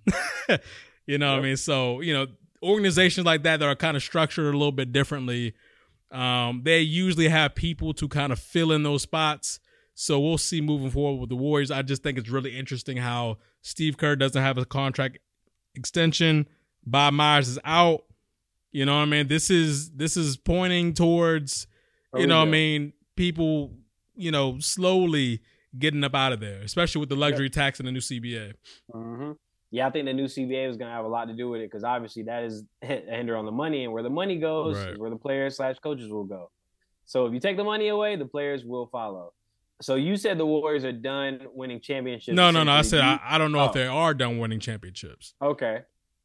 you 1.07 1.19
know 1.19 1.33
what 1.33 1.41
I 1.41 1.43
mean? 1.43 1.57
So 1.57 2.01
you 2.01 2.13
know 2.13 2.27
organizations 2.63 3.27
like 3.27 3.43
that 3.43 3.59
that 3.61 3.69
are 3.69 3.77
kind 3.77 3.97
of 3.97 4.03
structured 4.03 4.47
a 4.55 4.57
little 4.57 4.73
bit 4.73 4.93
differently. 4.93 5.55
Um, 6.11 6.63
they 6.65 6.81
usually 6.81 7.29
have 7.29 7.55
people 7.55 7.93
to 7.95 8.09
kind 8.09 8.33
of 8.33 8.39
fill 8.39 8.73
in 8.73 8.83
those 8.83 9.03
spots. 9.03 9.61
So 9.95 10.19
we'll 10.19 10.39
see 10.39 10.61
moving 10.61 10.91
forward 10.91 11.21
with 11.21 11.29
the 11.29 11.37
Warriors. 11.37 11.71
I 11.71 11.83
just 11.83 12.03
think 12.03 12.19
it's 12.19 12.29
really 12.29 12.57
interesting 12.57 12.97
how 12.97 13.39
Steve 13.63 13.97
Kerr 13.97 14.17
doesn't 14.17 14.41
have 14.41 14.59
a 14.59 14.65
contract 14.65 15.19
extension. 15.75 16.49
Bob 16.85 17.15
Myers 17.15 17.49
is 17.49 17.59
out. 17.65 18.05
You 18.73 18.85
know 18.85 18.97
what 18.97 19.03
I 19.03 19.07
mean? 19.07 19.29
This 19.29 19.51
is 19.51 19.91
this 19.93 20.17
is 20.17 20.37
pointing 20.37 20.95
towards 20.95 21.69
you 22.17 22.27
know 22.27 22.41
what 22.41 22.49
I 22.49 22.51
mean, 22.51 22.93
people, 23.17 23.73
you 24.15 24.31
know, 24.31 24.59
slowly 24.61 25.41
getting 25.79 26.05
up 26.05 26.15
out 26.15 26.33
of 26.33 26.41
there, 26.41 26.61
especially 26.61 27.01
with 27.01 27.09
the 27.09 27.17
luxury 27.17 27.51
tax 27.51 27.79
and 27.81 27.89
the 27.89 27.93
new 27.93 28.01
CBA. 28.01 28.55
hmm 28.93 29.33
Yeah, 29.75 29.89
I 29.89 29.91
think 29.91 30.05
the 30.07 30.13
new 30.13 30.27
CBA 30.27 30.71
is 30.71 30.77
going 30.77 30.89
to 30.89 30.95
have 30.95 31.05
a 31.05 31.09
lot 31.09 31.25
to 31.27 31.35
do 31.35 31.49
with 31.51 31.61
it 31.61 31.69
because 31.71 31.83
obviously 31.83 32.23
that 32.25 32.45
is 32.45 32.63
a 32.83 32.87
hinder 32.87 33.37
on 33.37 33.45
the 33.45 33.51
money, 33.53 33.83
and 33.85 33.93
where 33.93 34.03
the 34.05 34.11
money 34.11 34.39
goes 34.39 34.77
Right. 34.79 34.91
is 34.91 34.99
where 34.99 35.11
the 35.11 35.17
players 35.17 35.57
slash 35.57 35.79
coaches 35.81 36.11
will 36.11 36.25
go. 36.25 36.51
So 37.07 37.27
if 37.27 37.35
you 37.35 37.41
take 37.41 37.57
the 37.57 37.65
money 37.65 37.89
away, 37.89 38.15
the 38.17 38.25
players 38.25 38.65
will 38.65 38.87
follow. 38.87 39.33
So 39.83 39.97
you 39.97 40.17
said 40.17 40.39
the 40.39 40.47
Warriors 40.47 40.85
are 40.85 40.93
done 40.93 41.41
winning 41.53 41.81
championships. 41.81 42.37
No, 42.37 42.51
no, 42.53 42.63
no. 42.63 42.71
I 42.71 42.83
said 42.83 43.01
I, 43.01 43.19
I 43.25 43.39
don't 43.39 43.51
know 43.53 43.65
if 43.65 43.71
Oh. 43.71 43.75
they 43.75 43.87
are 43.87 44.15
done 44.15 44.39
winning 44.39 44.61
championships. 44.61 45.35
Okay. 45.43 45.81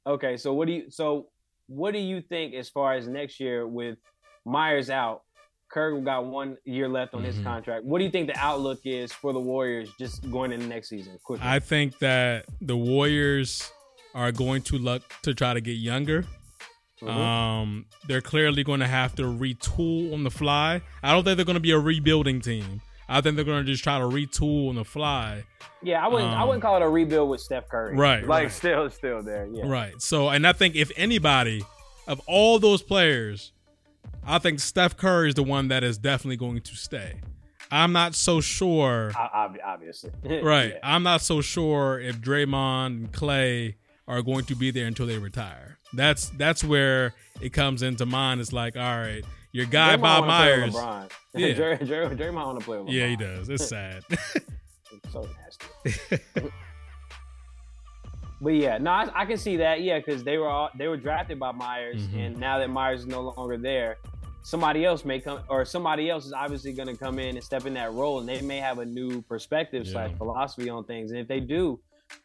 Okay. 0.06 0.38
So 0.38 0.54
what 0.54 0.68
do 0.68 0.74
you 0.74 0.92
so 0.92 1.30
what 1.66 1.92
do 1.94 2.00
you 2.00 2.22
think 2.22 2.54
as 2.54 2.70
far 2.70 2.94
as 2.94 3.08
next 3.08 3.40
year 3.40 3.68
with 3.68 3.98
Myers 4.46 4.90
out? 4.92 5.24
Curry 5.72 6.02
got 6.02 6.26
one 6.26 6.58
year 6.66 6.88
left 6.90 7.14
on 7.14 7.24
his 7.24 7.36
Mhm. 7.38 7.44
contract. 7.44 7.86
What 7.86 8.00
do 8.00 8.06
you 8.06 8.12
think 8.12 8.28
the 8.28 8.38
outlook 8.40 8.80
is 8.86 9.12
for 9.14 9.34
the 9.34 9.40
Warriors 9.40 9.90
just 10.00 10.30
going 10.32 10.52
into 10.52 10.66
next 10.68 10.90
season? 10.90 11.18
Quickly. 11.24 11.46
I 11.48 11.60
think 11.60 12.00
that 12.00 12.46
the 12.62 12.76
Warriors 12.78 13.72
are 14.16 14.32
going 14.32 14.62
to 14.64 14.78
look 14.78 15.04
to 15.24 15.34
try 15.34 15.54
to 15.54 15.62
get 15.62 15.74
younger. 15.78 16.26
Mhm. 17.02 17.08
Um, 17.10 17.86
they're 18.08 18.22
clearly 18.22 18.64
going 18.64 18.82
to 18.82 18.88
have 18.88 19.16
to 19.16 19.24
retool 19.24 20.14
on 20.14 20.24
the 20.24 20.32
fly. 20.32 20.82
I 21.02 21.14
don't 21.14 21.24
think 21.24 21.38
they're 21.38 21.46
going 21.46 21.54
to 21.56 21.60
be 21.62 21.72
a 21.72 21.80
rebuilding 21.80 22.42
team. 22.42 22.82
I 23.08 23.22
think 23.22 23.36
they're 23.38 23.46
going 23.46 23.66
to 23.66 23.72
just 23.72 23.84
try 23.84 23.98
to 24.00 24.06
retool 24.06 24.70
on 24.70 24.76
the 24.76 24.84
fly. 24.86 25.44
yeah, 25.82 26.04
I 26.04 26.10
wouldn't. 26.10 26.32
I 26.32 26.42
um, 26.42 26.48
wouldn't 26.50 26.62
call 26.62 26.76
it 26.76 26.82
a 26.82 26.90
rebuild 26.90 27.30
with 27.30 27.40
Steph 27.42 27.70
Curry. 27.70 27.96
Right, 27.96 28.28
Like 28.28 28.44
right. 28.44 28.52
still, 28.52 28.90
still 28.90 29.24
there. 29.24 29.48
Yeah. 29.52 29.64
Right. 29.66 29.94
So, 30.02 30.30
and 30.30 30.46
I 30.46 30.52
think 30.52 30.76
if 30.76 30.92
anybody 30.98 31.64
of 32.06 32.20
all 32.28 32.60
those 32.60 32.82
players, 32.82 33.54
I 34.26 34.38
think 34.40 34.60
Steph 34.60 34.96
Curry 34.98 35.30
is 35.30 35.36
the 35.36 35.44
one 35.44 35.70
that 35.70 35.84
is 35.84 35.98
definitely 35.98 36.38
going 36.38 36.62
to 36.62 36.76
stay. 36.76 37.22
I'm 37.72 37.92
not 37.94 38.16
so 38.16 38.42
sure. 38.42 39.12
Obviously. 39.16 40.12
Right. 40.44 40.74
Yeah. 40.74 40.80
I'm 40.84 41.04
not 41.04 41.22
so 41.22 41.42
sure 41.42 42.00
if 42.00 42.20
Draymond 42.20 42.86
and 42.88 43.12
Clay 43.14 43.78
are 44.08 44.22
going 44.22 44.46
to 44.46 44.56
be 44.56 44.72
there 44.72 44.88
until 44.88 45.06
they 45.08 45.18
retire. 45.18 45.78
That's 45.94 46.30
that's 46.30 46.64
where 46.64 47.14
it 47.42 47.52
comes 47.54 47.82
into 47.84 48.06
mind. 48.06 48.42
It's 48.42 48.54
like, 48.54 48.76
all 48.76 48.82
right, 49.00 49.24
your 49.52 49.66
guy 49.66 49.96
Draymond 49.98 50.02
Bob 50.02 50.26
Myers. 50.26 50.76
Yeah. 51.36 51.54
Dray- 51.54 51.78
Dray- 51.78 52.08
Draymond 52.16 52.34
want 52.46 52.60
to 52.60 52.66
play 52.66 52.78
with 52.80 52.88
LeBron. 52.88 52.94
Yeah, 52.94 53.08
he 53.08 53.16
does. 53.16 53.50
It's 53.50 53.68
sad. 53.70 54.04
So 55.12 55.28
nasty. 55.44 56.20
But 58.42 58.52
yeah, 58.52 58.78
no, 58.78 58.92
I, 58.92 59.10
I 59.14 59.26
can 59.26 59.38
see 59.38 59.58
that. 59.58 59.82
Yeah, 59.82 60.00
because 60.00 60.24
they 60.24 60.38
were 60.38 60.48
all, 60.48 60.70
they 60.78 60.88
were 60.88 60.96
drafted 60.98 61.40
by 61.40 61.52
Myers, 61.52 62.08
Mhm. 62.08 62.26
and 62.28 62.38
now 62.38 62.58
that 62.60 62.70
Myers 62.70 63.02
is 63.02 63.06
no 63.06 63.22
longer 63.22 63.58
there, 63.58 63.98
somebody 64.44 64.86
else 64.86 65.06
may 65.06 65.20
come, 65.20 65.42
or 65.50 65.66
somebody 65.66 66.10
else 66.10 66.26
is 66.26 66.34
obviously 66.34 66.74
going 66.74 66.88
to 66.88 66.96
come 66.98 67.20
in 67.20 67.36
and 67.36 67.44
step 67.44 67.66
in 67.66 67.74
that 67.76 67.94
role, 67.94 68.20
and 68.20 68.28
they 68.28 68.42
may 68.42 68.58
have 68.58 68.80
a 68.80 68.86
new 68.86 69.22
perspective 69.24 69.86
Yeah. 69.86 69.92
slash 69.92 70.12
philosophy 70.18 70.70
on 70.70 70.84
things. 70.86 71.12
And 71.12 71.20
if 71.20 71.28
they 71.28 71.40
do 71.40 71.80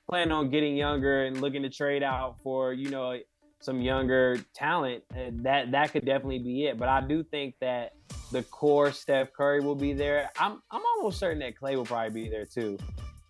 plan 0.08 0.32
on 0.32 0.50
getting 0.50 0.76
younger 0.76 1.24
and 1.24 1.40
looking 1.40 1.62
to 1.62 1.70
trade 1.70 2.02
out 2.02 2.36
for 2.42 2.72
you 2.72 2.90
know 2.90 3.18
some 3.60 3.80
younger 3.80 4.38
talent, 4.54 5.02
uh, 5.14 5.30
that 5.42 5.72
that 5.72 5.92
could 5.92 6.04
definitely 6.04 6.38
be 6.40 6.66
it. 6.66 6.78
But 6.78 6.88
I 6.88 7.00
do 7.00 7.22
think 7.24 7.54
that 7.60 7.92
the 8.32 8.42
core 8.44 8.92
Steph 8.92 9.32
Curry 9.32 9.60
will 9.60 9.74
be 9.74 9.92
there. 9.92 10.30
I'm 10.38 10.60
I'm 10.70 10.82
almost 10.96 11.18
certain 11.18 11.38
that 11.40 11.56
Clay 11.56 11.76
will 11.76 11.84
probably 11.84 12.22
be 12.24 12.28
there 12.30 12.46
too. 12.46 12.78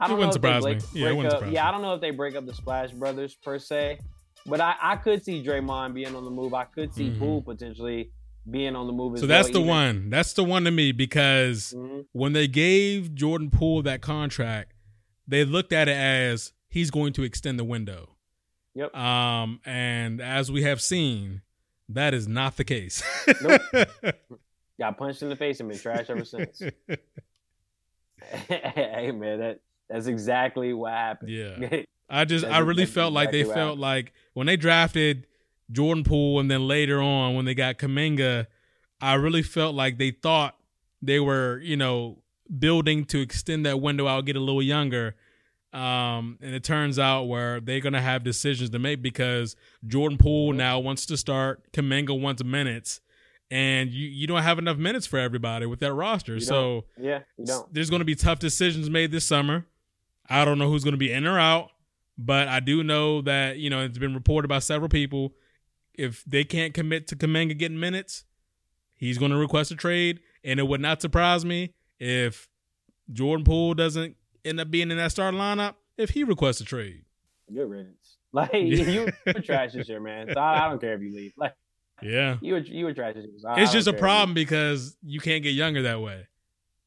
I 0.00 0.08
don't 0.08 0.18
know 0.18 0.26
wouldn't 0.26 0.36
if 0.36 0.42
they 0.42 0.48
surprise 0.48 0.62
break, 0.62 0.94
me. 0.94 1.00
Yeah, 1.00 1.06
it 1.10 1.14
break 1.14 1.26
up. 1.26 1.32
surprise 1.32 1.52
Yeah. 1.52 1.68
I 1.68 1.70
don't 1.70 1.82
know 1.82 1.94
if 1.94 2.00
they 2.00 2.10
break 2.10 2.34
up 2.34 2.46
the 2.46 2.54
Splash 2.54 2.90
Brothers 2.90 3.34
per 3.36 3.58
se, 3.60 4.00
but 4.44 4.60
I, 4.60 4.74
I 4.82 4.96
could 4.96 5.24
see 5.24 5.42
Draymond 5.42 5.94
being 5.94 6.14
on 6.16 6.24
the 6.24 6.30
move. 6.30 6.52
I 6.52 6.64
could 6.64 6.92
see 6.92 7.10
Mhm. 7.10 7.18
Poole 7.20 7.42
potentially 7.42 8.10
being 8.50 8.76
on 8.76 8.86
the 8.86 8.92
move 8.92 9.18
so 9.18 9.22
well. 9.22 9.28
that's 9.28 9.48
the 9.50 9.58
even- 9.60 9.68
one. 9.68 10.10
That's 10.10 10.32
the 10.34 10.44
one 10.44 10.64
to 10.64 10.70
me 10.70 10.92
because 10.92 11.74
Mhm. 11.76 12.06
when 12.12 12.32
they 12.34 12.46
gave 12.46 13.14
Jordan 13.14 13.50
Poole 13.50 13.82
that 13.82 14.00
contract, 14.02 14.72
they 15.26 15.44
looked 15.44 15.72
at 15.72 15.88
it 15.88 15.96
as 15.96 16.52
he's 16.68 16.90
going 16.90 17.12
to 17.14 17.22
extend 17.22 17.58
the 17.58 17.64
window. 17.64 18.16
Yep. 18.74 18.94
Um, 18.96 19.60
and 19.64 20.20
as 20.20 20.50
we 20.50 20.62
have 20.62 20.80
seen, 20.82 21.42
that 21.88 22.12
is 22.12 22.26
not 22.28 22.56
the 22.56 22.64
case. 22.64 23.02
Got 24.80 24.98
punched 24.98 25.22
in 25.22 25.28
the 25.28 25.36
face 25.36 25.60
and 25.60 25.68
been 25.68 25.78
trash 25.78 26.06
ever 26.10 26.24
since. 26.24 26.60
hey 28.18 29.12
man, 29.12 29.38
that 29.38 29.60
that's 29.88 30.06
exactly 30.06 30.72
what 30.72 30.92
happened. 30.92 31.30
yeah. 31.30 31.82
I 32.08 32.24
just 32.24 32.42
That's 32.44 32.54
I 32.54 32.58
really 32.58 32.82
exactly- 32.82 33.00
felt 33.00 33.12
like 33.12 33.30
they 33.32 33.44
felt 33.44 33.56
happened. 33.56 33.80
like 33.80 34.12
when 34.34 34.46
they 34.46 34.56
drafted 34.56 35.26
Jordan 35.70 36.04
Poole 36.04 36.40
and 36.40 36.50
then 36.50 36.68
later 36.68 37.00
on 37.00 37.34
when 37.34 37.44
they 37.44 37.54
got 37.54 37.78
Kuminga, 37.78 38.46
I 39.00 39.14
really 39.14 39.42
felt 39.42 39.74
like 39.74 39.98
they 39.98 40.10
thought 40.10 40.56
they 41.02 41.20
were, 41.20 41.58
you 41.60 41.76
know, 41.76 42.22
building 42.58 43.04
to 43.06 43.20
extend 43.20 43.66
that 43.66 43.80
window 43.80 44.06
out, 44.06 44.24
get 44.24 44.36
a 44.36 44.40
little 44.40 44.62
younger. 44.62 45.14
Um, 45.72 46.38
and 46.40 46.54
it 46.54 46.62
turns 46.62 46.98
out 46.98 47.24
where 47.24 47.60
they're 47.60 47.80
gonna 47.80 48.00
have 48.00 48.22
decisions 48.22 48.70
to 48.70 48.78
make 48.78 49.02
because 49.02 49.56
Jordan 49.86 50.18
Poole 50.18 50.52
now 50.52 50.78
wants 50.78 51.04
to 51.06 51.16
start, 51.16 51.72
Kuminga 51.72 52.18
wants 52.18 52.44
minutes, 52.44 53.00
and 53.50 53.90
you 53.90 54.08
you 54.08 54.26
don't 54.26 54.42
have 54.42 54.58
enough 54.58 54.76
minutes 54.76 55.06
for 55.06 55.18
everybody 55.18 55.66
with 55.66 55.80
that 55.80 55.92
roster. 55.92 56.34
You 56.34 56.40
so 56.40 56.84
yeah, 56.96 57.20
you 57.36 57.46
don't. 57.46 57.72
there's 57.74 57.90
going 57.90 58.00
to 58.00 58.06
be 58.06 58.14
tough 58.14 58.38
decisions 58.38 58.88
made 58.88 59.10
this 59.10 59.24
summer. 59.24 59.66
I 60.28 60.44
don't 60.44 60.58
know 60.58 60.68
who's 60.70 60.84
going 60.84 60.92
to 60.92 60.98
be 60.98 61.12
in 61.12 61.26
or 61.26 61.38
out, 61.38 61.70
but 62.16 62.48
I 62.48 62.60
do 62.60 62.82
know 62.84 63.20
that 63.22 63.58
you 63.58 63.68
know 63.68 63.84
it's 63.84 63.98
been 63.98 64.14
reported 64.14 64.48
by 64.48 64.60
several 64.60 64.88
people. 64.88 65.32
If 65.96 66.24
they 66.24 66.44
can't 66.44 66.74
commit 66.74 67.06
to 67.08 67.16
Kuminga 67.16 67.56
getting 67.56 67.78
minutes, 67.78 68.24
he's 68.96 69.18
going 69.18 69.30
to 69.30 69.36
request 69.36 69.70
a 69.70 69.76
trade, 69.76 70.20
and 70.42 70.58
it 70.58 70.64
would 70.68 70.80
not 70.80 71.00
surprise 71.00 71.44
me 71.44 71.72
if 72.00 72.48
Jordan 73.12 73.44
Poole 73.44 73.74
doesn't 73.74 74.16
end 74.44 74.60
up 74.60 74.70
being 74.70 74.90
in 74.90 74.96
that 74.96 75.12
starting 75.12 75.38
lineup 75.38 75.74
if 75.96 76.10
he 76.10 76.24
requests 76.24 76.60
a 76.60 76.64
trade. 76.64 77.04
Good 77.52 77.68
riddance. 77.68 78.16
Like 78.34 78.50
you 78.52 79.12
were 79.26 79.32
trash 79.42 79.74
this 79.74 79.88
year, 79.88 80.00
man. 80.00 80.26
So 80.34 80.40
I, 80.40 80.66
I 80.66 80.68
don't 80.68 80.80
care 80.80 80.94
if 80.94 81.00
you 81.00 81.14
leave. 81.14 81.34
Like 81.36 81.54
Yeah, 82.02 82.38
you 82.40 82.54
were 82.54 82.58
you 82.58 82.84
were 82.84 82.92
trash 82.92 83.14
this 83.14 83.22
year. 83.26 83.34
So 83.38 83.48
I- 83.48 83.52
I 83.52 83.60
it's 83.62 83.70
don't 83.70 83.78
just 83.78 83.86
a 83.86 83.92
problem 83.92 84.34
because 84.34 84.96
you 85.04 85.20
can't 85.20 85.40
get 85.44 85.50
younger 85.50 85.82
that 85.82 86.00
way. 86.00 86.26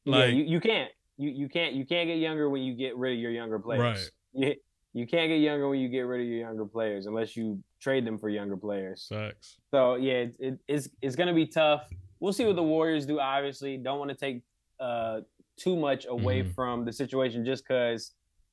yeah, 0.04 0.14
Like 0.16 0.34
you, 0.34 0.42
you 0.44 0.60
can't. 0.60 0.90
You 1.16 1.30
you 1.30 1.48
can't 1.48 1.72
you 1.74 1.86
can't 1.86 2.06
get 2.06 2.18
younger 2.18 2.50
when 2.50 2.60
you 2.64 2.74
get 2.74 2.98
rid 2.98 3.14
of 3.14 3.18
your 3.18 3.30
younger 3.30 3.58
players. 3.58 4.10
Right. 4.34 4.48
You, 4.48 4.54
you 4.98 5.06
can't 5.06 5.28
get 5.28 5.36
younger 5.36 5.68
when 5.68 5.78
you 5.80 5.88
get 5.88 6.00
rid 6.02 6.20
of 6.22 6.26
your 6.26 6.38
younger 6.38 6.64
players 6.66 7.06
unless 7.06 7.36
you 7.36 7.62
trade 7.80 8.04
them 8.06 8.18
for 8.18 8.28
younger 8.28 8.56
players. 8.56 9.02
sucks. 9.08 9.58
So 9.70 9.94
yeah, 9.96 10.12
it, 10.24 10.36
it, 10.38 10.58
it's 10.68 10.88
it's 11.00 11.16
gonna 11.16 11.34
be 11.34 11.46
tough. 11.46 11.82
We'll 12.20 12.32
see 12.32 12.44
what 12.44 12.56
the 12.56 12.62
Warriors 12.62 13.06
do. 13.06 13.20
Obviously, 13.20 13.76
don't 13.76 13.98
want 13.98 14.10
to 14.10 14.16
take 14.16 14.42
uh 14.80 15.20
too 15.58 15.76
much 15.76 16.06
away 16.08 16.42
Mhm. 16.42 16.54
from 16.54 16.84
the 16.84 16.92
situation 16.92 17.44
just 17.44 17.64
because 17.66 18.12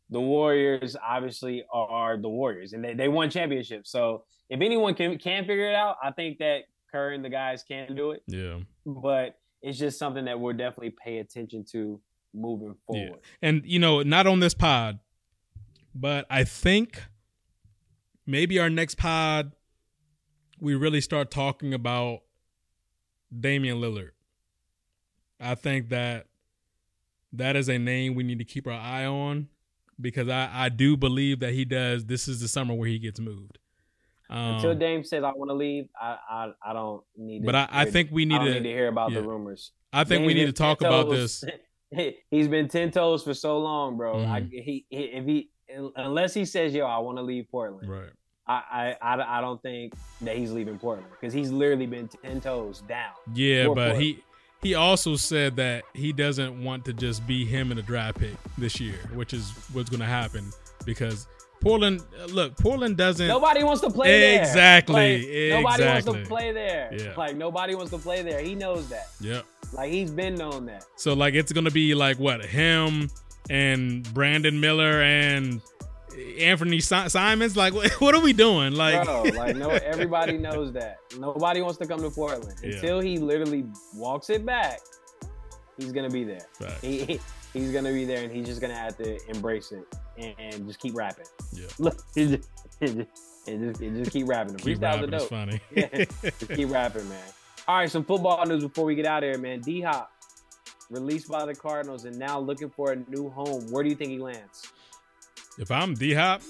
the 0.10 0.20
Warriors 0.22 0.96
obviously 1.04 1.64
are 1.74 2.18
the 2.18 2.30
Warriors 2.30 2.74
and 2.74 2.84
they, 2.84 2.94
they 2.94 3.08
won 3.08 3.30
championships. 3.30 3.92
So 3.92 4.24
if 4.50 4.62
anyone 4.62 4.94
can 4.96 5.18
can 5.18 5.46
figure 5.46 5.70
it 5.70 5.76
out, 5.76 5.98
I 6.04 6.12
think 6.12 6.38
that 6.40 6.62
Curry 6.92 7.16
and 7.16 7.26
the 7.26 7.30
guys 7.30 7.64
can 7.64 7.96
do 7.96 8.12
it. 8.12 8.22
Yeah. 8.28 8.60
But 8.86 9.38
it's 9.62 9.80
just 9.80 9.98
something 9.98 10.26
that 10.26 10.40
we'll 10.40 10.56
definitely 10.56 10.94
pay 11.04 11.18
attention 11.18 11.66
to 11.72 12.00
moving 12.36 12.76
forward. 12.86 13.20
and 13.42 13.62
you 13.66 13.80
know, 13.80 14.04
not 14.04 14.28
on 14.28 14.40
this 14.42 14.54
pod, 14.54 15.00
but 15.96 16.26
I 16.30 16.44
think 16.44 17.02
maybe 18.28 18.60
our 18.60 18.70
next 18.70 18.98
pod 18.98 19.54
we 20.60 20.76
really 20.76 21.02
start 21.02 21.32
talking 21.32 21.74
about 21.74 22.20
Damian 23.38 23.78
Lillard. 23.80 24.12
I 25.40 25.56
think 25.56 25.90
that 25.90 26.28
that 27.34 27.56
is 27.56 27.68
a 27.68 27.78
name 27.78 28.16
we 28.16 28.24
need 28.24 28.40
to 28.40 28.46
keep 28.46 28.68
our 28.68 28.74
eye 28.74 29.06
on 29.06 29.50
because 30.00 30.30
I, 30.30 30.50
I 30.54 30.70
do 30.70 30.96
believe 30.96 31.40
that 31.42 31.54
he 31.54 31.66
does. 31.66 32.06
This 32.06 32.28
is 32.28 32.40
the 32.40 32.48
summer 32.48 32.74
where 32.74 32.88
he 32.88 33.00
gets 33.00 33.20
moved. 33.20 33.60
Um, 34.30 34.56
Until 34.56 34.76
Dame 34.76 35.04
says 35.04 35.24
I 35.24 35.32
want 35.34 35.50
to 35.50 35.54
leave, 35.56 35.88
I, 36.02 36.18
I 36.30 36.52
I 36.64 36.74
don't 36.74 37.04
need. 37.18 37.42
To 37.42 37.46
but 37.46 37.56
I, 37.56 37.68
I 37.70 37.86
think 37.86 38.10
we 38.12 38.24
I 38.24 38.26
need 38.26 38.40
to. 38.40 38.54
need 38.54 38.64
to 38.64 38.70
hear 38.70 38.88
about 38.88 39.12
yeah. 39.12 39.20
the 39.20 39.28
rumors. 39.28 39.72
I 39.94 40.04
think 40.04 40.26
we 40.26 40.34
need 40.34 40.48
to 40.48 40.54
talk 40.54 40.82
about 40.82 41.10
this. 41.10 41.44
He's 42.32 42.48
been 42.48 42.68
ten 42.68 42.92
toes 42.92 43.24
for 43.24 43.34
so 43.34 43.60
long, 43.60 43.98
bro. 43.98 44.20
I, 44.20 44.42
Mhm. 44.42 44.50
he, 44.52 44.86
he 44.90 44.98
if 45.04 45.26
he 45.26 45.50
unless 45.96 46.34
he 46.34 46.46
says, 46.46 46.74
"Yo, 46.74 46.86
I 46.86 46.98
want 47.00 47.18
to 47.18 47.22
leave 47.22 47.50
Portland," 47.50 47.90
Right. 47.90 48.10
I, 48.48 48.96
I 49.02 49.38
I 49.40 49.42
don't 49.42 49.62
think 49.62 49.94
that 50.22 50.38
he's 50.38 50.52
leaving 50.52 50.78
Portland 50.78 51.12
because 51.12 51.34
he's 51.34 51.52
literally 51.52 51.88
been 51.88 52.08
ten 52.08 52.42
toes 52.42 52.84
down. 52.88 53.12
Yeah, 53.34 53.68
but 53.68 53.94
point. 53.94 54.02
he 54.02 54.24
he 54.62 54.76
also 54.76 55.16
said 55.16 55.56
that 55.56 55.84
he 55.94 56.14
doesn't 56.14 56.64
want 56.64 56.86
to 56.86 56.94
just 56.94 57.26
be 57.26 57.46
him 57.46 57.72
in 57.72 57.78
a 57.78 57.82
draft 57.82 58.20
pick 58.20 58.36
this 58.58 58.80
year, 58.80 58.98
which 59.14 59.34
is 59.34 59.52
what's 59.74 59.90
going 59.90 60.00
to 60.00 60.06
happen 60.06 60.52
because 60.86 61.28
Portland. 61.60 62.02
Look, 62.30 62.56
Portland 62.58 62.98
doesn't. 62.98 63.28
Nobody 63.28 63.64
wants 63.64 63.82
to 63.82 63.90
play 63.90 64.20
there. 64.20 64.42
Exactly, 64.42 65.50
Nobody 65.50 65.84
wants 65.84 66.06
to 66.06 66.26
play 66.26 66.52
there. 66.52 66.92
Yeah. 66.96 67.14
Like 67.18 67.36
nobody 67.36 67.76
wants 67.76 67.92
to 67.92 67.98
play 67.98 68.22
there. 68.22 68.42
He 68.42 68.54
knows 68.54 68.90
that. 68.90 69.08
Yep. 69.22 69.46
Like 69.74 69.92
he's 69.92 70.12
been 70.12 70.36
known 70.36 70.68
that. 70.68 70.86
So 70.96 71.14
like 71.14 71.34
it's 71.34 71.52
going 71.52 71.66
to 71.66 71.72
be 71.72 71.96
like 71.96 72.20
what 72.20 72.46
him 72.46 73.10
and 73.50 74.12
Brandon 74.14 74.60
Miller 74.60 75.02
and 75.02 75.62
Anthony 76.40 76.80
Si- 76.80 77.10
Simons. 77.10 77.56
Like 77.58 77.74
what, 77.74 77.92
what 78.02 78.16
are 78.16 78.22
we 78.22 78.34
doing? 78.34 78.74
Like 78.74 79.04
Bro, 79.06 79.24
like 79.36 79.56
no, 79.56 79.70
everybody 79.92 80.38
knows 80.38 80.74
that. 80.74 80.98
Nobody 81.20 81.62
wants 81.62 81.78
to 81.80 81.86
come 81.88 82.02
to 82.02 82.10
Portland 82.10 82.58
Yeah. 82.64 82.76
until 82.76 83.00
he 83.02 83.18
literally 83.18 83.66
walks 83.96 84.30
it 84.30 84.46
back. 84.46 84.80
He's 85.78 85.92
gonna 85.92 86.10
be 86.10 86.24
there. 86.24 86.46
Facts. 86.60 86.82
He, 86.82 87.04
he- 87.06 87.20
he's 87.54 87.72
gonna 87.72 87.92
be 87.92 88.06
there, 88.06 88.24
and 88.24 88.32
he's 88.32 88.46
just 88.48 88.62
gonna 88.62 88.76
have 88.76 88.98
to 88.98 89.18
embrace 89.30 89.72
it 89.72 89.84
and, 90.18 90.34
and 90.38 90.68
just 90.68 90.80
keep 90.80 90.96
rapping. 90.96 91.26
Yeah. 91.54 91.68
Look, 91.80 91.98
and 92.16 92.42
just, 92.82 93.80
just, 93.80 94.12
keep 94.12 94.28
rapping. 94.28 94.54
The 94.56 94.62
keep 94.62 94.82
rapping. 94.82 95.14
It's 95.14 95.24
dope. 95.24 95.30
funny. 95.30 95.60
Yeah. 95.76 96.06
Just 96.22 96.50
keep 96.50 96.70
rapping, 96.72 97.08
man. 97.10 97.20
All 97.68 97.78
right, 97.78 97.90
some 97.90 98.04
football 98.06 98.46
news 98.46 98.64
before 98.64 98.86
we 98.86 98.96
get 98.96 99.06
out 99.06 99.24
of 99.24 99.30
here, 99.30 99.38
man. 99.40 99.62
D 99.62 99.82
Hop 99.82 100.12
released 100.90 101.28
by 101.30 101.46
the 101.46 101.56
Cardinals 101.56 102.06
and 102.06 102.18
now 102.18 102.40
looking 102.40 102.70
for 102.70 102.92
a 102.92 102.96
new 103.10 103.30
home. 103.30 103.70
Where 103.72 103.84
do 103.84 103.90
you 103.90 103.96
think 103.96 104.12
he 104.12 104.20
lands? 104.20 104.72
if 105.58 105.72
I'm 105.72 105.94
D 105.94 106.14
Hop, 106.14 106.42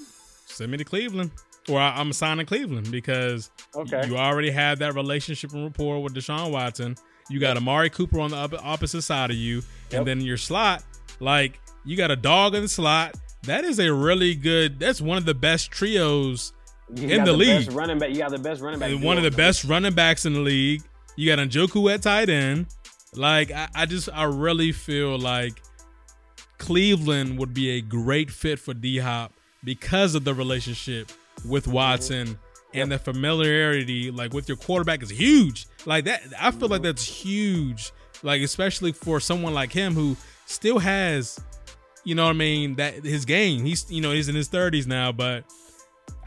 send 0.46 0.70
me 0.72 0.78
to 0.78 0.84
Cleveland, 0.84 1.30
or 1.68 1.78
I, 1.78 1.96
I'm 1.98 2.12
signing 2.12 2.44
Cleveland 2.46 2.90
because 2.90 3.50
Okay. 3.74 4.06
You 4.06 4.16
already 4.16 4.50
have 4.50 4.78
that 4.80 4.94
relationship 4.94 5.52
and 5.52 5.64
rapport 5.64 6.02
with 6.02 6.14
Deshaun 6.14 6.50
Watson, 6.50 6.96
You 7.30 7.38
got 7.40 7.56
Amari 7.56 7.90
Cooper 7.90 8.18
on 8.20 8.30
the 8.30 8.60
opposite 8.62 9.02
side 9.02 9.30
of 9.30 9.36
you, 9.36 9.56
Yep. 9.90 9.98
and 9.98 10.06
then 10.06 10.20
your 10.20 10.36
slot, 10.36 10.82
like 11.20 11.60
you 11.84 11.96
got 11.96 12.10
a 12.10 12.16
dog 12.16 12.54
in 12.56 12.62
the 12.62 12.68
slot. 12.68 13.14
That 13.44 13.64
is 13.64 13.78
a 13.78 13.92
really 13.94 14.34
good. 14.34 14.80
That's 14.80 15.00
one 15.00 15.18
of 15.18 15.24
the 15.24 15.34
best 15.34 15.70
trios 15.70 16.52
You 16.92 17.08
in 17.08 17.24
the 17.24 17.32
best 17.32 17.68
league. 17.68 17.72
running 17.72 17.98
back. 18.00 18.10
You 18.10 18.16
got 18.18 18.30
the 18.32 18.38
best 18.38 18.60
running 18.60 18.80
back. 18.80 18.90
one 19.04 19.16
of 19.18 19.22
the 19.22 19.30
best 19.30 19.62
running 19.64 19.94
backs 19.94 20.26
in 20.26 20.32
the 20.32 20.40
league. 20.40 20.82
You 21.14 21.34
got 21.34 21.38
Njoku 21.38 21.92
at 21.94 22.02
tight 22.02 22.28
end. 22.28 22.66
Like 23.16 23.50
I, 23.50 23.68
I 23.74 23.86
just 23.86 24.08
I 24.12 24.24
really 24.24 24.72
feel 24.72 25.18
like 25.18 25.62
Cleveland 26.58 27.38
would 27.38 27.52
be 27.54 27.70
a 27.70 27.80
great 27.80 28.30
fit 28.30 28.58
for 28.58 28.74
D 28.74 28.98
Hop 28.98 29.32
because 29.64 30.14
of 30.14 30.24
the 30.24 30.34
relationship 30.34 31.10
with 31.46 31.66
Watson 31.68 32.38
and 32.74 32.90
the 32.90 32.98
familiarity 32.98 34.10
like 34.10 34.32
with 34.32 34.48
your 34.48 34.56
quarterback 34.56 35.02
is 35.02 35.10
huge. 35.10 35.66
Like 35.84 36.04
that 36.06 36.22
I 36.38 36.50
feel 36.50 36.68
like 36.68 36.82
that's 36.82 37.04
huge. 37.04 37.92
Like 38.22 38.42
especially 38.42 38.92
for 38.92 39.20
someone 39.20 39.54
like 39.54 39.72
him 39.72 39.94
who 39.94 40.16
still 40.46 40.78
has 40.78 41.38
you 42.04 42.14
know 42.14 42.24
what 42.24 42.30
I 42.30 42.34
mean 42.34 42.76
that 42.76 43.04
his 43.04 43.24
game. 43.24 43.64
He's 43.64 43.90
you 43.90 44.00
know 44.00 44.12
he's 44.12 44.28
in 44.28 44.34
his 44.34 44.48
30s 44.48 44.86
now, 44.86 45.12
but 45.12 45.44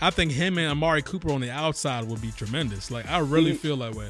I 0.02 0.10
think 0.12 0.32
him 0.32 0.58
and 0.58 0.70
Amari 0.72 1.02
Cooper 1.02 1.32
on 1.32 1.42
the 1.42 1.52
outside 1.52 2.06
would 2.06 2.22
be 2.22 2.32
tremendous. 2.32 2.92
Like 2.92 3.10
I 3.10 3.20
really 3.20 3.52
He- 3.52 3.58
feel 3.58 3.78
that 3.78 3.96
way. 3.96 4.10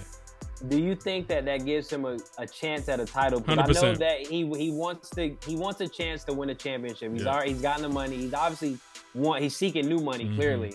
Do 0.67 0.77
you 0.79 0.95
think 0.95 1.27
that 1.27 1.45
that 1.45 1.65
gives 1.65 1.89
him 1.91 2.05
a, 2.05 2.17
a 2.37 2.45
chance 2.45 2.89
at 2.89 2.99
a 2.99 3.05
title? 3.05 3.39
Because 3.39 3.77
I 3.77 3.81
know 3.81 3.95
that 3.95 4.27
he 4.27 4.45
he 4.57 4.71
wants 4.71 5.09
to 5.11 5.35
he 5.45 5.55
wants 5.55 5.79
a 5.81 5.87
chance 5.87 6.23
to 6.25 6.33
win 6.33 6.49
a 6.49 6.55
championship. 6.55 7.13
He's 7.13 7.23
Yeah. 7.23 7.33
already 7.33 7.53
he's 7.53 7.61
gotten 7.61 7.83
the 7.83 7.89
money. 7.89 8.17
He's 8.17 8.33
obviously 8.33 8.77
want 9.15 9.41
he's 9.41 9.55
seeking 9.55 9.87
new 9.87 9.99
money 9.99 10.25
Mhm. 10.25 10.35
clearly, 10.35 10.73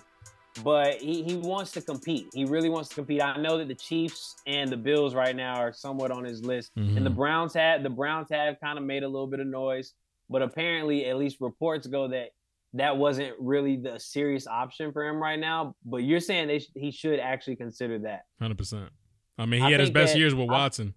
but 0.62 0.94
he 0.96 1.22
he 1.22 1.36
wants 1.36 1.72
to 1.72 1.82
compete. 1.82 2.28
He 2.32 2.44
really 2.46 2.70
wants 2.70 2.88
to 2.90 2.94
compete. 2.94 3.22
I 3.22 3.36
know 3.36 3.58
that 3.58 3.68
the 3.68 3.74
Chiefs 3.74 4.36
and 4.46 4.70
the 4.70 4.76
Bills 4.76 5.14
right 5.14 5.36
now 5.36 5.56
are 5.60 5.72
somewhat 5.72 6.10
on 6.10 6.24
his 6.24 6.42
list, 6.44 6.72
and 6.76 7.04
the 7.04 7.10
Mhm. 7.10 7.16
Browns 7.16 7.52
had 7.54 7.82
the 7.82 7.90
Browns 7.90 8.28
have 8.30 8.58
kind 8.60 8.78
of 8.78 8.84
made 8.84 9.02
a 9.02 9.08
little 9.08 9.26
bit 9.26 9.40
of 9.40 9.46
noise, 9.46 9.92
but 10.30 10.40
apparently 10.40 11.06
at 11.06 11.16
least 11.18 11.36
reports 11.40 11.86
go 11.86 12.08
that 12.08 12.30
that 12.72 12.96
wasn't 12.96 13.34
really 13.38 13.76
the 13.76 14.00
serious 14.00 14.46
option 14.48 14.92
for 14.92 15.04
him 15.04 15.22
right 15.22 15.38
now. 15.38 15.76
But 15.84 15.98
you're 15.98 16.20
saying 16.20 16.48
they 16.48 16.58
he 16.74 16.90
should 16.90 17.20
actually 17.20 17.56
consider 17.56 17.98
that. 18.00 18.22
Hundred 18.40 18.56
percent. 18.58 18.90
I 19.38 19.46
mean, 19.46 19.60
he 19.60 19.66
I 19.66 19.70
had 19.72 19.80
his 19.80 19.90
best 19.90 20.12
that- 20.14 20.18
years 20.18 20.34
with 20.34 20.48
Watson. 20.48 20.94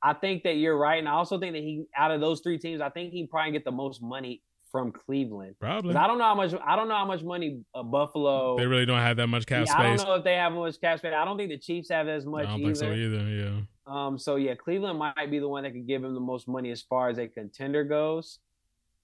I 0.00 0.12
think 0.14 0.44
that 0.44 0.52
you're 0.54 0.76
right, 0.78 0.98
and 1.00 1.08
I 1.08 1.12
also 1.12 1.40
think 1.40 1.54
that 1.54 1.62
he 1.62 1.84
out 1.96 2.12
of 2.12 2.20
those 2.20 2.40
three 2.40 2.56
teams, 2.58 2.80
I 2.80 2.88
think 2.88 3.12
he 3.12 3.26
probably 3.26 3.50
get 3.50 3.64
the 3.64 3.72
most 3.72 4.00
money 4.00 4.42
from 4.70 4.92
Cleveland. 4.92 5.56
Probably. 5.58 5.96
I 5.96 6.06
don't 6.06 6.18
know 6.18 6.24
how 6.24 6.34
much 6.36 6.54
I 6.64 6.76
don't 6.76 6.86
know 6.88 6.94
how 6.94 7.06
much 7.06 7.22
money 7.24 7.62
uh, 7.74 7.82
Buffalo. 7.82 8.56
They 8.56 8.66
really 8.66 8.86
don't 8.86 9.00
have 9.00 9.16
that 9.16 9.26
much 9.26 9.44
cap 9.46 9.66
Yeah, 9.66 9.72
I 9.76 9.86
space. 9.88 10.00
don't 10.02 10.08
know 10.10 10.14
if 10.16 10.24
they 10.24 10.34
have 10.34 10.52
much 10.52 10.80
cap 10.80 10.98
space. 10.98 11.14
I 11.16 11.24
don't 11.24 11.36
think 11.36 11.50
the 11.50 11.58
Chiefs 11.58 11.88
have 11.90 12.06
as 12.06 12.26
I 12.26 12.30
much 12.30 12.46
don't 12.46 12.60
either. 12.60 12.66
think 12.66 12.76
so 12.76 12.92
either. 12.92 13.28
Yeah. 13.28 13.60
Um, 13.86 14.18
so 14.18 14.36
yeah, 14.36 14.54
Cleveland 14.54 14.98
might 15.00 15.30
be 15.30 15.38
the 15.40 15.48
one 15.48 15.64
that 15.64 15.72
could 15.72 15.86
give 15.88 16.04
him 16.04 16.14
the 16.14 16.20
most 16.20 16.46
money 16.46 16.70
as 16.70 16.82
far 16.82 17.08
as 17.08 17.18
a 17.18 17.26
contender 17.26 17.82
goes. 17.82 18.38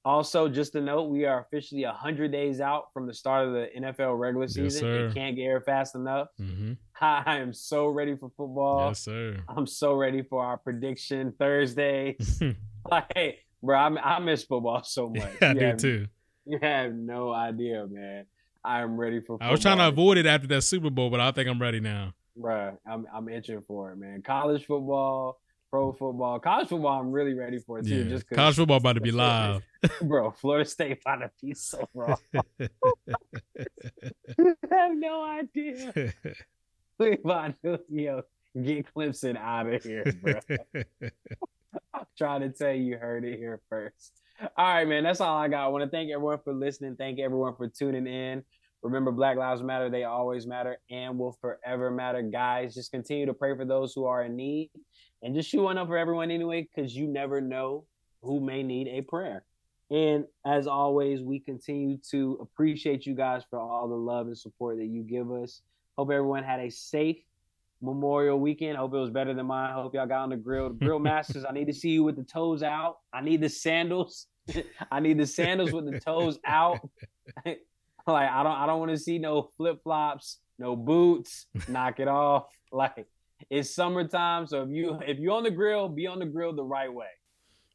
Also, 0.04 0.48
just 0.48 0.72
to 0.72 0.80
note, 0.82 1.04
we 1.04 1.24
are 1.24 1.40
officially 1.40 1.82
hundred 1.84 2.30
days 2.30 2.60
out 2.60 2.92
from 2.92 3.06
the 3.06 3.14
start 3.14 3.46
of 3.48 3.54
the 3.54 3.68
NFL 3.78 4.18
regular 4.18 4.46
season. 4.46 4.80
sir. 4.82 5.06
it 5.06 5.14
can't 5.14 5.34
get 5.34 5.42
here 5.42 5.60
fast 5.60 5.94
enough. 5.94 6.28
hmm 6.38 6.72
I 7.00 7.38
am 7.38 7.52
so 7.52 7.88
ready 7.88 8.14
for 8.16 8.30
football. 8.36 8.88
yes, 8.88 9.00
sir. 9.00 9.38
I'm 9.48 9.66
so 9.66 9.94
ready 9.94 10.22
for 10.22 10.44
our 10.44 10.56
prediction 10.58 11.32
Thursday. 11.38 12.16
like, 12.90 13.10
hey, 13.14 13.38
bro, 13.62 13.78
I, 13.78 14.16
I 14.16 14.18
miss 14.20 14.44
football 14.44 14.82
so 14.84 15.08
much. 15.14 15.30
I 15.42 15.48
you 15.52 15.58
do 15.58 15.64
have, 15.66 15.76
too. 15.78 16.06
You 16.46 16.58
have 16.60 16.92
no 16.94 17.32
idea, 17.32 17.86
man. 17.90 18.26
I 18.62 18.82
am 18.82 18.96
ready 18.98 19.20
for. 19.20 19.34
Football. 19.34 19.48
I 19.48 19.50
was 19.50 19.60
trying 19.60 19.78
to 19.78 19.88
avoid 19.88 20.18
it 20.18 20.26
after 20.26 20.46
that 20.48 20.62
Super 20.62 20.90
Bowl, 20.90 21.10
but 21.10 21.20
I 21.20 21.30
think 21.32 21.48
I'm 21.48 21.60
ready 21.60 21.80
now. 21.80 22.12
Bro, 22.36 22.78
I'm 22.86 23.06
I'm 23.14 23.28
itching 23.28 23.62
for 23.66 23.92
it, 23.92 23.96
man. 23.96 24.22
College 24.22 24.64
football, 24.66 25.38
pro 25.74 25.92
football, 25.92 26.38
college 26.38 26.68
football. 26.68 27.00
I'm 27.00 27.10
really 27.10 27.34
ready 27.34 27.58
for 27.58 27.80
it 27.80 27.86
too. 27.86 28.04
Yeah. 28.04 28.08
Just 28.08 28.30
College 28.30 28.54
football 28.54 28.76
about 28.76 28.92
to 28.92 29.00
be 29.00 29.10
live. 29.10 29.60
bro. 30.02 30.30
Florida 30.30 30.64
State 30.70 31.00
about 31.00 31.16
to 31.16 31.30
be 31.42 31.52
so 31.52 31.88
wrong. 31.94 32.16
I 32.60 32.68
have 34.70 34.96
no 34.96 35.24
idea. 35.24 36.12
We 36.96 37.14
about 37.14 37.60
to 37.64 37.80
yo 37.88 38.22
get 38.62 38.86
Clemson 38.94 39.36
out 39.36 39.66
of 39.66 39.82
here, 39.82 40.04
bro. 40.22 40.38
I'm 41.92 42.06
trying 42.16 42.42
to 42.42 42.50
tell 42.50 42.72
you, 42.72 42.84
you 42.84 42.98
heard 42.98 43.24
it 43.24 43.36
here 43.36 43.60
first. 43.68 44.12
All 44.56 44.74
right, 44.74 44.86
man. 44.86 45.02
That's 45.02 45.20
all 45.20 45.36
I 45.36 45.48
got. 45.48 45.64
I 45.64 45.68
want 45.68 45.82
to 45.82 45.90
thank 45.90 46.12
everyone 46.12 46.38
for 46.44 46.52
listening. 46.52 46.94
Thank 46.94 47.18
everyone 47.18 47.56
for 47.56 47.66
tuning 47.66 48.06
in. 48.06 48.44
Remember, 48.84 49.10
Black 49.10 49.38
Lives 49.38 49.62
Matter. 49.62 49.88
They 49.88 50.04
always 50.04 50.46
matter 50.46 50.76
and 50.90 51.18
will 51.18 51.32
forever 51.40 51.90
matter. 51.90 52.20
Guys, 52.22 52.74
just 52.74 52.92
continue 52.92 53.24
to 53.24 53.32
pray 53.32 53.56
for 53.56 53.64
those 53.64 53.94
who 53.94 54.04
are 54.04 54.22
in 54.24 54.36
need 54.36 54.70
and 55.22 55.34
just 55.34 55.48
shoot 55.48 55.62
one 55.62 55.78
up 55.78 55.88
for 55.88 55.96
everyone 55.96 56.30
anyway, 56.30 56.68
because 56.68 56.94
you 56.94 57.06
never 57.06 57.40
know 57.40 57.84
who 58.22 58.40
may 58.40 58.62
need 58.62 58.88
a 58.88 59.00
prayer. 59.00 59.42
And 59.90 60.26
as 60.46 60.66
always, 60.66 61.22
we 61.22 61.40
continue 61.40 61.96
to 62.10 62.38
appreciate 62.42 63.06
you 63.06 63.14
guys 63.14 63.42
for 63.48 63.58
all 63.58 63.88
the 63.88 63.94
love 63.94 64.26
and 64.26 64.36
support 64.36 64.76
that 64.76 64.86
you 64.86 65.02
give 65.02 65.32
us. 65.32 65.62
Hope 65.96 66.10
everyone 66.10 66.44
had 66.44 66.60
a 66.60 66.70
safe 66.70 67.18
Memorial 67.80 68.38
weekend. 68.38 68.76
Hope 68.76 68.94
it 68.94 68.98
was 68.98 69.10
better 69.10 69.34
than 69.34 69.46
mine. 69.46 69.72
Hope 69.72 69.94
y'all 69.94 70.06
got 70.06 70.22
on 70.22 70.30
the 70.30 70.36
grill. 70.36 70.70
The 70.70 70.74
grill 70.84 70.98
masters, 70.98 71.44
I 71.48 71.52
need 71.52 71.66
to 71.66 71.74
see 71.74 71.90
you 71.90 72.02
with 72.02 72.16
the 72.16 72.22
toes 72.22 72.62
out. 72.62 72.98
I 73.12 73.20
need 73.20 73.40
the 73.40 73.48
sandals. 73.48 74.26
I 74.90 75.00
need 75.00 75.18
the 75.18 75.26
sandals 75.26 75.72
with 75.72 75.90
the 75.90 76.00
toes 76.00 76.38
out. 76.46 76.80
like 78.12 78.30
I 78.30 78.42
don't 78.42 78.52
I 78.52 78.66
don't 78.66 78.78
want 78.78 78.90
to 78.92 78.98
see 78.98 79.18
no 79.18 79.50
flip 79.56 79.82
flops, 79.82 80.38
no 80.58 80.76
boots. 80.76 81.46
Knock 81.68 82.00
it 82.00 82.08
off. 82.08 82.44
Like 82.72 83.06
it's 83.50 83.74
summertime, 83.74 84.46
so 84.46 84.62
if 84.62 84.70
you 84.70 84.98
if 85.06 85.18
you're 85.18 85.32
on 85.34 85.44
the 85.44 85.50
grill, 85.50 85.88
be 85.88 86.06
on 86.06 86.18
the 86.18 86.26
grill 86.26 86.54
the 86.54 86.64
right 86.64 86.92
way. 86.92 87.06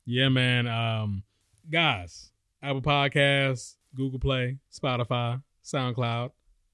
Yeah, 0.06 0.30
man. 0.30 0.68
Um, 0.68 1.24
guys, 1.70 2.32
Apple 2.64 2.82
Podcasts, 2.82 3.76
Google 3.96 4.20
Play, 4.20 4.58
Spotify, 4.74 5.42
SoundCloud, 5.64 6.32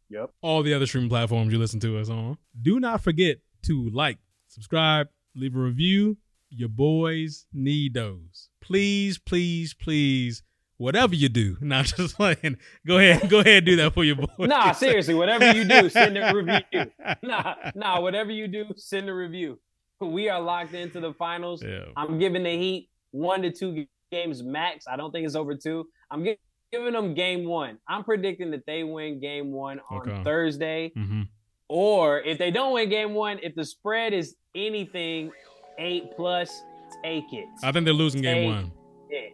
Yep. 0.10 0.32
all 0.42 0.64
the 0.64 0.74
other 0.74 0.86
streaming 0.86 1.10
platforms 1.10 1.52
you 1.52 1.60
listen 1.60 1.80
to 1.82 1.98
us 2.00 2.10
on. 2.10 2.38
Do 2.62 2.80
not 2.80 3.02
forget 3.02 3.40
to 3.64 3.90
like, 3.90 4.20
subscribe, 4.48 5.08
leave 5.36 5.56
a 5.56 5.60
review. 5.60 6.18
Your 6.50 6.70
boys 6.70 7.46
need 7.52 7.94
those. 7.96 8.48
Please, 8.62 9.18
please, 9.18 9.74
please. 9.74 10.42
Whatever 10.78 11.16
you 11.16 11.30
do, 11.30 11.58
not 11.62 11.86
just 11.86 12.16
playing. 12.18 12.58
Go 12.86 12.98
ahead, 12.98 13.30
go 13.30 13.40
ahead, 13.40 13.58
and 13.58 13.66
do 13.66 13.76
that 13.78 13.94
for 13.94 14.04
your 14.04 14.16
boys. 14.18 14.28
Nah, 14.40 14.72
seriously, 14.74 15.14
whatever 15.14 15.52
you 15.54 15.64
do, 15.64 15.90
send 15.90 16.18
a 16.18 16.34
review. 16.36 16.92
Nah, 17.24 17.56
nah, 17.76 18.02
whatever 18.02 18.32
you 18.32 18.48
do, 18.48 18.66
send 18.76 19.10
a 19.10 19.14
review. 19.14 19.60
We 20.02 20.28
are 20.30 20.42
locked 20.42 20.74
into 20.74 21.00
the 21.00 21.14
finals. 21.14 21.64
Yeah. 21.64 21.86
I'm 21.96 22.20
giving 22.20 22.44
the 22.44 22.52
Heat 22.58 22.90
one 23.12 23.42
to 23.44 23.52
two 23.52 23.86
games 24.12 24.44
max. 24.44 24.86
I 24.88 24.98
don't 24.98 25.12
think 25.12 25.26
it's 25.26 25.36
over 25.36 25.56
two. 25.56 25.88
I'm 26.12 26.26
gi- 26.26 26.38
giving 26.72 26.92
them 26.94 27.14
game 27.14 27.46
one. 27.46 27.78
I'm 27.88 28.04
predicting 28.04 28.52
that 28.52 28.66
they 28.68 28.84
win 28.84 29.22
game 29.22 29.52
one 29.54 29.80
on 29.90 30.10
Okay. 30.10 30.24
Thursday. 30.24 30.92
hmm 30.94 31.22
Or 31.70 32.20
if 32.20 32.38
they 32.38 32.52
don't 32.52 32.74
win 32.74 32.90
game 32.90 33.14
one, 33.14 33.40
if 33.42 33.56
the 33.56 33.64
spread 33.64 34.12
is 34.14 34.36
anything 34.54 35.32
eight 35.80 36.12
plus, 36.18 36.62
take 37.04 37.32
it. 37.32 37.46
I 37.64 37.72
think 37.72 37.86
they're 37.86 37.94
losing 37.94 38.22
game 38.22 38.46
one. 38.52 38.72
it. 39.10 39.32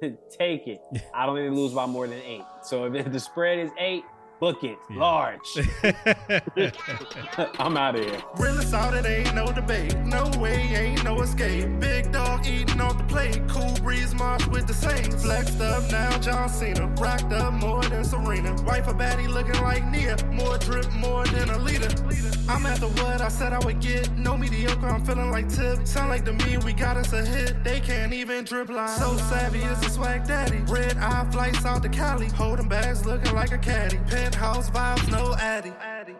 Take 0.30 0.66
it. 0.66 0.80
I 1.14 1.26
don't 1.26 1.36
think 1.36 1.50
they 1.50 1.56
lose 1.56 1.72
by 1.72 1.86
more 1.86 2.06
than 2.06 2.20
eight. 2.24 2.44
So 2.62 2.92
if 2.92 3.12
the 3.12 3.20
spread 3.20 3.58
is 3.58 3.70
eight, 3.78 4.04
book 4.40 4.62
it 4.64 4.76
Yeah. 4.90 4.98
large. 4.98 5.40
I'm 7.58 7.76
out 7.76 7.96
of 7.96 8.04
here. 8.04 8.22
Realest 8.36 8.74
out, 8.74 8.94
it 8.94 9.06
ain't 9.06 9.34
no 9.34 9.50
debate. 9.52 9.96
No 10.00 10.30
way, 10.38 10.54
ain't 10.74 11.04
no 11.04 11.20
escape. 11.22 11.68
Big 11.80 12.12
dog 12.12 12.46
eating 12.46 12.80
off 12.80 12.98
the 12.98 13.04
plate. 13.04 13.40
Cool 13.48 13.74
breeze 13.82 14.14
march 14.14 14.46
with 14.48 14.66
the 14.66 14.74
Saints. 14.74 15.22
Flexed 15.22 15.60
up 15.60 15.90
now, 15.90 16.18
John 16.18 16.48
Cena. 16.48 16.86
Racked 16.98 17.32
up 17.32 17.54
more 17.54 17.82
than 17.84 18.04
Serena. 18.04 18.54
Wife 18.64 18.88
a 18.88 18.94
baddie 18.94 19.28
looking 19.28 19.60
like 19.62 19.84
Nia. 19.90 20.16
More 20.32 20.58
drip, 20.58 20.90
more 20.92 21.24
than 21.26 21.50
a 21.50 21.58
leader. 21.58 21.88
I'm 22.48 22.64
at 22.64 22.78
the 22.78 22.86
what 22.88 23.20
I 23.20 23.28
said 23.28 23.52
I 23.52 23.58
would 23.64 23.80
get. 23.80 24.10
No 24.16 24.36
mediocre, 24.36 24.86
I'm 24.86 25.04
feeling 25.04 25.30
like 25.32 25.48
Tip. 25.48 25.86
Sound 25.86 26.10
like 26.10 26.24
to 26.26 26.32
me, 26.32 26.58
we 26.58 26.72
got 26.72 26.96
us 26.96 27.12
a 27.12 27.24
hit. 27.24 27.64
They 27.64 27.80
can't 27.80 28.12
even 28.12 28.44
drip 28.44 28.68
line. 28.68 28.96
So 28.98 29.16
savvy 29.16 29.60
is 29.60 29.84
a 29.84 29.90
swag 29.90 30.26
daddy. 30.26 30.58
Red 30.68 30.96
eye 30.98 31.26
flights 31.32 31.64
out 31.64 31.82
to 31.82 31.88
Cali. 31.88 32.28
Holding 32.28 32.68
bags 32.68 33.04
looking 33.04 33.34
like 33.34 33.52
a 33.52 33.58
caddy. 33.58 33.98
Penthouse 34.08 34.70
vibes, 34.70 35.10
no 35.10 35.34
addy. 35.34 35.72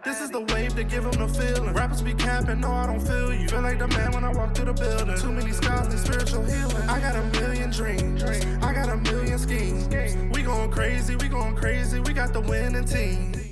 This 0.04 0.20
is 0.20 0.30
the 0.30 0.40
wave 0.40 0.74
to 0.74 0.84
give 0.84 1.04
them 1.04 1.12
the 1.12 1.32
feeling. 1.32 1.72
Rappers 1.72 2.02
be 2.02 2.14
capping, 2.14 2.60
no, 2.60 2.72
I 2.72 2.86
don't 2.86 3.00
feel 3.00 3.32
you. 3.32 3.48
Feel 3.48 3.62
like 3.62 3.78
the 3.78 3.88
man 3.88 4.12
when 4.12 4.24
I 4.24 4.32
walk 4.32 4.54
through 4.54 4.66
the 4.66 4.72
building. 4.72 5.16
Too 5.16 5.30
many 5.30 5.52
scars 5.52 5.86
and 5.86 5.98
spiritual 5.98 6.42
healing. 6.44 6.88
I 6.88 6.98
got 6.98 7.14
a 7.14 7.22
million 7.40 7.70
dreams. 7.70 8.24
I 8.24 8.72
got 8.72 8.88
a 8.88 8.96
million 8.96 9.38
schemes. 9.38 9.86
We 10.34 10.42
going 10.42 10.70
crazy, 10.72 11.14
we 11.14 11.28
going 11.28 11.54
crazy. 11.54 12.00
We 12.00 12.12
got 12.12 12.32
the 12.32 12.40
winning 12.40 12.84
team. 12.84 13.46